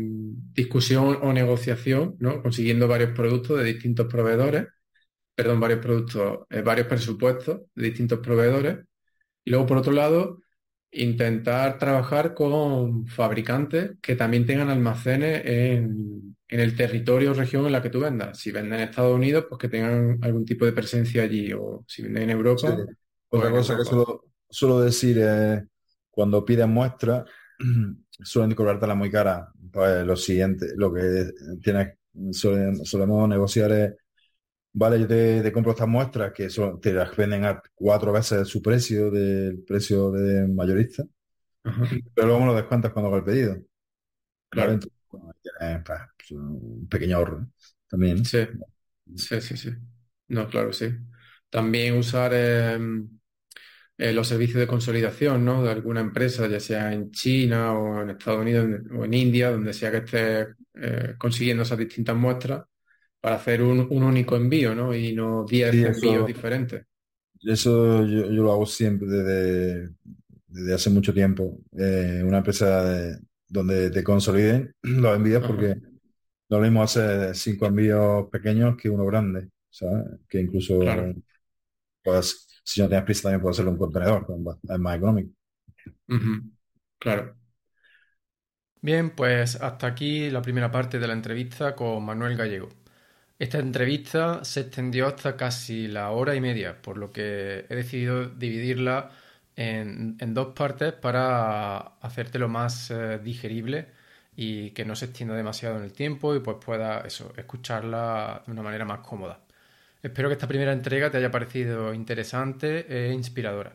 discusión 0.53 1.19
o 1.23 1.33
negociación, 1.33 2.17
¿no? 2.19 2.43
Consiguiendo 2.43 2.89
varios 2.89 3.11
productos 3.13 3.59
de 3.59 3.65
distintos 3.65 4.07
proveedores, 4.07 4.67
perdón, 5.35 5.61
varios 5.61 5.81
productos, 5.81 6.41
eh, 6.51 6.63
varios 6.63 6.87
presupuestos 6.87 7.63
de 7.75 7.85
distintos 7.85 8.21
proveedores. 8.21 8.79
Y 9.45 9.51
luego, 9.51 9.67
por 9.67 9.79
otro 9.79 9.93
lado, 9.93 10.43
intentar 10.91 11.79
trabajar 11.79 12.35
con 12.35 13.07
fabricantes 13.07 13.93
que 14.03 14.17
también 14.17 14.47
tengan 14.47 14.69
almacenes 14.69 15.43
en, 15.45 16.37
el 16.49 16.77
territorio 16.77 17.31
o 17.31 17.35
región 17.35 17.65
en 17.67 17.73
la 17.73 17.81
que 17.81 17.91
tú 17.91 18.01
vendas. 18.01 18.39
Si 18.39 18.51
venden 18.51 18.81
en 18.81 18.89
Estados 18.89 19.15
Unidos, 19.15 19.47
pues 19.49 19.61
que 19.61 19.69
tengan 19.69 20.19
algún 20.23 20.45
tipo 20.45 20.65
de 20.65 20.73
presencia 20.73 21.23
allí. 21.23 21.53
O 21.53 21.85
si 21.87 22.03
venden 22.03 22.25
en 22.25 22.31
Europa. 22.31 22.77
Pues 23.29 23.45
Otra 23.45 23.51
cosa 23.53 23.77
que 23.77 23.85
suelo, 24.51 24.81
decir 24.81 25.19
es 25.19 25.63
cuando 26.11 26.45
piden 26.45 26.71
muestras, 26.71 27.25
suelen 28.11 28.55
cobrártela 28.55 28.95
muy 28.95 29.11
cara. 29.11 29.49
Pues 29.73 30.05
lo 30.05 30.17
siguiente, 30.17 30.67
lo 30.77 30.93
que 30.93 31.31
tienes, 31.63 31.97
solemos 32.33 33.29
negociar 33.29 33.73
es 33.73 33.95
Vale, 34.73 35.01
yo 35.01 35.09
te, 35.09 35.53
compro 35.53 35.73
estas 35.73 35.89
muestras 35.89 36.33
que 36.33 36.49
son, 36.49 36.81
te 36.81 36.93
las 36.93 37.17
venden 37.17 37.45
a 37.45 37.61
cuatro 37.75 38.13
veces 38.13 38.47
su 38.47 38.63
precio 38.63 39.11
del 39.11 39.65
precio 39.65 40.13
de 40.13 40.47
mayorista, 40.47 41.05
pero 42.15 42.29
luego 42.29 42.41
me 42.41 42.47
lo 42.47 42.55
descuentas 42.55 42.93
cuando 42.93 43.09
hago 43.09 43.17
el 43.17 43.25
pedido. 43.25 43.57
Claro. 44.49 44.79
Pues, 45.09 46.31
un 46.31 46.87
pequeño 46.89 47.17
ahorro 47.17 47.49
también. 47.89 48.25
Sí, 48.25 48.47
sí, 49.17 49.41
sí, 49.41 49.57
sí. 49.57 49.71
No, 50.29 50.49
claro, 50.49 50.73
sí. 50.73 50.89
También 51.49 51.99
usar 51.99 52.33
em, 52.33 53.09
eh, 54.01 54.15
los 54.15 54.29
servicios 54.29 54.59
de 54.59 54.67
consolidación, 54.67 55.45
¿no? 55.45 55.63
De 55.63 55.71
alguna 55.71 56.01
empresa, 56.01 56.49
ya 56.49 56.59
sea 56.59 56.91
en 56.91 57.11
China 57.11 57.75
o 57.75 58.01
en 58.01 58.09
Estados 58.09 58.41
Unidos 58.41 58.81
o 58.97 59.05
en 59.05 59.13
India, 59.13 59.51
donde 59.51 59.75
sea 59.75 59.91
que 59.91 59.99
esté 59.99 60.55
eh, 60.73 61.17
consiguiendo 61.19 61.65
esas 61.65 61.77
distintas 61.77 62.17
muestras 62.17 62.65
para 63.21 63.37
hacer 63.37 63.61
un, 63.61 63.81
único 63.91 64.37
envío, 64.37 64.75
¿no? 64.75 64.95
Y 64.95 65.13
no 65.13 65.45
10 65.45 65.75
envíos 65.75 66.27
diferentes. 66.27 66.83
Eso 67.43 68.07
yo, 68.07 68.25
lo 68.29 68.51
hago 68.51 68.65
siempre 68.65 69.07
desde, 69.07 69.91
desde 70.47 70.75
hace 70.75 70.89
mucho 70.89 71.13
tiempo. 71.13 71.59
Eh, 71.77 72.23
una 72.25 72.39
empresa 72.39 73.21
donde 73.49 73.91
te 73.91 74.03
consoliden 74.03 74.75
los 74.81 75.15
envíos 75.15 75.47
porque 75.47 75.77
lo 76.49 76.59
mismo 76.59 76.83
hacer 76.83 77.37
cinco 77.37 77.67
envíos 77.67 78.31
pequeños 78.31 78.79
que 78.79 78.89
uno 78.89 79.05
grande, 79.05 79.51
¿sabes? 79.69 80.07
Que 80.27 80.41
incluso 80.41 80.81
pues, 82.03 82.49
si 82.65 82.81
no 82.81 82.89
tienes 82.89 83.05
prisa 83.05 83.23
también 83.23 83.41
puedes 83.41 83.57
hacerlo 83.57 83.73
un 83.73 83.79
contenedor, 83.79 84.27
es 84.63 84.79
más 84.79 84.97
económico. 84.97 85.33
Claro. 86.99 87.37
Bien, 88.83 89.11
pues 89.11 89.57
hasta 89.61 89.87
aquí 89.87 90.31
la 90.31 90.41
primera 90.43 90.71
parte 90.71 90.99
de 90.99 91.07
la 91.07 91.13
entrevista 91.13 91.75
con 91.77 92.03
Manuel 92.05 92.37
Gallego. 92.37 92.69
Esta 93.39 93.59
entrevista 93.59 94.45
se 94.45 94.61
extendió 94.63 95.07
hasta 95.09 95.37
casi 95.37 95.89
la 95.89 96.11
hora 96.13 96.35
y 96.35 96.41
media, 96.41 96.81
por 96.83 96.99
lo 96.99 97.13
que 97.13 97.67
he 97.69 97.75
decidido 97.77 98.27
dividirla 98.29 99.11
en, 99.57 100.17
dos 100.35 100.55
partes 100.55 100.93
para 100.95 101.79
hacértelo 102.01 102.49
más 102.49 102.91
eh, 102.91 103.19
digerible 103.19 103.89
y 104.37 104.71
que 104.73 104.85
no 104.85 104.97
se 104.97 105.07
extienda 105.07 105.35
demasiado 105.35 105.77
en 105.79 105.85
el 105.85 105.93
tiempo 105.93 106.35
y 106.35 106.41
pues 106.41 106.59
pueda 106.65 107.01
eso, 107.03 107.33
escucharla 107.37 108.43
de 108.47 108.53
una 108.53 108.63
manera 108.63 108.85
más 108.85 109.01
cómoda. 109.01 109.41
Espero 110.03 110.29
que 110.29 110.35
esta 110.35 110.49
primera 110.49 110.73
entrega 110.73 111.11
te 111.11 111.19
haya 111.19 111.31
parecido 111.31 111.93
interesante 111.93 112.87
e 112.89 113.13
inspiradora. 113.13 113.75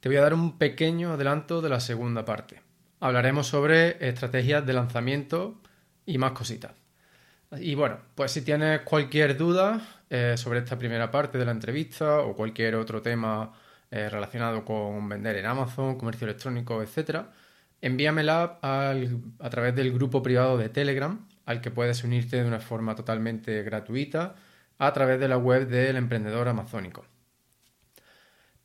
Te 0.00 0.08
voy 0.08 0.16
a 0.18 0.22
dar 0.22 0.34
un 0.34 0.58
pequeño 0.58 1.12
adelanto 1.12 1.62
de 1.62 1.70
la 1.70 1.80
segunda 1.80 2.24
parte. 2.24 2.60
Hablaremos 3.00 3.46
sobre 3.46 4.06
estrategias 4.06 4.66
de 4.66 4.74
lanzamiento 4.74 5.60
y 6.04 6.18
más 6.18 6.32
cositas. 6.32 6.72
Y 7.58 7.74
bueno, 7.74 7.98
pues 8.14 8.32
si 8.32 8.42
tienes 8.42 8.80
cualquier 8.82 9.36
duda 9.36 9.80
eh, 10.10 10.34
sobre 10.36 10.58
esta 10.58 10.78
primera 10.78 11.10
parte 11.10 11.38
de 11.38 11.46
la 11.46 11.52
entrevista 11.52 12.20
o 12.20 12.36
cualquier 12.36 12.74
otro 12.74 13.00
tema 13.00 13.52
eh, 13.90 14.08
relacionado 14.10 14.64
con 14.64 15.08
vender 15.08 15.36
en 15.36 15.46
Amazon, 15.46 15.96
comercio 15.96 16.26
electrónico, 16.26 16.82
etcétera, 16.82 17.30
envíamela 17.80 18.58
a 18.62 19.50
través 19.50 19.74
del 19.74 19.92
grupo 19.92 20.22
privado 20.22 20.58
de 20.58 20.68
Telegram, 20.68 21.26
al 21.46 21.60
que 21.60 21.70
puedes 21.70 22.04
unirte 22.04 22.42
de 22.42 22.46
una 22.46 22.60
forma 22.60 22.94
totalmente 22.94 23.62
gratuita 23.62 24.34
a 24.82 24.92
través 24.92 25.18
de 25.20 25.28
la 25.28 25.38
web 25.38 25.68
del 25.68 25.96
emprendedor 25.96 26.48
amazónico. 26.48 27.04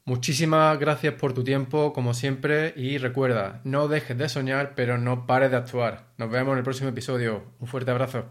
Muchísimas 0.05 0.79
gracias 0.79 1.13
por 1.13 1.33
tu 1.33 1.43
tiempo, 1.43 1.93
como 1.93 2.15
siempre, 2.15 2.73
y 2.75 2.97
recuerda, 2.97 3.61
no 3.63 3.87
dejes 3.87 4.17
de 4.17 4.27
soñar, 4.27 4.73
pero 4.75 4.97
no 4.97 5.27
pares 5.27 5.51
de 5.51 5.57
actuar. 5.57 6.07
Nos 6.17 6.31
vemos 6.31 6.53
en 6.53 6.57
el 6.57 6.63
próximo 6.63 6.89
episodio. 6.89 7.43
Un 7.59 7.67
fuerte 7.67 7.91
abrazo. 7.91 8.21